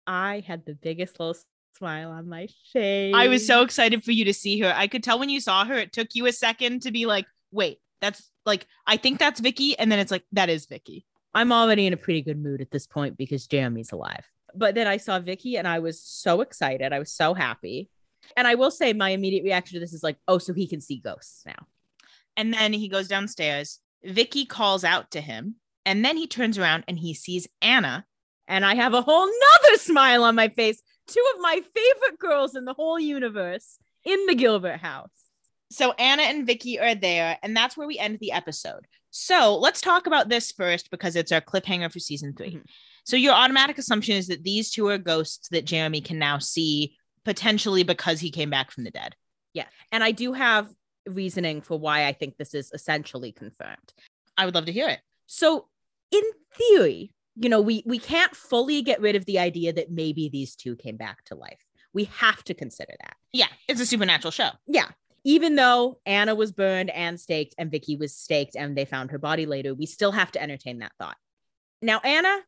[0.06, 1.36] I had the biggest little
[1.76, 3.14] smile on my face.
[3.14, 4.72] I was so excited for you to see her.
[4.74, 7.26] I could tell when you saw her, it took you a second to be like,
[7.50, 9.78] wait, that's like, I think that's Vicky.
[9.78, 11.04] And then it's like, that is Vicky.
[11.34, 14.24] I'm already in a pretty good mood at this point because Jeremy's alive.
[14.54, 16.92] But then I saw Vicky and I was so excited.
[16.92, 17.90] I was so happy.
[18.36, 20.80] And I will say my immediate reaction to this is like, oh, so he can
[20.80, 21.66] see ghosts now.
[22.36, 23.80] And then he goes downstairs.
[24.04, 25.56] Vicky calls out to him.
[25.84, 28.06] And then he turns around and he sees Anna.
[28.46, 30.82] And I have a whole nother smile on my face.
[31.06, 35.27] Two of my favorite girls in the whole universe in the Gilbert house.
[35.70, 37.38] So Anna and Vicky are there.
[37.42, 38.86] And that's where we end the episode.
[39.10, 42.64] So let's talk about this first because it's our cliffhanger for season 3 Mhm.
[43.04, 46.96] So your automatic assumption is that these two are ghosts that Jeremy can now see
[47.24, 49.16] potentially because he came back from the dead.
[49.54, 49.66] Yeah.
[49.92, 50.72] And I do have
[51.06, 53.92] reasoning for why I think this is essentially confirmed.
[54.36, 55.00] I would love to hear it.
[55.26, 55.68] So
[56.10, 56.22] in
[56.54, 60.54] theory, you know, we we can't fully get rid of the idea that maybe these
[60.56, 61.64] two came back to life.
[61.92, 63.16] We have to consider that.
[63.32, 64.50] Yeah, it's a supernatural show.
[64.66, 64.88] Yeah.
[65.28, 69.18] Even though Anna was burned and staked and Vicky was staked and they found her
[69.18, 71.18] body later, we still have to entertain that thought.
[71.82, 72.38] Now Anna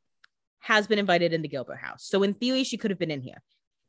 [0.61, 2.07] has been invited in the Gilbert house.
[2.07, 3.43] So in theory she could have been in here.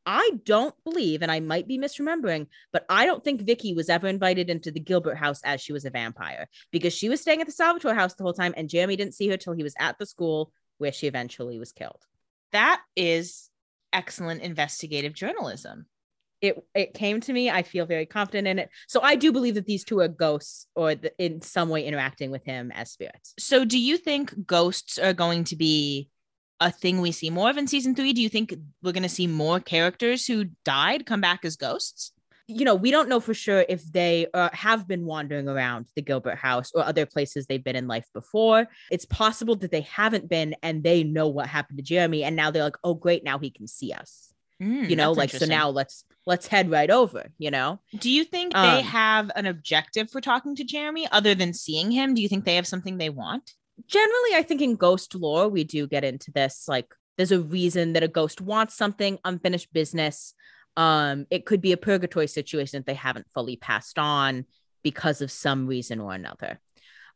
[0.05, 4.09] I don't believe and I might be misremembering, but I don't think Vicky was ever
[4.09, 7.47] invited into the Gilbert house as she was a vampire because she was staying at
[7.47, 9.99] the Salvatore house the whole time and Jeremy didn't see her till he was at
[9.99, 12.03] the school where she eventually was killed.
[12.51, 13.49] That is
[13.93, 15.85] excellent investigative journalism.
[16.41, 17.49] It it came to me.
[17.49, 18.69] I feel very confident in it.
[18.88, 22.31] So I do believe that these two are ghosts or th- in some way interacting
[22.31, 23.34] with him as spirits.
[23.39, 26.09] So, do you think ghosts are going to be
[26.59, 28.13] a thing we see more of in season three?
[28.13, 32.11] Do you think we're going to see more characters who died come back as ghosts?
[32.47, 36.01] You know, we don't know for sure if they uh, have been wandering around the
[36.01, 38.68] Gilbert house or other places they've been in life before.
[38.91, 42.51] It's possible that they haven't been and they know what happened to Jeremy and now
[42.51, 44.31] they're like, "Oh great, now he can see us."
[44.61, 47.79] Mm, you know, like so now let's let's head right over, you know?
[47.97, 51.89] do you think they Um, have an objective for talking to Jeremy other than seeing
[51.89, 52.13] him?
[52.13, 53.53] Do you think they have something they want?
[53.88, 57.93] generally i think in ghost lore we do get into this like there's a reason
[57.93, 60.35] that a ghost wants something unfinished business
[60.77, 64.45] um it could be a purgatory situation that they haven't fully passed on
[64.83, 66.59] because of some reason or another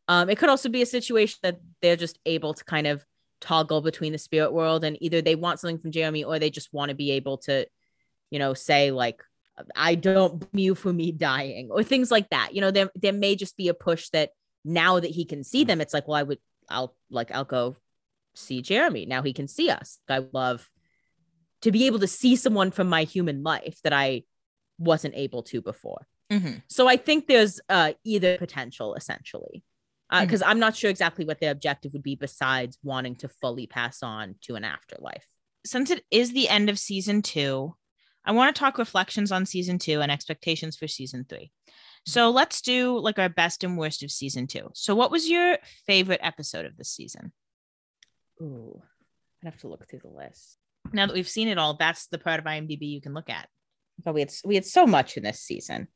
[0.08, 3.04] um it could also be a situation that they're just able to kind of
[3.46, 6.72] toggle between the spirit world and either they want something from jeremy or they just
[6.72, 7.54] want to be able to
[8.32, 9.22] you know say like
[9.74, 12.48] i don't blame you for me dying or things like that.
[12.54, 14.30] You know there there may just be a push that
[14.64, 17.76] now that he can see them it's like well i would i'll like i'll go
[18.34, 19.06] see jeremy.
[19.06, 19.88] Now he can see us.
[20.10, 20.68] I love
[21.62, 24.24] to be able to see someone from my human life that i
[24.78, 26.02] wasn't able to before.
[26.30, 26.62] Mhm.
[26.68, 29.62] so i think there's uh either potential essentially
[30.08, 30.26] Uh, mm-hmm.
[30.26, 34.02] because i'm not sure exactly what their objective would be besides wanting to fully pass
[34.02, 35.26] on to an afterlife
[35.64, 37.74] Since it is the end of season two,
[38.24, 41.50] I want to talk reflections on season two and expectations for season three.
[42.06, 44.70] So let's do like our best and worst of season two.
[44.74, 47.32] So, what was your favorite episode of this season?
[48.40, 48.80] ooh
[49.42, 50.58] i'd have to look through the list
[50.92, 53.48] Now that we've seen it all, that's the part of IMDb you can look at.
[54.04, 55.88] but we had we had so much in this season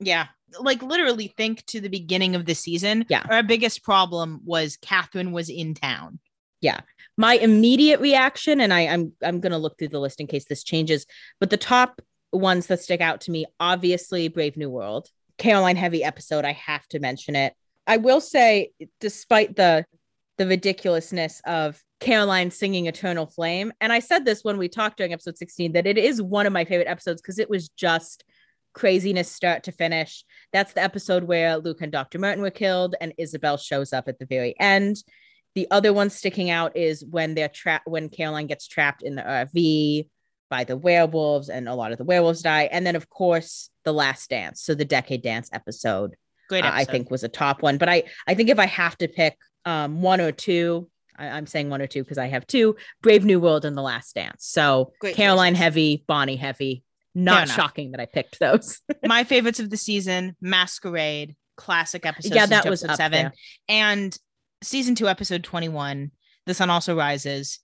[0.00, 0.26] Yeah.
[0.58, 3.04] Like literally think to the beginning of the season.
[3.08, 3.24] Yeah.
[3.30, 6.18] Our biggest problem was Catherine was in town.
[6.60, 6.80] Yeah.
[7.16, 10.46] My immediate reaction and I, i'm i'm going to look through the list in case
[10.46, 11.04] this changes
[11.38, 12.00] but the top
[12.32, 16.86] ones that stick out to me obviously brave new world caroline heavy episode i have
[16.88, 17.52] to mention it
[17.86, 18.70] i will say
[19.00, 19.84] despite the
[20.38, 25.12] the ridiculousness of caroline singing eternal flame and i said this when we talked during
[25.12, 28.24] episode 16 that it is one of my favorite episodes because it was just
[28.72, 33.12] craziness start to finish that's the episode where luke and dr Martin were killed and
[33.18, 35.02] isabel shows up at the very end
[35.54, 39.22] the other one sticking out is when they're trapped when Caroline gets trapped in the
[39.22, 40.08] RV
[40.48, 42.68] by the werewolves and a lot of the werewolves die.
[42.70, 44.62] And then of course the last dance.
[44.62, 46.16] So the decade dance episode,
[46.48, 46.70] Great uh.
[46.72, 47.78] I think was a top one.
[47.78, 51.46] But I I think if I have to pick um one or two, I, am
[51.46, 54.46] saying one or two because I have two Brave New World and The Last Dance.
[54.46, 55.64] So Great Caroline choices.
[55.64, 56.84] heavy, Bonnie heavy.
[57.14, 58.80] Not shocking that I picked those.
[59.04, 62.34] My favorites of the season: Masquerade, classic episode.
[62.34, 63.32] yeah, that was seven, there.
[63.68, 64.16] and
[64.62, 66.12] season two, episode twenty-one.
[66.46, 67.60] The sun also rises.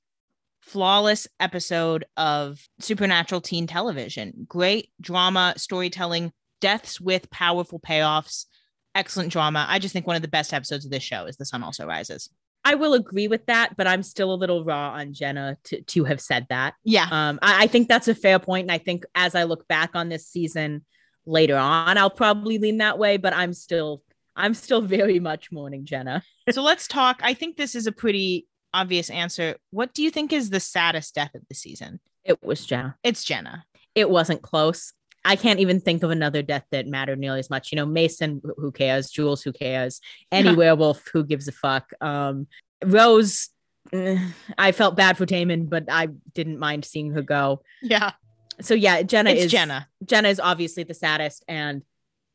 [0.60, 4.46] Flawless episode of supernatural teen television.
[4.48, 8.46] Great drama, storytelling, deaths with powerful payoffs.
[8.94, 9.64] Excellent drama.
[9.68, 11.86] I just think one of the best episodes of this show is The Sun Also
[11.86, 12.28] Rises.
[12.66, 16.02] I will agree with that, but I'm still a little raw on Jenna to, to
[16.02, 16.74] have said that.
[16.82, 17.06] Yeah.
[17.08, 19.90] Um, I, I think that's a fair point, and I think as I look back
[19.94, 20.84] on this season
[21.26, 23.18] later on, I'll probably lean that way.
[23.18, 24.02] But I'm still,
[24.34, 26.24] I'm still very much mourning Jenna.
[26.50, 27.20] so let's talk.
[27.22, 29.54] I think this is a pretty obvious answer.
[29.70, 32.00] What do you think is the saddest death of the season?
[32.24, 32.96] It was Jenna.
[33.04, 33.64] It's Jenna.
[33.94, 34.92] It wasn't close.
[35.26, 37.72] I can't even think of another death that mattered nearly as much.
[37.72, 39.10] You know, Mason, who cares?
[39.10, 40.00] Jules, who cares?
[40.30, 41.90] Any werewolf, who gives a fuck?
[42.00, 42.46] Um,
[42.84, 43.48] Rose,
[43.92, 44.18] eh,
[44.56, 47.62] I felt bad for Damon, but I didn't mind seeing her go.
[47.82, 48.12] Yeah.
[48.60, 49.88] So yeah, Jenna It's is Jenna.
[50.04, 51.82] Jenna is obviously the saddest, and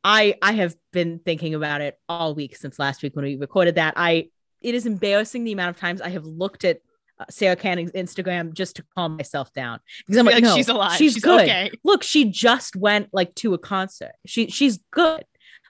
[0.03, 3.75] I I have been thinking about it all week since last week when we recorded
[3.75, 3.93] that.
[3.95, 4.29] I
[4.61, 6.81] it is embarrassing the amount of times I have looked at
[7.29, 10.97] Sara Canning's Instagram just to calm myself down because I'm like, Like, no, she's alive.
[10.97, 11.41] She's, She's good.
[11.41, 11.71] okay.
[11.83, 14.13] Look, she just went like to a concert.
[14.25, 15.23] She she's good.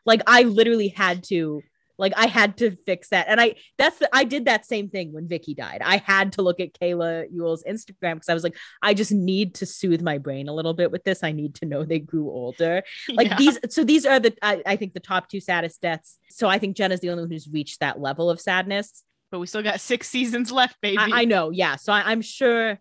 [0.06, 1.62] Like I literally had to
[1.98, 3.28] like I had to fix that.
[3.30, 5.82] And I that's the I did that same thing when Vicky died.
[5.86, 9.54] I had to look at Kayla Ewell's Instagram because I was like, I just need
[9.56, 11.24] to soothe my brain a little bit with this.
[11.24, 12.82] I need to know they grew older.
[13.14, 13.38] Like Yeah.
[13.38, 16.18] these, so these are the I, I think the top two saddest deaths.
[16.32, 19.04] So I think Jenna's the only one who's reached that level of sadness.
[19.32, 20.98] But we still got six seasons left, baby.
[20.98, 21.76] I, I know, yeah.
[21.78, 22.80] So I, I'm sure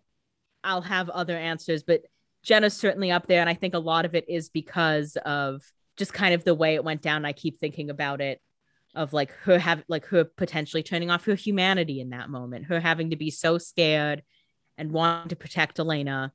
[0.63, 2.01] I'll have other answers, but
[2.43, 5.61] Jenna's certainly up there, and I think a lot of it is because of
[5.97, 7.25] just kind of the way it went down.
[7.25, 8.41] I keep thinking about it
[8.93, 12.79] of like her have like her potentially turning off her humanity in that moment, her
[12.79, 14.23] having to be so scared
[14.77, 16.33] and wanting to protect Elena,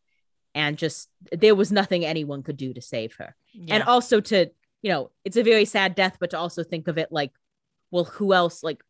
[0.56, 3.36] and just there was nothing anyone could do to save her
[3.68, 4.50] and also to
[4.82, 7.30] you know it's a very sad death but to also think of it like
[7.90, 8.82] well who else like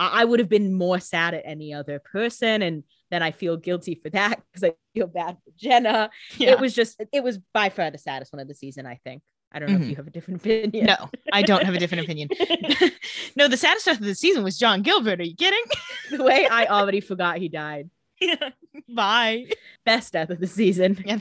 [0.00, 3.94] i, would have been more sad at any other person and then i feel guilty
[4.02, 6.50] for that because i feel bad for jenna Yeah.
[6.52, 9.22] it was just it was by far the saddest one of the season i think
[9.52, 9.82] i don't know Mhm.
[9.82, 12.28] if you have a different opinion no, I don't have a different opinion.
[13.36, 15.20] no, the saddest death of the season was John Gilbert.
[15.20, 15.62] Are you kidding?
[16.10, 17.90] the way i already forgot he died
[18.20, 18.50] Yeah.
[18.88, 19.46] Bye.
[19.84, 21.18] best death of the season Yeah.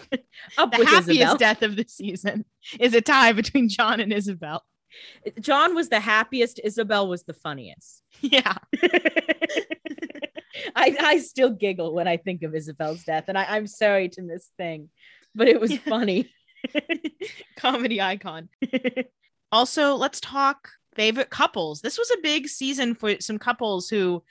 [0.57, 1.37] up The happiest Isabel.
[1.37, 2.45] death of the season
[2.79, 4.63] is a tie between John and Isabel.
[5.39, 8.55] John was the happiest isabel was the funniest Yeah.
[10.75, 14.21] I, I still giggle when I think of Isabel's death, and I, I'm sorry to
[14.21, 14.89] miss thing,
[15.33, 15.77] but it was Yeah.
[15.87, 16.29] funny.
[17.57, 18.49] Comedy icon.
[19.51, 21.81] Also, let's talk favorite couples.
[21.81, 24.23] This was a big season for some couples who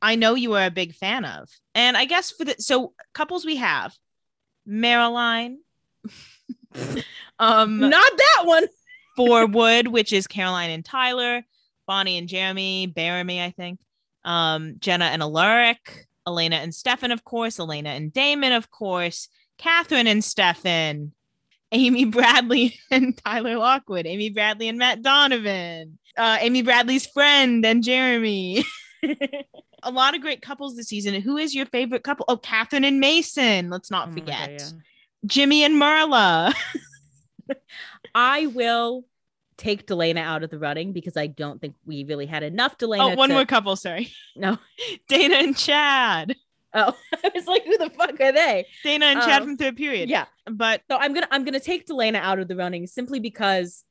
[0.00, 1.48] I know you are a big fan of.
[1.74, 3.94] And I guess for the so couples we have
[4.64, 5.60] Marilyn,
[7.38, 8.66] um, Not that one.
[9.16, 11.42] Forwood, which is Caroline and Tyler,
[11.86, 13.80] Bonnie and Jeremy, Baramy, I think,
[14.24, 19.28] um, Jenna and Alaric, Elena and Stefan, of course, Elena and Damon, of course,
[19.58, 21.12] Catherine and Stefan,
[21.72, 27.82] Amy Bradley and Tyler Lockwood, Amy Bradley and Matt Donovan, uh, Amy Bradley's friend and
[27.84, 28.64] Jeremy.
[29.82, 31.20] A lot of great couples this season.
[31.20, 32.24] Who is your favorite couple?
[32.28, 33.70] Oh, Catherine and Mason.
[33.70, 34.50] Let's not Oh my God, forget.
[34.60, 34.68] yeah.
[35.26, 36.52] Jimmy and Marla.
[38.16, 39.04] I will
[39.58, 43.12] take Delena out of the running because I don't think we really had enough Delena.
[43.12, 43.76] Oh, one to- more couple.
[43.76, 44.10] Sorry.
[44.34, 44.58] No.
[45.08, 46.34] Dana and Chad.
[46.74, 46.94] Oh,
[47.24, 48.66] I was like, who the fuck are they?
[48.82, 49.44] Dana and Chad Oh.
[49.44, 50.08] from third period.
[50.08, 50.24] Yeah.
[50.50, 53.84] But So I'm gonna I'm gonna take Delena out of the running simply because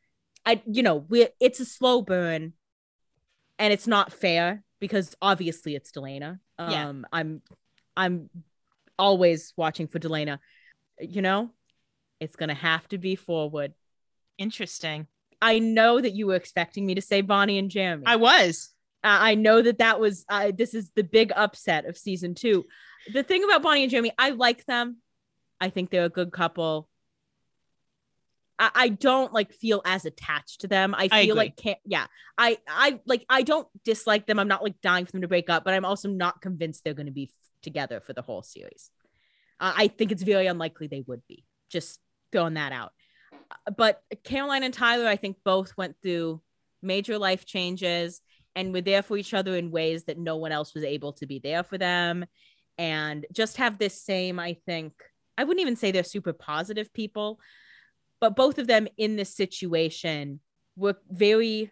[0.46, 2.54] I you know we it's a slow burn,
[3.60, 6.40] and it's not fair because obviously it's Delena.
[6.60, 6.94] Um, Yeah.
[7.12, 7.42] I'm
[7.98, 8.30] I'm
[9.00, 10.40] always watching for Delena.
[11.00, 11.52] You know,
[12.20, 13.74] it's gonna have to be Forwood.
[14.38, 15.08] Interesting.
[15.42, 18.04] I know that you were expecting me to say Bonnie and Jeremy.
[18.06, 18.70] I was.
[19.04, 22.66] I I know that that was uh, this is the big upset of season two.
[23.14, 24.98] The thing about Bonnie and Jeremy, I like them.
[25.62, 26.90] I think they're a good couple.
[28.58, 30.96] I, I don't like feel as attached to them.
[30.96, 31.34] I I feel agree.
[31.34, 32.08] like can't yeah.
[32.38, 34.40] I I like I don't dislike them.
[34.40, 36.94] I'm not like dying for them to break up, but I'm also not convinced they're
[36.94, 38.90] going to be f- together for the whole series.
[39.60, 41.46] Uh, I think it's very unlikely they would be.
[41.70, 42.00] Just
[42.32, 42.92] throwing that out.
[43.78, 46.42] But Caroline and Tyler, I think both went through
[46.82, 48.22] major life changes
[48.56, 51.26] and were there for each other in ways that no one else was able to
[51.26, 52.26] be there for them
[52.78, 54.94] and just have this same i think
[55.38, 57.40] i wouldn't even say they're super positive people
[58.20, 60.40] but both of them in this situation
[60.76, 61.72] were very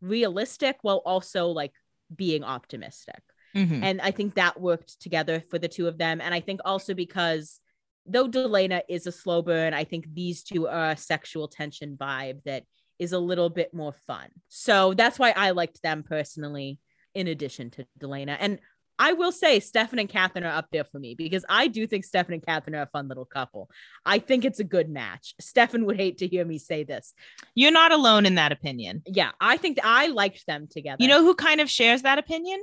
[0.00, 1.72] realistic while also like
[2.14, 3.20] being optimistic
[3.54, 3.82] Mhm.
[3.82, 6.20] And I think that worked together for the two of them.
[6.20, 7.60] And I think also because
[8.06, 12.42] though Delena is a slow burn, I think these two are a sexual tension vibe
[12.44, 12.64] that
[12.98, 14.28] is a little bit more fun.
[14.48, 16.78] So that's why I liked them personally,
[17.14, 18.36] in addition to Delena.
[18.38, 18.58] And
[18.98, 22.04] I will say Stefan and Catherine are up there for me because I do think
[22.04, 23.68] Stefan and Catherine are a fun little couple.
[24.06, 25.34] I think it's a good match.
[25.40, 27.12] Stefan would hate to hear me say this.
[27.54, 29.02] You're not alone in that opinion.
[29.06, 30.98] Yeah, I think I liked them together.
[31.00, 32.62] You know who kind of shares that opinion?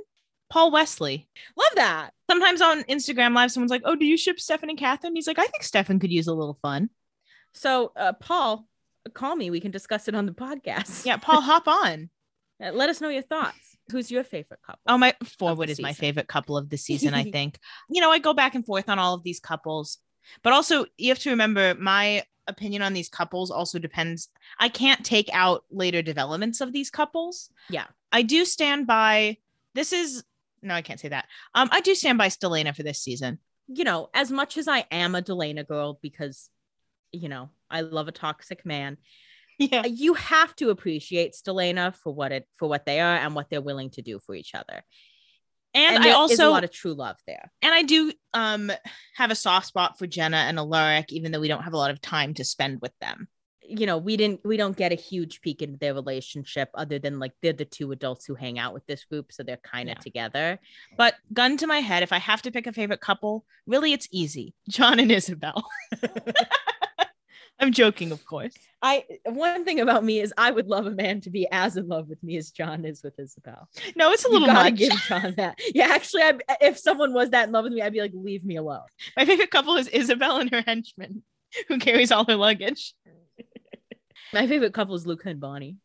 [0.50, 1.28] Paul Wesley.
[1.56, 2.10] love that.
[2.28, 5.38] Sometimes on Instagram Live, someone's like, "Oh, do you ship Stefan and Catherine?" He's like,
[5.38, 6.90] "I think Stefan could use a little fun."
[7.54, 8.66] So, uh, Paul,
[9.14, 9.50] call me.
[9.50, 11.06] We can discuss it on the podcast.
[11.06, 12.10] Yeah, Paul, hop on.
[12.62, 13.76] Uh, Let us know your thoughts.
[13.90, 14.80] Who's your favorite couple?
[14.86, 17.58] Oh, my Forwood is my favorite couple of the season, I think.
[17.88, 19.98] you know, I go back and forth on all of these couples,
[20.42, 24.28] but also you have to remember my opinion on these couples also depends.
[24.58, 27.50] I can't take out later developments of these couples.
[27.68, 27.86] Yeah.
[28.12, 29.38] I do stand by
[29.74, 30.22] this is
[30.62, 31.26] no, I can't say that.
[31.54, 33.38] Um, I do stand by Stelena for this season.
[33.72, 36.50] you know, as much as I am a Delena girl because,
[37.12, 38.96] you know, I love a toxic man,
[39.58, 39.86] Yeah.
[39.86, 43.60] you have to appreciate Stelena for what it for what they are and what they're
[43.60, 44.82] willing to do for each other.
[45.72, 47.52] And, And, I also a lot of true love there.
[47.62, 48.72] and I do um
[49.14, 51.92] have a soft spot for Jenna and Alaric, even though we don't have a lot
[51.92, 53.28] of time to spend with them.
[53.70, 57.18] You know, we didn't we don't get a huge peek into their relationship other than
[57.18, 59.96] like they're the two adults who hang out with this group, so they're kind of
[59.98, 60.02] Yeah.
[60.02, 60.58] together.
[60.96, 64.08] But gun to my head, if I have to pick a favorite couple, really it's
[64.10, 64.54] easy.
[64.68, 65.64] John and Isabel.
[67.62, 68.54] I'm joking, of course.
[68.80, 71.88] I one thing about me is I would love a man to be as in
[71.88, 73.68] love with me as John is with Isabel.
[73.96, 74.78] No, it's a little You gotta much.
[74.78, 75.58] give John that.
[75.74, 78.44] Yeah, actually, I, if someone was that in love with me, I'd be like, leave
[78.44, 78.86] me alone.
[79.16, 81.22] My favorite couple is Isabel and her henchman,
[81.68, 82.94] who carries all her luggage.
[84.32, 85.76] My favorite couple is Luca and Bonnie.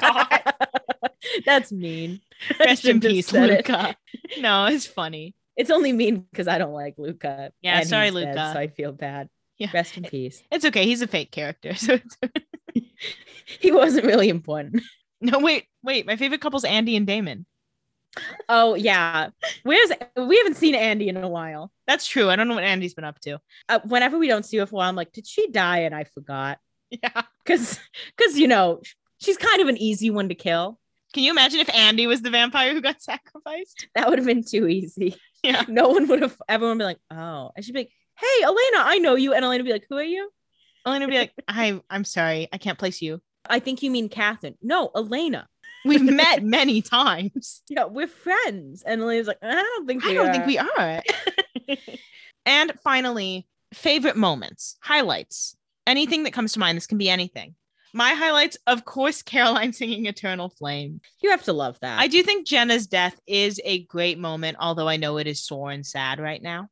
[0.00, 0.42] God.
[1.46, 2.20] That's mean.
[2.58, 3.40] Rest in peace, it.
[3.40, 3.96] Luca.
[4.38, 5.34] No, it's funny.
[5.56, 7.52] It's only mean because I don't like Luca.
[7.62, 8.52] Yeah, sorry, he's dead, Luca.
[8.52, 9.28] so I feel bad.
[9.58, 9.70] Yeah.
[9.74, 10.42] Rest in peace.
[10.52, 10.84] It's okay.
[10.84, 11.74] He's a fake character.
[11.74, 12.16] So it's
[13.60, 14.82] He wasn't really important.
[15.20, 16.06] no, wait, wait.
[16.06, 17.46] My favorite couple's Andy and Damon.
[18.48, 19.30] Oh yeah.
[19.64, 21.72] Where's we haven't seen Andy in a while.
[21.86, 22.30] That's true.
[22.30, 23.40] I don't know what Andy's been up to.
[23.68, 25.80] Uh, whenever we don't see her for a while, I'm like, did she die?
[25.80, 26.58] And I forgot.
[27.02, 27.22] Yeah.
[27.44, 27.78] Cause
[28.16, 28.80] cause you know,
[29.20, 30.78] she's kind of an easy one to kill.
[31.12, 33.88] Can you imagine if Andy was the vampire who got sacrificed?
[33.94, 35.16] That would have been too easy.
[35.42, 35.64] Yeah.
[35.68, 37.50] No one would have everyone would be like, oh.
[37.54, 39.34] And she'd be like, hey, Elena, I know you.
[39.34, 40.30] And Elena would be like, who are you?
[40.86, 43.20] Elena would be like, "I, I'm sorry, I can't place you.
[43.48, 44.56] I think you mean Catherine.
[44.62, 45.46] No, Elena.
[45.84, 47.62] We've met many times.
[47.68, 48.82] Yeah, we're friends.
[48.82, 50.32] And Elena's like, I don't think I don't are.
[50.32, 51.02] think we are."
[52.46, 55.56] and finally, favorite moments, highlights,
[55.88, 56.76] anything that comes to mind.
[56.76, 57.54] This can be anything.
[57.92, 61.98] My highlights, of course, Caroline singing "Eternal Flame." You have to love that.
[61.98, 65.70] I do think Jenna's death is a great moment, although I know it is sore
[65.70, 66.68] and sad right now.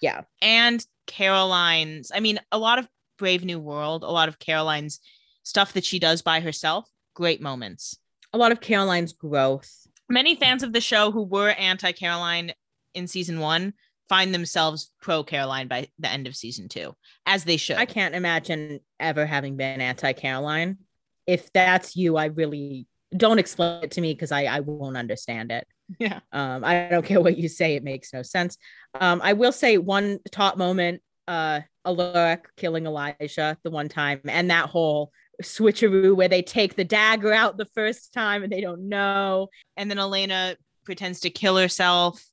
[0.00, 0.22] Yeah.
[0.40, 2.88] And Caroline's, I mean, a lot of
[3.18, 5.00] Brave New World, a lot of Caroline's
[5.42, 7.98] stuff that she does by herself, great moments.
[8.32, 9.86] a lot of Caroline's growth.
[10.08, 12.52] Many fans of the show who were anti Caroline
[12.94, 13.74] in season one
[14.08, 17.76] find themselves pro Caroline by the end of season two, as they should.
[17.76, 20.78] I can't imagine ever having been anti Caroline.
[21.26, 25.50] If that's you, I really don't explain it to me because I, I won't understand
[25.50, 25.66] it.
[25.98, 26.20] Yeah.
[26.32, 28.58] Um, I don't care what you say, it makes no sense.
[29.00, 34.50] Um, I will say one top moment, uh, Alaric killing Elijah the one time, and
[34.50, 35.12] that whole
[35.42, 39.48] switcheroo where they take the dagger out the first time and they don't know.
[39.76, 42.24] and then Elena pretends to kill herself.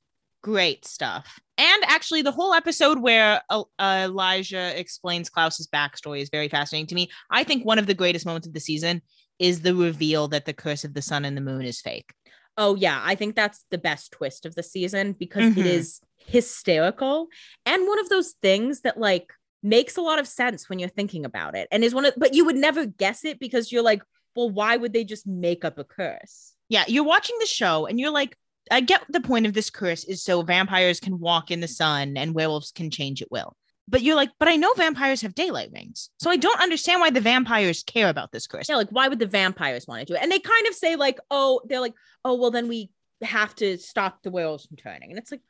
[0.44, 1.40] Great stuff.
[1.56, 6.94] And actually, the whole episode where uh, Elijah explains Klaus's backstory is very fascinating to
[6.94, 7.08] me.
[7.30, 9.00] I think one of the greatest moments of the season
[9.38, 12.12] is the reveal that the curse of the sun and the moon is fake.
[12.58, 15.60] Oh yeah, I think that's the best twist of the season because Mhm.
[15.60, 17.28] it is hysterical
[17.64, 21.24] and one of those things that like makes a lot of sense when you're thinking
[21.24, 24.02] about it and is one of but you would never guess it because you're like,
[24.36, 26.52] well, why would they just make up a curse?
[26.68, 28.36] Yeah, you're watching the show and you're like,
[28.70, 32.16] I get the point of this curse is so vampires can walk in the sun
[32.16, 33.56] and werewolves can change at will.
[33.86, 36.08] But you're like, but I know vampires have daylight rings.
[36.18, 38.68] So I don't understand why the vampires care about this curse.
[38.68, 40.22] Yeah, like why would the vampires want to do it?
[40.22, 42.90] And they kind of say like, oh, they're like, oh, well, then we
[43.22, 45.10] have to stop the werewolves from turning.
[45.10, 45.42] And it's like,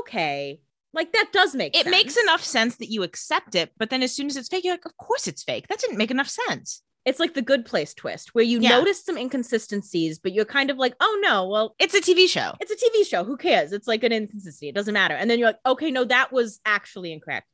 [0.00, 0.60] okay,
[0.92, 4.14] like that does make it makes enough sense that you accept it, but then as
[4.14, 5.66] soon as it's fake, you're like, of course it's fake.
[5.68, 6.82] That didn't make enough sense.
[7.04, 8.70] It's like the good place twist where you Yeah.
[8.70, 12.52] notice some inconsistencies, but you're kind of like, oh no, well, It's a TV show.
[12.60, 13.24] it's a TV show.
[13.24, 13.72] Who cares?
[13.72, 14.68] It's like an inconsistency.
[14.68, 15.14] It doesn't matter.
[15.14, 17.46] And then you're like, okay, no, that was actually incorrect.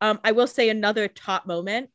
[0.00, 1.90] Um, I will say another top moment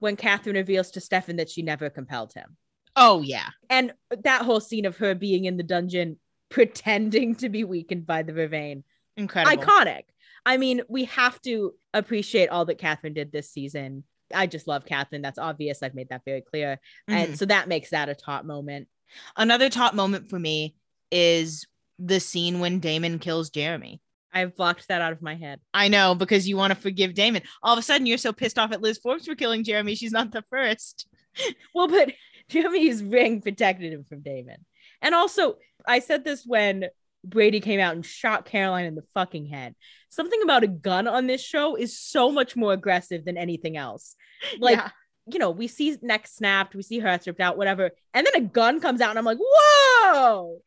[0.00, 2.56] when Catherine reveals to Stefan that she never compelled him.
[2.96, 3.48] Oh yeah.
[3.68, 3.92] And
[4.24, 6.18] that whole scene of her being in the dungeon
[6.50, 8.82] pretending to be weakened by the vervain.
[9.16, 9.62] Incredible.
[9.62, 10.02] Iconic.
[10.46, 14.04] I mean, we have to appreciate all that Catherine did this season.
[14.34, 15.22] I just love Catherine.
[15.22, 15.82] That's obvious.
[15.82, 16.80] I've made that very clear.
[17.08, 17.14] Mhm.
[17.14, 18.88] And so that makes that a top moment.
[19.36, 20.74] Another top moment for me
[21.10, 21.66] is
[21.98, 24.00] the scene when Damon kills Jeremy.
[24.32, 25.60] I've blocked that out of my head.
[25.72, 27.42] I know because you want to forgive Damon.
[27.62, 29.94] All of a sudden, you're so pissed off at Liz Forbes for killing Jeremy.
[29.94, 31.06] She's not the first.
[31.72, 32.12] Well, but
[32.48, 34.64] Jeremy's ring protected him from Damon.
[35.00, 36.86] And also, I said this when
[37.28, 39.74] Brady came out and shot Caroline in the fucking head.
[40.08, 44.14] Something about a gun on this show is so much more aggressive than anything else.
[44.60, 44.90] Like, Yeah.
[45.26, 47.90] you know, we see neck snapped, we see her stripped out, whatever.
[48.14, 50.58] And then a gun comes out, and I'm like, whoa,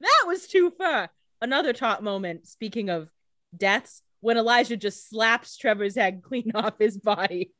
[0.00, 1.10] that was too far.
[1.40, 3.08] Another top moment, speaking of
[3.56, 7.52] deaths, when Elijah just slaps Trevor's head clean off his body.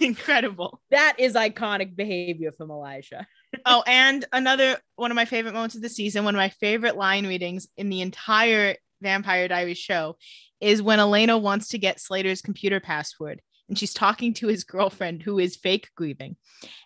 [0.00, 0.80] incredible.
[0.90, 3.26] That is iconic behavior from Elijah.
[3.64, 6.96] Oh, and another one of my favorite moments of the season, one of my favorite
[6.96, 10.16] line readings in the entire Vampire Diaries show
[10.60, 15.22] is when Elena wants to get Slater's computer password and she's talking to his girlfriend
[15.22, 16.36] who is fake grieving.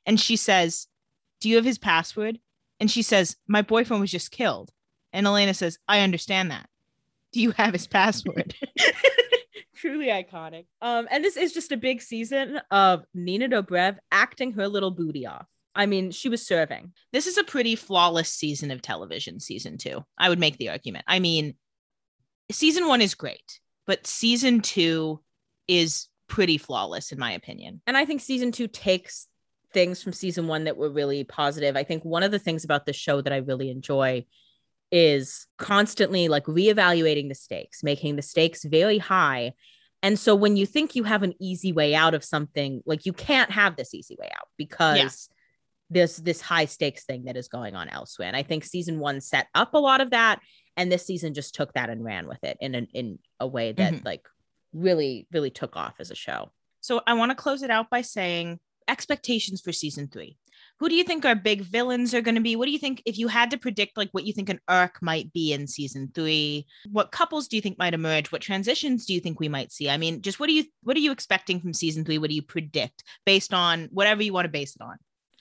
[0.06, 0.86] And she says,
[1.40, 2.38] Do you have his password?
[2.78, 4.70] And she says, My boyfriend was just killed.
[5.12, 6.68] And Elena says, I understand that.
[7.32, 8.55] Do you have his password?
[9.76, 10.66] Truly iconic.
[10.82, 15.26] Um, and this is just a big season of Nina Dobrev acting her little booty
[15.26, 15.47] off.
[15.74, 16.92] I mean, she was serving.
[17.12, 20.05] this is a pretty flawless season of television, season two.
[20.18, 21.05] I would make the argument.
[21.06, 21.55] I mean,
[22.51, 25.20] season one is great, but season two
[25.68, 27.82] is pretty flawless, in my opinion.
[27.86, 29.28] And I think season two takes
[29.72, 31.76] things from season one that were really positive.
[31.76, 34.24] I think one of the things about the show that I really enjoy
[34.90, 39.52] is constantly like reevaluating the stakes, making the stakes very high.
[40.02, 43.12] And so when you think you have an easy way out of something, like you
[43.12, 45.28] can't have this easy way out because there's
[45.90, 48.28] this this high stakes thing that is going on elsewhere.
[48.28, 50.40] And I think season one set up a lot of that.
[50.76, 53.72] And this season just took that and ran with it in a, in a way
[53.72, 54.04] that Mhm.
[54.04, 54.26] like
[54.72, 56.50] really, really took off as a show.
[56.80, 60.36] So I want to close it out by saying expectations for season three.
[60.78, 62.56] Who do you think our big villains are going to be?
[62.56, 65.02] What do you think if you had to predict like what you think an arc
[65.02, 66.66] might be in season three?
[66.90, 68.32] What couples do you think might emerge?
[68.32, 69.90] What transitions do you think we might see?
[69.90, 72.18] I mean, just what do you what are you expecting from season three?
[72.18, 74.96] What do you predict based on whatever you want to base it on?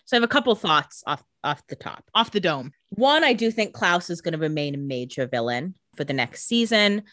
[0.10, 2.04] So I have a couple thoughts off off the top.
[2.16, 2.72] Off the dome.
[2.90, 6.48] One, I do think Klaus is going to remain a major villain for the next
[6.48, 7.04] season.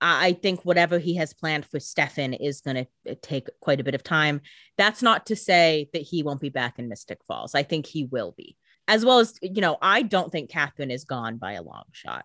[0.00, 3.94] I think whatever he has planned for Stefan is going to take quite a bit
[3.94, 4.40] of time.
[4.78, 7.54] That's not to say that he won't be back in Mystic Falls.
[7.54, 8.56] I think he will be.
[8.88, 12.24] As well as, you know, I don't think Catherine is gone by a long shot.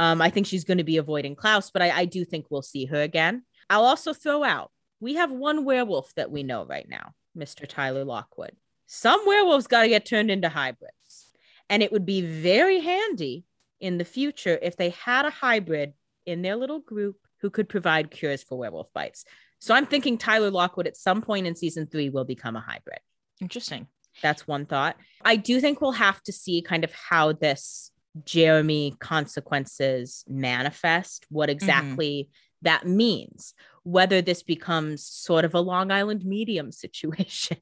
[0.00, 2.62] Um, I think she's going to be avoiding Klaus, but I, I do think we'll
[2.62, 3.44] see her again.
[3.70, 4.72] I'll also throw out
[5.02, 7.66] we have one werewolf that we know right now, Mr.
[7.68, 8.52] Tyler Lockwood.
[8.94, 11.32] Some werewolves got to get turned into hybrids.
[11.70, 13.46] And it would be very handy
[13.80, 15.94] in the future if they had a hybrid
[16.26, 19.24] in their little group who could provide cures for werewolf bites.
[19.60, 22.98] So I'm thinking Tyler Lockwood at some point in season three will become a hybrid.
[23.40, 23.86] Interesting.
[24.20, 24.96] That's one thought.
[25.24, 27.92] I do think we'll have to see kind of how this
[28.26, 31.56] Jeremy consequences manifest, what mm-hmm.
[31.56, 32.28] exactly
[32.60, 33.54] that means,
[33.84, 37.56] whether this becomes sort of a Long Island medium situation.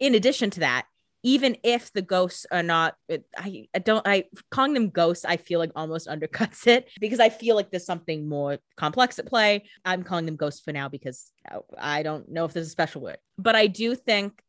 [0.00, 0.86] In addition to that,
[1.22, 2.96] even if the ghosts are not,
[3.36, 7.30] I, I don't, I calling them ghosts, I feel like almost undercuts it because I
[7.30, 9.64] feel like there's something more complex at play.
[9.84, 13.00] I'm calling them ghosts for now because uh, I don't know if there's a special
[13.00, 14.42] word, but I do think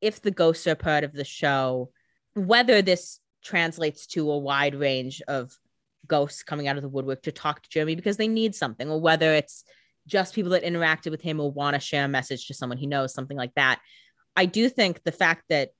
[0.00, 1.90] if the ghosts are part of the show,
[2.34, 5.56] whether this translates to a wide range of
[6.06, 9.00] ghosts coming out of the woodwork to talk to Jeremy because they need something, or
[9.00, 9.64] whether it's
[10.06, 12.86] just people that interacted with him or want to share a message to someone he
[12.86, 13.80] knows, something like that.
[14.38, 15.70] I do think the fact that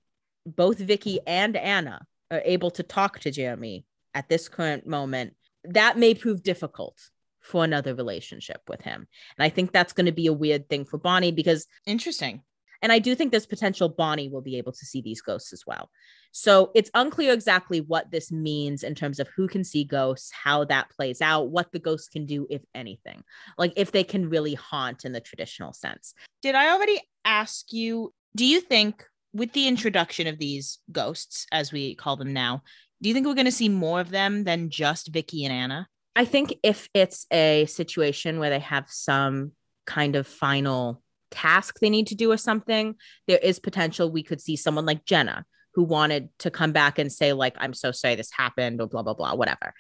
[0.44, 5.96] both Vicky and Anna are able to talk to Jeremy at this current moment, that
[5.96, 6.98] may prove difficult
[7.40, 9.06] for another relationship with him.
[9.38, 12.42] And I think that's going to be a weird thing for Bonnie because Interesting.
[12.82, 15.62] and I do think there's potential Bonnie will be able to see these ghosts as
[15.64, 15.88] well.
[16.32, 20.64] So it's unclear exactly what this means in terms of who can see ghosts, how
[20.64, 23.22] that plays out, what the ghosts can do, if anything,
[23.56, 26.12] like if they can really haunt in the traditional sense.
[26.42, 28.12] Did I already ask you?
[28.38, 32.62] Do you think with the introduction of these ghosts, as we call them now,
[33.02, 35.88] do you think we're going to see more of them than just Vicky and Anna?
[36.14, 39.50] I think if it's a situation where they have some
[39.86, 41.02] kind of final
[41.32, 42.94] task they need to do or something,
[43.26, 45.44] there is potential we could see someone like Jenna
[45.74, 49.02] who wanted to come back and say, like, I'm so sorry this happened, or blah,
[49.02, 49.74] blah, blah, whatever.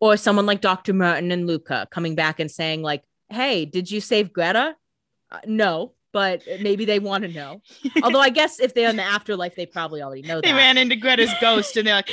[0.00, 0.94] Or someone like Dr.
[0.94, 4.76] Martin and Luca coming back and saying, like, hey, did you save Greta?
[5.30, 7.62] Uh, no, but uh, maybe they want to know.
[8.02, 10.56] Although I guess if they're in the afterlife, they probably already know they that.
[10.56, 12.10] ran into Greta's ghost and they're like,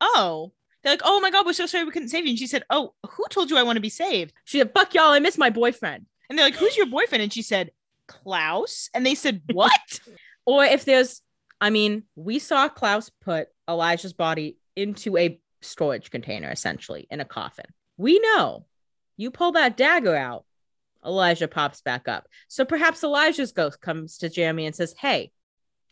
[0.00, 0.52] "Oh,
[0.82, 2.64] They're like, "Oh my god, we're so sorry we couldn't save you." And she said,
[2.70, 5.38] "Oh, who told you I want to be saved?" She said, "Fuck y'all, I miss
[5.38, 7.70] my boyfriend." And they're like, "Who's your boyfriend?" And she said,
[8.06, 10.00] "Klaus." And they said, "What?"
[10.46, 11.20] Or if there's,
[11.60, 17.24] I mean, we saw Klaus put Elijah's body into a storage container, essentially in a
[17.24, 17.66] coffin.
[17.96, 18.66] We know
[19.16, 20.44] you pull that dagger out,
[21.04, 22.28] Elijah pops back up.
[22.48, 25.32] So perhaps Elijah's ghost comes to Jeremy and says, Hey,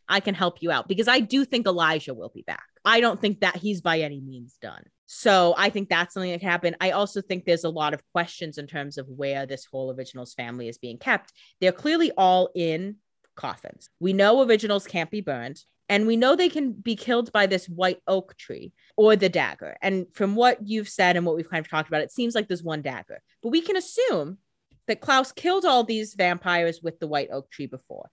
[0.09, 2.65] I can help you out because I do think Elijah will be back.
[2.85, 4.85] I don't think that he's by any means done.
[5.07, 6.77] So I think that's something that can happen.
[6.81, 10.35] I also think there's a lot of questions in terms of where this whole originals
[10.35, 11.33] family is being kept.
[11.61, 12.97] They're clearly all in
[13.37, 13.89] coffins.
[14.01, 17.69] We know originals can't be burned, and we know they can be killed by this
[17.69, 19.77] white oak tree or the dagger.
[19.81, 22.49] And from what you've said and what we've kind of talked about, it seems like
[22.49, 23.23] there's one dagger.
[23.43, 24.39] But we can assume
[24.87, 28.11] that Klaus killed all these vampires with the white oak tree before.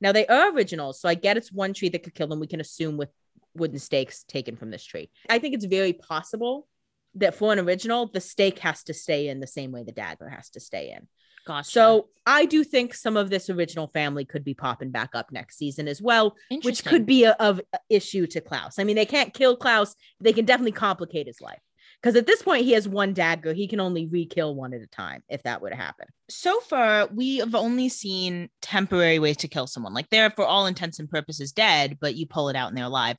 [0.00, 2.40] Now they are originals, so I get it's one tree that could kill them.
[2.40, 3.10] We can assume with
[3.54, 5.10] wooden stakes taken from this tree.
[5.28, 6.68] I think it's very possible
[7.14, 10.28] that for an original, the stake has to stay in the same way the dagger
[10.28, 11.08] has to stay in.
[11.46, 11.70] Gotcha.
[11.70, 15.56] So I do think some of this original family could be popping back up next
[15.56, 18.78] season as well, which could be a, of issue to Klaus.
[18.78, 21.62] I mean, they can't kill Klaus; they can definitely complicate his life
[22.02, 23.52] because at this point he has one dagger.
[23.52, 26.06] He can only re-kill one at a time if that would happen.
[26.28, 29.94] so far we have only seen temporary ways to kill someone.
[29.94, 32.84] Like they're for all intents and purposes dead, but you pull it out and they're
[32.84, 33.16] alive.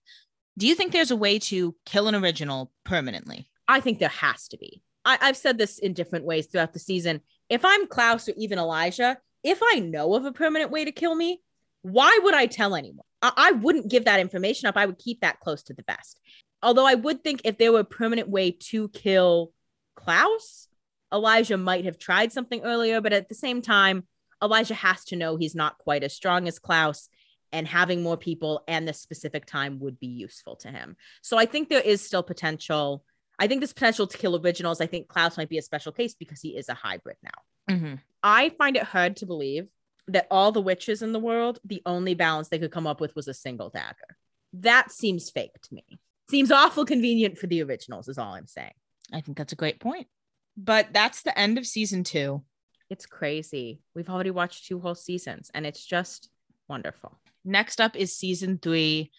[0.57, 3.49] Do you think there's a way to kill an original permanently?
[3.67, 4.81] I think there has to be.
[5.05, 7.21] I, I've said this in different ways throughout the season.
[7.49, 11.15] If I'm Klaus or even Elijah, if I know of a permanent way to kill
[11.15, 11.41] me,
[11.81, 13.05] why would I tell anyone?
[13.21, 14.75] I, I wouldn't give that information up.
[14.75, 16.19] I would keep that close to the vest.
[16.61, 19.53] Although I would think if there were a permanent way to kill
[19.95, 20.67] Klaus,
[21.13, 24.03] Elijah might have tried something earlier, but at the same time,
[24.41, 27.09] Elijah has to know he's not quite as strong as Klaus,
[27.51, 30.95] and having more people and the specific time would be useful to him.
[31.21, 33.03] So I think there is still potential.
[33.39, 34.81] I think this potential to kill originals.
[34.81, 37.75] I think Klaus might be a special case because he is a hybrid now.
[37.75, 37.95] Mm-hmm.
[38.21, 39.67] I find it hard to believe
[40.07, 43.15] that all the witches in the world, the only balance they could come up with
[43.15, 44.17] was a single dagger.
[44.53, 45.98] That seems fake to me.
[46.29, 48.73] Seems awful convenient for the originals, is all I'm saying.
[49.11, 50.07] I think that's a great point.
[50.55, 52.43] But that's the end of season two.
[52.89, 53.81] It's crazy.
[53.95, 56.29] We've already watched two whole seasons and it's just
[56.67, 57.19] wonderful.
[57.45, 59.11] Next up is season three,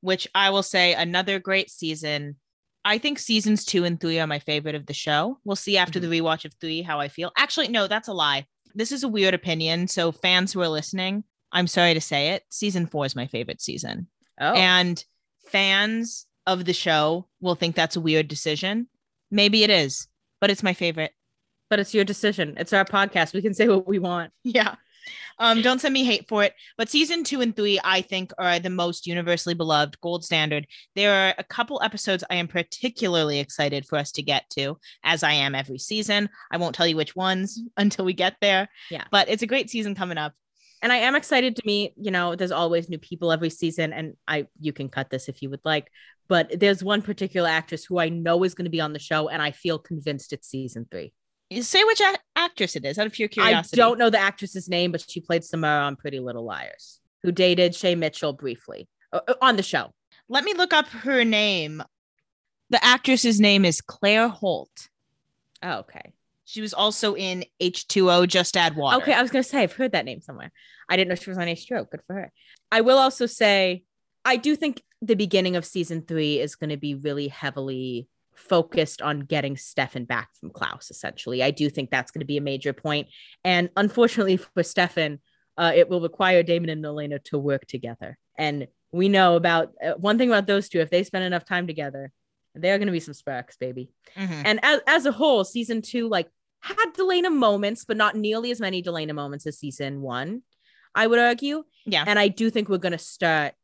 [0.00, 2.36] which I will say another great season.
[2.84, 5.38] I think seasons two and three are my favorite of the show.
[5.44, 6.26] We'll see after the mm-hmm.
[6.26, 7.32] rewatch of three how I feel.
[7.36, 8.46] Actually, no, that's a lie.
[8.74, 9.88] This is a weird opinion.
[9.88, 12.42] So, fans who are listening, I'm sorry to say it.
[12.50, 14.08] Season four is my favorite season.
[14.40, 15.02] Oh, And
[15.50, 18.88] fans of the show will think that's a weird decision.
[19.30, 20.08] Maybe it is,
[20.40, 21.12] but it's my favorite.
[21.70, 22.54] but it's your decision.
[22.58, 23.32] It's our podcast.
[23.34, 24.32] We can say what we want.
[24.44, 24.76] Yeah.
[25.38, 26.54] Um, don't send me hate for it.
[26.78, 30.66] But season two and three, I think, are the most universally beloved, gold standard.
[30.94, 35.22] There are a couple episodes I am particularly excited for us to get to, as
[35.22, 36.28] I am every season.
[36.50, 38.68] I won't tell you which ones until we get there.
[38.90, 39.04] Yeah.
[39.10, 40.32] But it's a great season coming up.
[40.82, 43.92] And I am excited to meet, you know, there's always new people every season.
[43.92, 45.88] And I you can cut this if you would like.
[46.28, 49.28] But there's one particular actress who I know is going to be on the show,
[49.28, 51.12] and I feel convinced it's season three.
[51.60, 53.80] Say which a- actress it is out of pure curiosity.
[53.80, 57.30] I don't know the actress's name, but she played Samara on Pretty Little Liars, who
[57.30, 59.92] dated Shay Mitchell briefly uh, uh, on the show.
[60.28, 61.82] Let me look up her name.
[62.70, 64.88] The actress's name is Claire Holt.
[65.62, 66.12] Oh, okay.
[66.46, 69.02] She was also in H2O Just Add Water.
[69.02, 70.50] Okay, I was gonna say I've heard that name somewhere.
[70.88, 71.90] I didn't know she was on H2O.
[71.90, 72.32] Good for her.
[72.72, 73.84] I will also say
[74.24, 79.00] I do think the beginning of season three is going to be really heavily focused
[79.02, 80.90] on getting Stefan back from Klaus.
[80.90, 83.08] Essentially, I do think that's going to be a major point.
[83.44, 85.20] And unfortunately for Stefan,
[85.56, 88.18] uh, it will require Damon and Elena to work together.
[88.36, 91.66] And we know about uh, one thing about those two: if they spend enough time
[91.66, 92.10] together,
[92.54, 93.90] they're going to be some sparks, baby.
[94.16, 94.42] Mhm.
[94.44, 96.28] And as, as a whole, season two, like
[96.60, 100.42] had Delena moments, but not nearly as many Delena moments as season one,
[100.94, 101.64] I would argue.
[101.86, 102.04] Yeah.
[102.06, 103.54] And I do think we're gonna start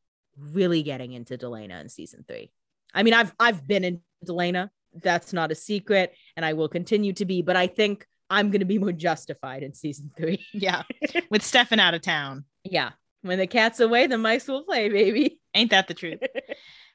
[0.52, 2.50] really getting into Delena in season three.
[2.94, 4.70] I mean, I've I've been in Delena.
[4.94, 8.64] That's not a secret, and I will continue to be, but I think I'm gonna
[8.64, 10.44] be more justified in season three.
[10.52, 10.82] Yeah.
[11.30, 12.44] With Stefan out of town.
[12.64, 12.90] yeah.
[13.22, 15.38] When the cat's away, the mice will play, baby.
[15.54, 16.20] Ain't that the truth?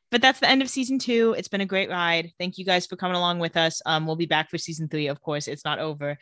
[0.09, 1.35] but that's the end of season two.
[1.37, 2.31] It's been a great ride.
[2.39, 3.79] Thank you guys for coming along with us.
[3.85, 5.47] Um, we'll be back for season three, of course.
[5.47, 6.17] It's not over.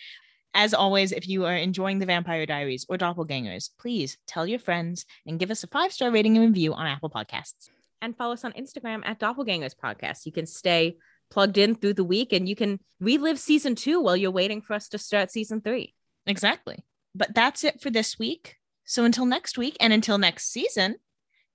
[0.53, 5.05] As always, if you are enjoying the Vampire Diaries or Doppelgangers, please tell your friends
[5.25, 7.69] and give us a five star rating and review on Apple Podcasts.
[8.01, 10.25] and follow us on Instagram at Doppelgangers Podcast.
[10.25, 10.97] You can stay
[11.31, 14.73] plugged in through the week and you can relive season two while you're waiting for
[14.73, 15.95] us to start season three.
[16.27, 16.84] Exactly.
[17.15, 18.57] But that's it for this week.
[18.84, 20.97] So until next week and until next season,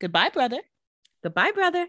[0.00, 0.60] goodbye, brother.
[1.22, 1.88] Goodbye, brother.